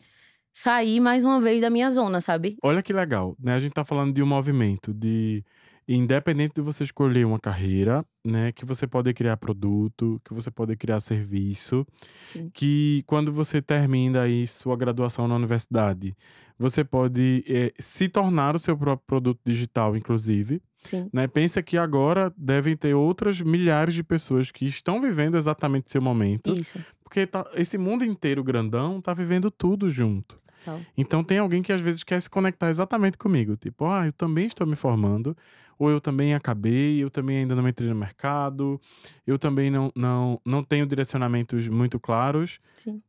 sair 0.53 0.99
mais 1.01 1.25
uma 1.25 1.41
vez 1.41 1.61
da 1.61 1.71
minha 1.71 1.91
zona, 1.91 2.21
sabe? 2.21 2.57
Olha 2.63 2.83
que 2.83 2.93
legal, 2.93 3.37
né? 3.39 3.55
A 3.55 3.61
gente 3.61 3.73
tá 3.73 3.85
falando 3.85 4.13
de 4.15 4.23
um 4.23 4.27
movimento 4.27 4.93
de 4.93 5.45
independente 5.89 6.55
de 6.55 6.61
você 6.61 6.83
escolher 6.83 7.25
uma 7.25 7.39
carreira, 7.39 8.05
né, 8.25 8.51
que 8.51 8.65
você 8.65 8.89
pode 8.89 9.13
criar 9.15 9.37
produto, 9.37 10.21
que 10.25 10.35
você 10.35 10.51
pode 10.51 10.75
criar 10.77 10.99
serviço, 10.99 11.87
Sim. 12.25 12.51
que 12.53 13.05
quando 13.07 13.33
você 13.33 13.63
termina 13.63 14.23
aí 14.23 14.49
sua 14.49 14.77
graduação 14.77 15.29
na 15.29 15.37
universidade, 15.37 16.17
você 16.59 16.83
pode 16.85 17.45
é, 17.47 17.73
se 17.79 18.09
tornar 18.09 18.57
o 18.57 18.59
seu 18.59 18.77
próprio 18.77 19.07
produto 19.07 19.41
digital, 19.45 19.97
inclusive. 19.97 20.63
Sim. 20.83 21.09
Né? 21.13 21.27
Pensa 21.27 21.63
que 21.63 21.77
agora 21.77 22.33
devem 22.37 22.77
ter 22.77 22.95
outras 22.95 23.41
milhares 23.41 23.95
de 23.95 24.03
pessoas 24.03 24.51
que 24.51 24.67
estão 24.67 25.01
vivendo 25.01 25.37
exatamente 25.37 25.89
o 25.89 25.91
seu 25.91 26.01
momento. 26.01 26.55
Isso. 26.57 26.79
Porque 27.03 27.27
tá, 27.27 27.45
esse 27.55 27.77
mundo 27.77 28.05
inteiro 28.05 28.43
grandão 28.43 29.01
tá 29.01 29.13
vivendo 29.13 29.51
tudo 29.51 29.91
junto. 29.91 30.39
Então 30.97 31.23
tem 31.23 31.39
alguém 31.39 31.63
que 31.63 31.73
às 31.73 31.81
vezes 31.81 32.03
quer 32.03 32.21
se 32.21 32.29
conectar 32.29 32.71
exatamente 32.71 33.17
comigo. 33.17 33.57
Tipo, 33.57 33.87
ah, 33.87 34.07
eu 34.07 34.13
também 34.13 34.47
estou 34.47 34.67
me 34.67 34.75
formando, 34.77 35.37
ou 35.79 35.91
eu 35.91 36.01
também 36.01 36.35
acabei, 36.35 37.03
eu 37.03 37.11
também 37.11 37.39
ainda 37.39 37.55
não 37.55 37.69
entrei 37.69 37.89
no 37.89 37.95
mercado, 37.95 38.81
eu 39.27 39.39
também 39.39 39.71
não, 39.71 39.91
não, 39.95 40.41
não 40.45 40.65
tenho 40.65 40.87
direcionamentos 40.87 41.69
muito 41.69 42.01
claros. 42.01 42.59
Sim. 42.75 43.01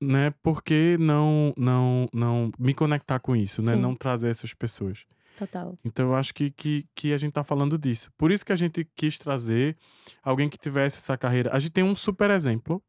Né? 0.00 0.32
Por 0.42 0.62
que 0.62 0.96
não, 0.98 1.52
não, 1.56 2.08
não 2.12 2.52
me 2.58 2.74
conectar 2.74 3.18
com 3.18 3.34
isso, 3.34 3.60
né? 3.62 3.74
Sim. 3.74 3.80
Não 3.80 3.94
trazer 3.94 4.28
essas 4.28 4.54
pessoas. 4.54 5.04
Total. 5.36 5.76
Então 5.84 6.06
eu 6.06 6.14
acho 6.14 6.32
que, 6.32 6.50
que, 6.50 6.86
que 6.94 7.12
a 7.12 7.18
gente 7.18 7.32
tá 7.32 7.42
falando 7.42 7.76
disso. 7.76 8.10
Por 8.16 8.30
isso 8.30 8.46
que 8.46 8.52
a 8.52 8.56
gente 8.56 8.86
quis 8.94 9.18
trazer 9.18 9.76
alguém 10.22 10.48
que 10.48 10.56
tivesse 10.56 10.98
essa 10.98 11.16
carreira. 11.16 11.50
A 11.52 11.58
gente 11.58 11.72
tem 11.72 11.82
um 11.84 11.96
super 11.96 12.30
exemplo, 12.30 12.82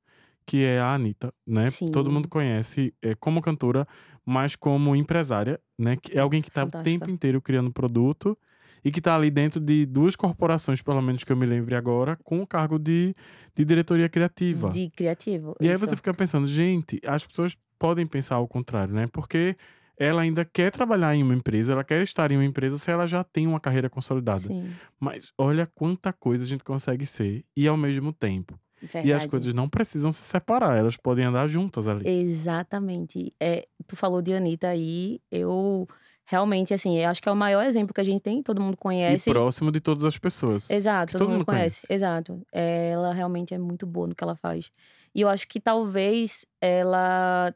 que 0.45 0.63
é 0.63 0.79
a 0.79 0.93
Anitta, 0.93 1.33
né? 1.45 1.69
Todo 1.91 2.07
Sim. 2.07 2.13
mundo 2.13 2.29
conhece 2.29 2.93
é, 3.01 3.15
como 3.15 3.41
cantora, 3.41 3.87
mas 4.23 4.55
como 4.55 4.95
empresária, 4.95 5.59
né? 5.77 5.97
Que 5.97 6.17
é 6.17 6.21
alguém 6.21 6.41
que 6.41 6.51
tá 6.51 6.63
o 6.65 6.83
tempo 6.83 7.09
inteiro 7.09 7.41
criando 7.41 7.73
produto 7.73 8.37
e 8.85 8.91
que 8.91 9.01
tá 9.01 9.15
ali 9.15 9.31
dentro 9.31 9.59
de 9.59 9.83
duas 9.83 10.15
corporações, 10.15 10.79
pelo 10.79 11.01
menos 11.01 11.23
que 11.23 11.31
eu 11.31 11.35
me 11.35 11.47
lembre 11.47 11.73
agora, 11.73 12.15
com 12.23 12.39
o 12.39 12.45
cargo 12.45 12.77
de, 12.77 13.15
de 13.55 13.65
diretoria 13.65 14.07
criativa. 14.07 14.69
De 14.69 14.91
criativo. 14.91 15.55
E 15.59 15.67
aí 15.67 15.73
isso. 15.73 15.87
você 15.87 15.95
fica 15.95 16.13
pensando, 16.13 16.47
gente, 16.47 17.01
as 17.03 17.25
pessoas 17.25 17.57
podem 17.79 18.05
pensar 18.05 18.35
ao 18.35 18.47
contrário, 18.47 18.93
né? 18.93 19.07
Porque 19.07 19.57
ela 19.97 20.21
ainda 20.21 20.45
quer 20.45 20.71
trabalhar 20.71 21.15
em 21.15 21.23
uma 21.23 21.33
empresa, 21.33 21.73
ela 21.73 21.83
quer 21.83 22.03
estar 22.03 22.31
em 22.31 22.37
uma 22.37 22.45
empresa 22.45 22.77
se 22.77 22.91
ela 22.91 23.07
já 23.07 23.23
tem 23.23 23.47
uma 23.47 23.59
carreira 23.59 23.89
consolidada. 23.89 24.41
Sim, 24.41 24.69
Mas 24.99 25.33
olha 25.35 25.65
quanta 25.65 26.13
coisa 26.13 26.43
a 26.43 26.47
gente 26.47 26.63
consegue 26.63 27.07
ser 27.07 27.43
e 27.57 27.67
ao 27.67 27.75
mesmo 27.75 28.13
tempo. 28.13 28.59
verdade. 28.79 29.07
E 29.07 29.13
as 29.13 29.25
coisas 29.25 29.51
não 29.51 29.67
precisam 29.67 30.11
se 30.11 30.21
separar, 30.21 30.77
elas 30.77 30.95
podem 30.95 31.25
andar 31.25 31.47
juntas 31.47 31.87
ali. 31.87 32.07
Exatamente. 32.07 33.33
É, 33.39 33.67
tu 33.87 33.95
falou 33.95 34.21
de 34.21 34.31
Anitta 34.31 34.67
aí, 34.67 35.19
eu 35.31 35.87
realmente, 36.25 36.73
assim, 36.73 36.97
eu 36.97 37.09
acho 37.09 37.21
que 37.21 37.29
é 37.29 37.31
o 37.31 37.35
maior 37.35 37.63
exemplo 37.63 37.93
que 37.93 38.01
a 38.01 38.03
gente 38.03 38.21
tem, 38.21 38.41
todo 38.41 38.61
mundo 38.61 38.73
E 38.73 38.77
conhece. 38.77 39.29
próximo 39.31 39.71
de 39.71 39.79
todas 39.79 40.03
as 40.03 40.17
pessoas. 40.17 40.69
Exato, 40.69 41.13
que 41.13 41.17
todo, 41.17 41.29
mundo 41.29 41.45
conhece. 41.45 41.85
Exato. 41.89 42.41
É, 42.51 42.89
Ela 42.89 43.13
realmente 43.13 43.53
é 43.53 43.57
muito 43.57 43.85
boa 43.85 44.07
no 44.07 44.15
que 44.15 44.23
ela 44.23 44.35
faz. 44.35 44.71
E 45.13 45.21
eu 45.21 45.29
acho 45.29 45.47
que 45.47 45.59
talvez 45.59 46.45
ela. 46.59 47.53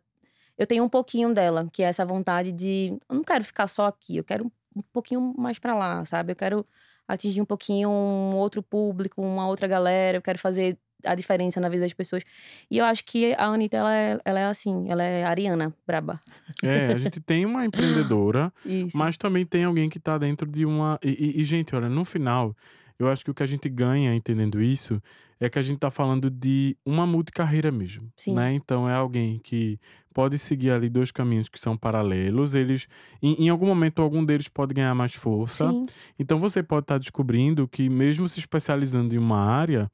Eu 0.58 0.68
tenho 0.68 0.84
um 0.84 0.90
pouquinho 0.90 1.34
dela, 1.34 1.68
que 1.72 1.84
é 1.84 1.88
essa 1.88 2.06
vontade 2.06 2.52
de. 2.52 2.98
Eu 3.10 3.16
não 3.16 3.24
quero 3.24 3.44
ficar 3.44 3.68
só 3.68 3.88
aqui, 3.88 4.18
eu 4.18 4.24
quero 4.24 4.52
um 4.76 4.82
pouquinho 4.94 5.34
mais 5.38 5.58
pra 5.60 5.76
lá, 5.76 6.06
sabe? 6.06 6.32
Eu 6.32 6.36
quero 6.36 6.66
atingir 7.08 7.42
um 7.42 7.46
pouquinho 7.46 7.90
um 7.90 8.36
outro 8.36 8.62
público, 8.62 9.22
uma 9.22 9.48
outra 9.48 9.68
galera, 9.68 10.18
eu 10.18 10.22
quero 10.22 10.38
fazer 10.38 10.78
a 11.06 11.16
diferença 11.16 11.60
na 11.62 11.70
vida 11.70 11.84
das 11.84 11.94
pessoas. 11.94 12.24
E 12.70 12.78
eu 12.78 12.86
acho 12.86 13.04
que 13.06 13.34
a 13.34 13.46
Anitta, 13.46 13.78
ela 13.78 13.96
é, 13.96 14.20
ela 14.26 14.40
é 14.40 14.46
assim, 14.46 14.90
ela 14.90 15.04
é 15.04 15.24
ariana, 15.24 15.74
braba. 15.88 16.20
É, 16.64 16.94
a 16.94 16.98
gente 17.00 17.20
tem 17.22 17.46
uma 17.46 17.66
empreendedora, 17.66 18.52
mas 18.94 19.18
também 19.18 19.46
tem 19.46 19.64
alguém 19.64 19.90
que 19.90 20.00
tá 20.00 20.18
dentro 20.18 20.48
de 20.48 20.66
uma. 20.66 21.00
E, 21.04 21.10
e- 21.38 21.42
e, 21.42 21.44
gente, 21.44 21.76
olha, 21.76 21.90
no 21.90 22.04
final, 22.06 22.56
eu 22.98 23.08
acho 23.10 23.24
que 23.24 23.32
o 23.32 23.34
que 23.34 23.44
a 23.44 23.48
gente 23.48 23.70
ganha 23.70 24.14
entendendo 24.14 24.62
isso 24.62 25.02
é 25.40 25.50
que 25.50 25.58
a 25.60 25.64
gente 25.64 25.80
tá 25.80 25.90
falando 25.90 26.30
de 26.30 26.76
uma 26.86 27.06
multicarreira 27.08 27.72
mesmo. 27.72 28.12
Sim. 28.16 28.34
Né? 28.34 28.54
Então 28.54 28.90
é 28.90 28.94
alguém 28.94 29.40
que 29.44 29.80
pode 30.14 30.38
seguir 30.38 30.72
ali 30.72 30.90
dois 30.90 31.12
caminhos 31.12 31.48
que 31.48 31.60
são 31.60 31.78
paralelos. 31.78 32.54
Eles, 32.54 32.88
em, 33.22 33.46
em 33.46 33.50
algum 33.50 33.68
momento, 33.68 34.02
algum 34.02 34.26
deles 34.26 34.48
pode 34.50 34.74
ganhar 34.74 34.94
mais 34.94 35.14
força. 35.14 35.72
Sim, 35.72 35.86
Então 36.18 36.40
você 36.40 36.62
pode 36.62 36.84
estar 36.84 36.98
descobrindo 36.98 37.68
que, 37.68 37.88
mesmo 37.88 38.28
se 38.28 38.40
especializando 38.40 39.16
em 39.16 39.18
uma 39.18 39.38
área, 39.40 39.90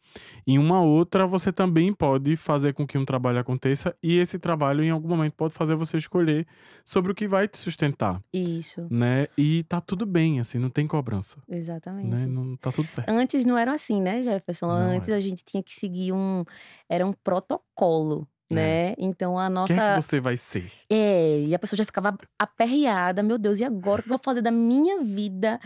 em 0.48 0.58
uma 0.58 0.82
outra 0.82 1.28
você 1.28 1.52
também 1.52 1.93
pode 1.93 2.36
fazer 2.38 2.74
com 2.74 2.88
que 2.88 2.98
um 2.98 3.06
trabalho 3.06 3.38
aconteça, 3.39 3.96
e 4.02 4.18
esse 4.18 4.39
trabalho, 4.39 4.84
em 4.84 4.89
algum 4.89 5.10
momento, 5.10 5.34
pode 5.34 5.54
fazer 5.54 5.76
você 5.76 5.98
escolher 5.98 6.48
sobre 6.84 7.12
o 7.12 7.16
que 7.16 7.28
vai 7.28 7.48
te 7.48 7.58
sustentar, 7.58 8.20
isso. 8.34 8.88
né? 8.89 9.28
E 9.38 9.64
tá 9.64 9.80
tudo 9.82 10.06
bem, 10.06 10.39
assim, 10.39 10.58
não 10.58 10.70
tem 10.70 10.88
cobrança, 10.88 11.38
Exatamente. 11.48 12.08
né? 12.08 12.26
Não, 12.26 12.56
tá 12.56 12.72
tudo 12.72 12.88
certo. 12.89 13.10
Antes 13.10 13.46
não 13.46 13.58
era 13.58 13.74
assim, 13.74 14.02
né, 14.02 14.24
Jefferson? 14.24 14.68
Não 14.68 14.76
Antes 14.96 15.10
era. 15.10 15.18
a 15.18 15.22
gente 15.22 15.35
tinha 15.44 15.62
que 15.64 15.74
seguir 15.74 16.12
um. 16.14 16.44
Era 16.90 17.06
um 17.06 17.14
protocolo, 17.14 18.28
É. 18.50 18.54
né? 18.56 18.94
Então 18.98 19.38
a 19.38 19.44
Quem 19.46 19.52
é 19.52 19.54
nossa. 19.56 19.74
que 19.96 20.02
você 20.02 20.20
vai 20.20 20.38
ser? 20.38 20.72
É, 20.90 21.42
e 21.42 21.54
a 21.56 21.60
pessoa 21.60 21.78
já 21.78 21.86
ficava 21.86 22.18
aperreada. 22.40 23.22
Meu 23.24 23.38
Deus, 23.38 23.60
e 23.60 23.64
agora? 23.64 24.02
O 24.02 24.04
que 24.04 24.10
eu 24.10 24.18
vou 24.18 24.22
fazer 24.24 24.42
da 24.42 24.52
minha 24.52 25.02
vida? 25.04 25.60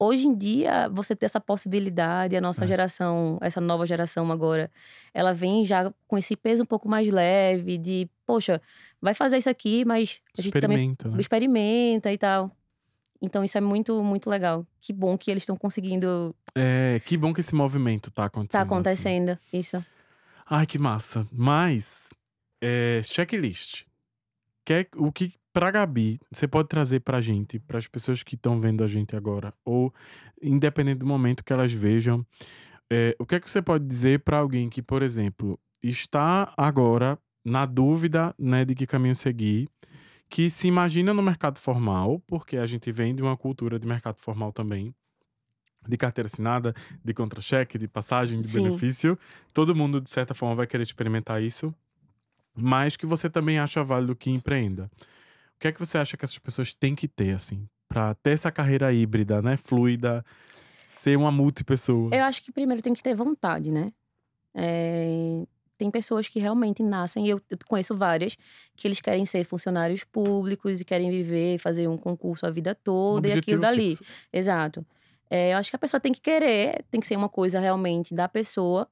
Hoje 0.00 0.28
em 0.28 0.36
dia, 0.36 0.88
você 0.90 1.16
ter 1.16 1.26
essa 1.26 1.40
possibilidade, 1.40 2.36
a 2.36 2.40
nossa 2.40 2.64
É. 2.64 2.68
geração, 2.68 3.36
essa 3.40 3.60
nova 3.60 3.84
geração 3.84 4.30
agora, 4.30 4.70
ela 5.12 5.34
vem 5.34 5.64
já 5.64 5.92
com 6.06 6.16
esse 6.16 6.36
peso 6.36 6.62
um 6.62 6.66
pouco 6.66 6.88
mais 6.88 7.08
leve 7.10 7.76
de, 7.78 8.08
poxa, 8.24 8.62
vai 9.02 9.12
fazer 9.14 9.38
isso 9.38 9.50
aqui, 9.50 9.84
mas 9.84 10.20
a 10.38 10.42
gente 10.42 10.52
também 10.60 10.76
Experimenta, 10.92 11.08
né? 11.08 11.20
experimenta 11.20 12.12
e 12.12 12.18
tal. 12.18 12.50
Então 13.20 13.42
isso 13.44 13.58
é 13.58 13.60
muito, 13.60 14.02
muito 14.02 14.30
legal. 14.30 14.66
Que 14.80 14.92
bom 14.92 15.18
que 15.18 15.30
eles 15.30 15.42
estão 15.42 15.56
conseguindo. 15.56 16.34
É, 16.54 17.00
que 17.04 17.16
bom 17.16 17.32
que 17.32 17.40
esse 17.40 17.54
movimento 17.54 18.10
tá 18.10 18.26
acontecendo. 18.26 18.52
Tá 18.52 18.62
assim. 18.62 18.74
acontecendo. 18.74 19.38
Isso. 19.52 19.84
Ai, 20.48 20.66
que 20.66 20.78
massa. 20.78 21.26
Mas, 21.32 22.08
é, 22.60 23.00
checklist. 23.04 23.84
Quer, 24.64 24.88
o 24.96 25.10
que, 25.10 25.34
pra 25.52 25.70
Gabi, 25.70 26.20
você 26.30 26.46
pode 26.46 26.68
trazer 26.68 27.00
pra 27.00 27.20
gente, 27.20 27.58
para 27.58 27.78
as 27.78 27.86
pessoas 27.86 28.22
que 28.22 28.34
estão 28.34 28.60
vendo 28.60 28.84
a 28.84 28.86
gente 28.86 29.16
agora, 29.16 29.52
ou 29.64 29.92
independente 30.40 30.98
do 30.98 31.06
momento 31.06 31.44
que 31.44 31.52
elas 31.52 31.72
vejam, 31.72 32.24
é, 32.90 33.14
o 33.18 33.26
que 33.26 33.34
é 33.34 33.40
que 33.40 33.50
você 33.50 33.60
pode 33.60 33.84
dizer 33.86 34.20
pra 34.20 34.38
alguém 34.38 34.70
que, 34.70 34.80
por 34.80 35.02
exemplo, 35.02 35.58
está 35.82 36.52
agora 36.56 37.18
na 37.44 37.66
dúvida 37.66 38.34
né, 38.38 38.64
de 38.64 38.74
que 38.74 38.86
caminho 38.86 39.14
seguir, 39.14 39.68
que 40.28 40.50
se 40.50 40.68
imagina 40.68 41.14
no 41.14 41.22
mercado 41.22 41.58
formal, 41.58 42.20
porque 42.26 42.56
a 42.56 42.66
gente 42.66 42.92
vem 42.92 43.14
de 43.14 43.22
uma 43.22 43.36
cultura 43.36 43.78
de 43.78 43.86
mercado 43.86 44.20
formal 44.20 44.52
também, 44.52 44.94
de 45.86 45.96
carteira 45.96 46.26
assinada, 46.26 46.74
de 47.02 47.14
contra-cheque, 47.14 47.78
de 47.78 47.88
passagem, 47.88 48.38
de 48.38 48.48
Sim. 48.48 48.62
benefício. 48.62 49.18
Todo 49.54 49.74
mundo, 49.74 50.00
de 50.00 50.10
certa 50.10 50.34
forma, 50.34 50.54
vai 50.54 50.66
querer 50.66 50.82
experimentar 50.82 51.42
isso, 51.42 51.74
mas 52.54 52.96
que 52.96 53.06
você 53.06 53.30
também 53.30 53.58
acha 53.58 53.82
válido 53.82 54.14
que 54.14 54.30
empreenda. 54.30 54.90
O 55.56 55.58
que 55.58 55.68
é 55.68 55.72
que 55.72 55.80
você 55.80 55.96
acha 55.98 56.16
que 56.16 56.24
essas 56.24 56.38
pessoas 56.38 56.74
têm 56.74 56.94
que 56.94 57.08
ter, 57.08 57.34
assim, 57.34 57.66
pra 57.88 58.14
ter 58.14 58.30
essa 58.30 58.52
carreira 58.52 58.92
híbrida, 58.92 59.40
né, 59.40 59.56
fluida, 59.56 60.24
ser 60.86 61.16
uma 61.16 61.32
multipessoa? 61.32 62.14
Eu 62.14 62.24
acho 62.24 62.42
que 62.42 62.52
primeiro 62.52 62.82
tem 62.82 62.92
que 62.92 63.02
ter 63.02 63.14
vontade, 63.14 63.70
né? 63.72 63.90
É, 64.54 65.46
Tem 65.78 65.90
pessoas 65.90 66.28
que 66.28 66.40
realmente 66.40 66.82
nascem, 66.82 67.26
e 67.26 67.30
eu, 67.30 67.40
eu 67.48 67.56
conheço 67.66 67.96
várias, 67.96 68.36
que 68.76 68.86
eles 68.86 69.00
querem 69.00 69.24
ser 69.24 69.44
funcionários 69.44 70.04
públicos 70.04 70.80
e 70.80 70.84
querem 70.84 71.08
viver, 71.08 71.58
fazer 71.58 71.88
um 71.88 71.96
concurso 71.96 72.44
a 72.44 72.50
vida 72.50 72.72
Um 72.72 72.82
toda 72.82 73.28
e 73.28 73.32
aquilo 73.32 73.60
dali. 73.60 73.96
fixo. 73.96 74.04
Exato. 74.32 74.84
É, 75.30 75.52
eu 75.52 75.58
acho 75.58 75.70
que 75.70 75.76
a 75.76 75.78
pessoa 75.78 76.00
tem 76.00 76.12
que 76.12 76.20
querer, 76.20 76.84
tem 76.90 77.00
que 77.00 77.06
ser 77.06 77.16
uma 77.16 77.28
coisa 77.28 77.60
realmente 77.60 78.14
da 78.14 78.28
pessoa 78.28 78.88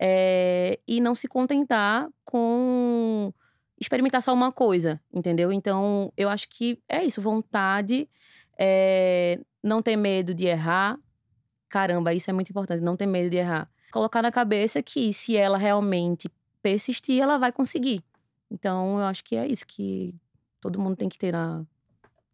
é, 0.00 0.78
e 0.88 1.00
não 1.00 1.14
se 1.14 1.28
contentar 1.28 2.08
com 2.24 3.32
experimentar 3.78 4.22
só 4.22 4.32
uma 4.32 4.50
coisa, 4.52 5.00
entendeu? 5.12 5.52
Então, 5.52 6.12
eu 6.16 6.28
acho 6.28 6.48
que 6.48 6.80
é 6.88 7.04
isso, 7.04 7.20
vontade, 7.20 8.08
é, 8.58 9.38
não 9.62 9.82
ter 9.82 9.96
medo 9.96 10.34
de 10.34 10.46
errar. 10.46 10.98
Caramba, 11.68 12.14
isso 12.14 12.30
é 12.30 12.32
muito 12.32 12.50
importante, 12.50 12.82
não 12.82 12.96
ter 12.96 13.06
medo 13.06 13.30
de 13.30 13.36
errar. 13.36 13.68
Colocar 13.94 14.22
na 14.22 14.32
cabeça 14.32 14.82
que 14.82 15.12
se 15.12 15.36
ela 15.36 15.56
realmente 15.56 16.28
persistir, 16.60 17.22
ela 17.22 17.38
vai 17.38 17.52
conseguir. 17.52 18.02
Então, 18.50 18.98
eu 18.98 19.04
acho 19.04 19.22
que 19.22 19.36
é 19.36 19.46
isso 19.46 19.64
que 19.64 20.12
todo 20.60 20.80
mundo 20.80 20.96
tem 20.96 21.08
que 21.08 21.16
ter 21.16 21.30
na, 21.30 21.64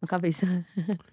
na 0.01 0.07
cabeça. 0.07 0.47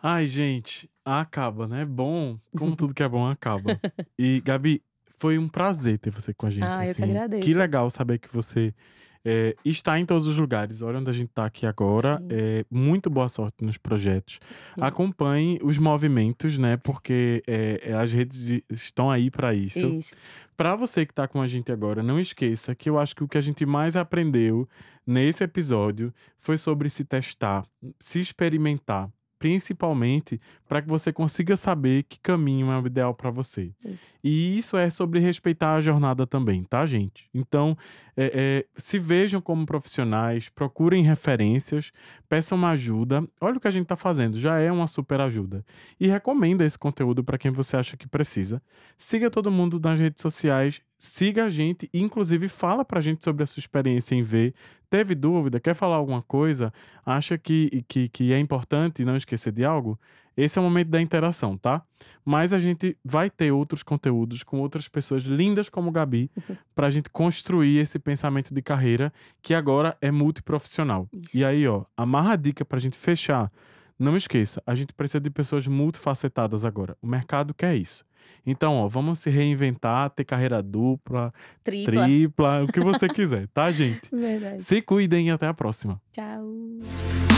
Ai, 0.00 0.28
gente, 0.28 0.88
acaba, 1.04 1.66
né? 1.66 1.84
Bom, 1.84 2.38
como 2.56 2.76
tudo 2.78 2.94
que 2.94 3.02
é 3.02 3.08
bom 3.08 3.26
acaba. 3.26 3.80
E, 4.16 4.40
Gabi, 4.44 4.84
foi 5.18 5.36
um 5.36 5.48
prazer 5.48 5.98
ter 5.98 6.10
você 6.10 6.32
com 6.32 6.46
a 6.46 6.50
gente. 6.50 6.62
Ah, 6.62 6.86
eu 6.86 6.94
que 6.94 7.02
assim. 7.02 7.02
agradeço. 7.02 7.42
Que 7.42 7.52
legal 7.52 7.90
saber 7.90 8.20
que 8.20 8.32
você 8.32 8.72
é, 9.28 9.56
está 9.64 9.98
em 9.98 10.06
todos 10.06 10.28
os 10.28 10.36
lugares. 10.38 10.80
Olha 10.82 11.00
onde 11.00 11.10
a 11.10 11.12
gente 11.12 11.30
está 11.30 11.44
aqui 11.44 11.66
agora. 11.66 12.22
É, 12.30 12.64
muito 12.70 13.10
boa 13.10 13.28
sorte 13.28 13.64
nos 13.64 13.76
projetos. 13.76 14.38
Sim. 14.76 14.80
Acompanhe 14.80 15.58
os 15.64 15.78
movimentos, 15.78 16.56
né? 16.56 16.76
Porque 16.76 17.42
é, 17.44 17.92
as 18.00 18.12
redes 18.12 18.38
de- 18.38 18.64
estão 18.70 19.10
aí 19.10 19.28
para 19.28 19.52
isso. 19.52 19.84
Isso. 19.88 20.14
Para 20.56 20.76
você 20.76 21.04
que 21.04 21.12
tá 21.12 21.26
com 21.26 21.42
a 21.42 21.46
gente 21.48 21.72
agora, 21.72 22.04
não 22.04 22.20
esqueça 22.20 22.72
que 22.72 22.88
eu 22.88 22.98
acho 23.00 23.16
que 23.16 23.24
o 23.24 23.28
que 23.28 23.36
a 23.36 23.40
gente 23.42 23.66
mais 23.66 23.96
aprendeu 23.96 24.68
nesse 25.04 25.42
episódio 25.42 26.14
foi 26.38 26.56
sobre 26.56 26.88
se 26.88 27.04
testar, 27.04 27.64
se 27.98 28.20
experimentar, 28.20 29.10
principalmente 29.38 30.40
para 30.68 30.82
que 30.82 30.88
você 30.88 31.12
consiga 31.12 31.56
saber 31.56 32.04
que 32.04 32.18
caminho 32.18 32.70
é 32.70 32.80
o 32.80 32.86
ideal 32.86 33.14
para 33.14 33.30
você. 33.30 33.72
Isso. 33.84 33.98
E 34.22 34.58
isso 34.58 34.76
é 34.76 34.90
sobre 34.90 35.20
respeitar 35.20 35.74
a 35.74 35.80
jornada 35.80 36.26
também, 36.26 36.64
tá, 36.64 36.84
gente? 36.86 37.28
Então, 37.32 37.76
é, 38.16 38.32
é, 38.34 38.66
se 38.76 38.98
vejam 38.98 39.40
como 39.40 39.66
profissionais, 39.66 40.48
procurem 40.48 41.04
referências, 41.04 41.92
peçam 42.28 42.58
uma 42.58 42.70
ajuda. 42.70 43.26
Olha 43.40 43.58
o 43.58 43.60
que 43.60 43.68
a 43.68 43.70
gente 43.70 43.86
tá 43.86 43.96
fazendo, 43.96 44.38
já 44.38 44.58
é 44.58 44.72
uma 44.72 44.86
super 44.86 45.20
ajuda. 45.20 45.64
E 46.00 46.08
recomenda 46.08 46.64
esse 46.64 46.78
conteúdo 46.78 47.22
para 47.22 47.38
quem 47.38 47.50
você 47.50 47.76
acha 47.76 47.96
que 47.96 48.08
precisa. 48.08 48.60
Siga 48.96 49.30
todo 49.30 49.50
mundo 49.50 49.78
nas 49.78 49.98
redes 49.98 50.22
sociais, 50.22 50.80
siga 50.98 51.44
a 51.44 51.50
gente, 51.50 51.88
inclusive 51.92 52.48
fala 52.48 52.84
pra 52.84 53.00
gente 53.00 53.22
sobre 53.22 53.42
a 53.42 53.46
sua 53.46 53.60
experiência 53.60 54.14
em 54.14 54.22
ver. 54.22 54.54
Teve 54.88 55.14
dúvida, 55.14 55.58
quer 55.58 55.74
falar 55.74 55.96
alguma 55.96 56.22
coisa, 56.22 56.72
acha 57.04 57.36
que, 57.36 57.84
que, 57.88 58.08
que 58.08 58.32
é 58.32 58.38
importante 58.38 59.04
não 59.04 59.16
esquecer 59.16 59.52
de 59.52 59.64
algo? 59.64 59.98
Esse 60.36 60.58
é 60.58 60.60
o 60.60 60.64
momento 60.64 60.88
da 60.88 61.00
interação, 61.00 61.56
tá? 61.56 61.82
Mas 62.24 62.52
a 62.52 62.60
gente 62.60 62.96
vai 63.02 63.30
ter 63.30 63.50
outros 63.50 63.82
conteúdos 63.82 64.42
com 64.42 64.60
outras 64.60 64.86
pessoas 64.86 65.22
lindas 65.22 65.68
como 65.70 65.90
Gabi, 65.90 66.30
pra 66.74 66.90
gente 66.90 67.08
construir 67.08 67.78
esse 67.78 67.98
pensamento 67.98 68.52
de 68.54 68.60
carreira 68.60 69.12
que 69.40 69.54
agora 69.54 69.96
é 70.00 70.10
multiprofissional. 70.10 71.08
Isso. 71.12 71.36
E 71.36 71.44
aí, 71.44 71.66
ó, 71.66 71.84
amarra 71.96 72.34
a 72.34 72.36
dica 72.36 72.64
pra 72.64 72.78
gente 72.78 72.98
fechar 72.98 73.50
Não 73.98 74.14
esqueça, 74.14 74.62
a 74.66 74.74
gente 74.74 74.92
precisa 74.92 75.20
de 75.20 75.30
pessoas 75.30 75.66
multifacetadas 75.66 76.64
agora. 76.66 76.96
O 77.00 77.06
mercado 77.06 77.54
quer 77.54 77.74
isso. 77.74 78.04
Então, 78.46 78.76
ó, 78.76 78.88
vamos 78.88 79.18
se 79.18 79.28
reinventar, 79.30 80.10
ter 80.10 80.24
carreira 80.24 80.62
dupla, 80.62 81.32
Tripla. 81.64 82.04
tripla, 82.04 82.64
o 82.64 82.66
que 82.72 82.80
você 82.80 83.08
quiser, 83.08 83.48
tá, 83.48 83.70
gente? 83.72 84.08
Verdade. 84.14 84.62
Se 84.62 84.80
cuidem 84.80 85.28
e 85.28 85.30
até 85.30 85.46
a 85.46 85.54
próxima. 85.54 86.00
Tchau. 86.12 87.35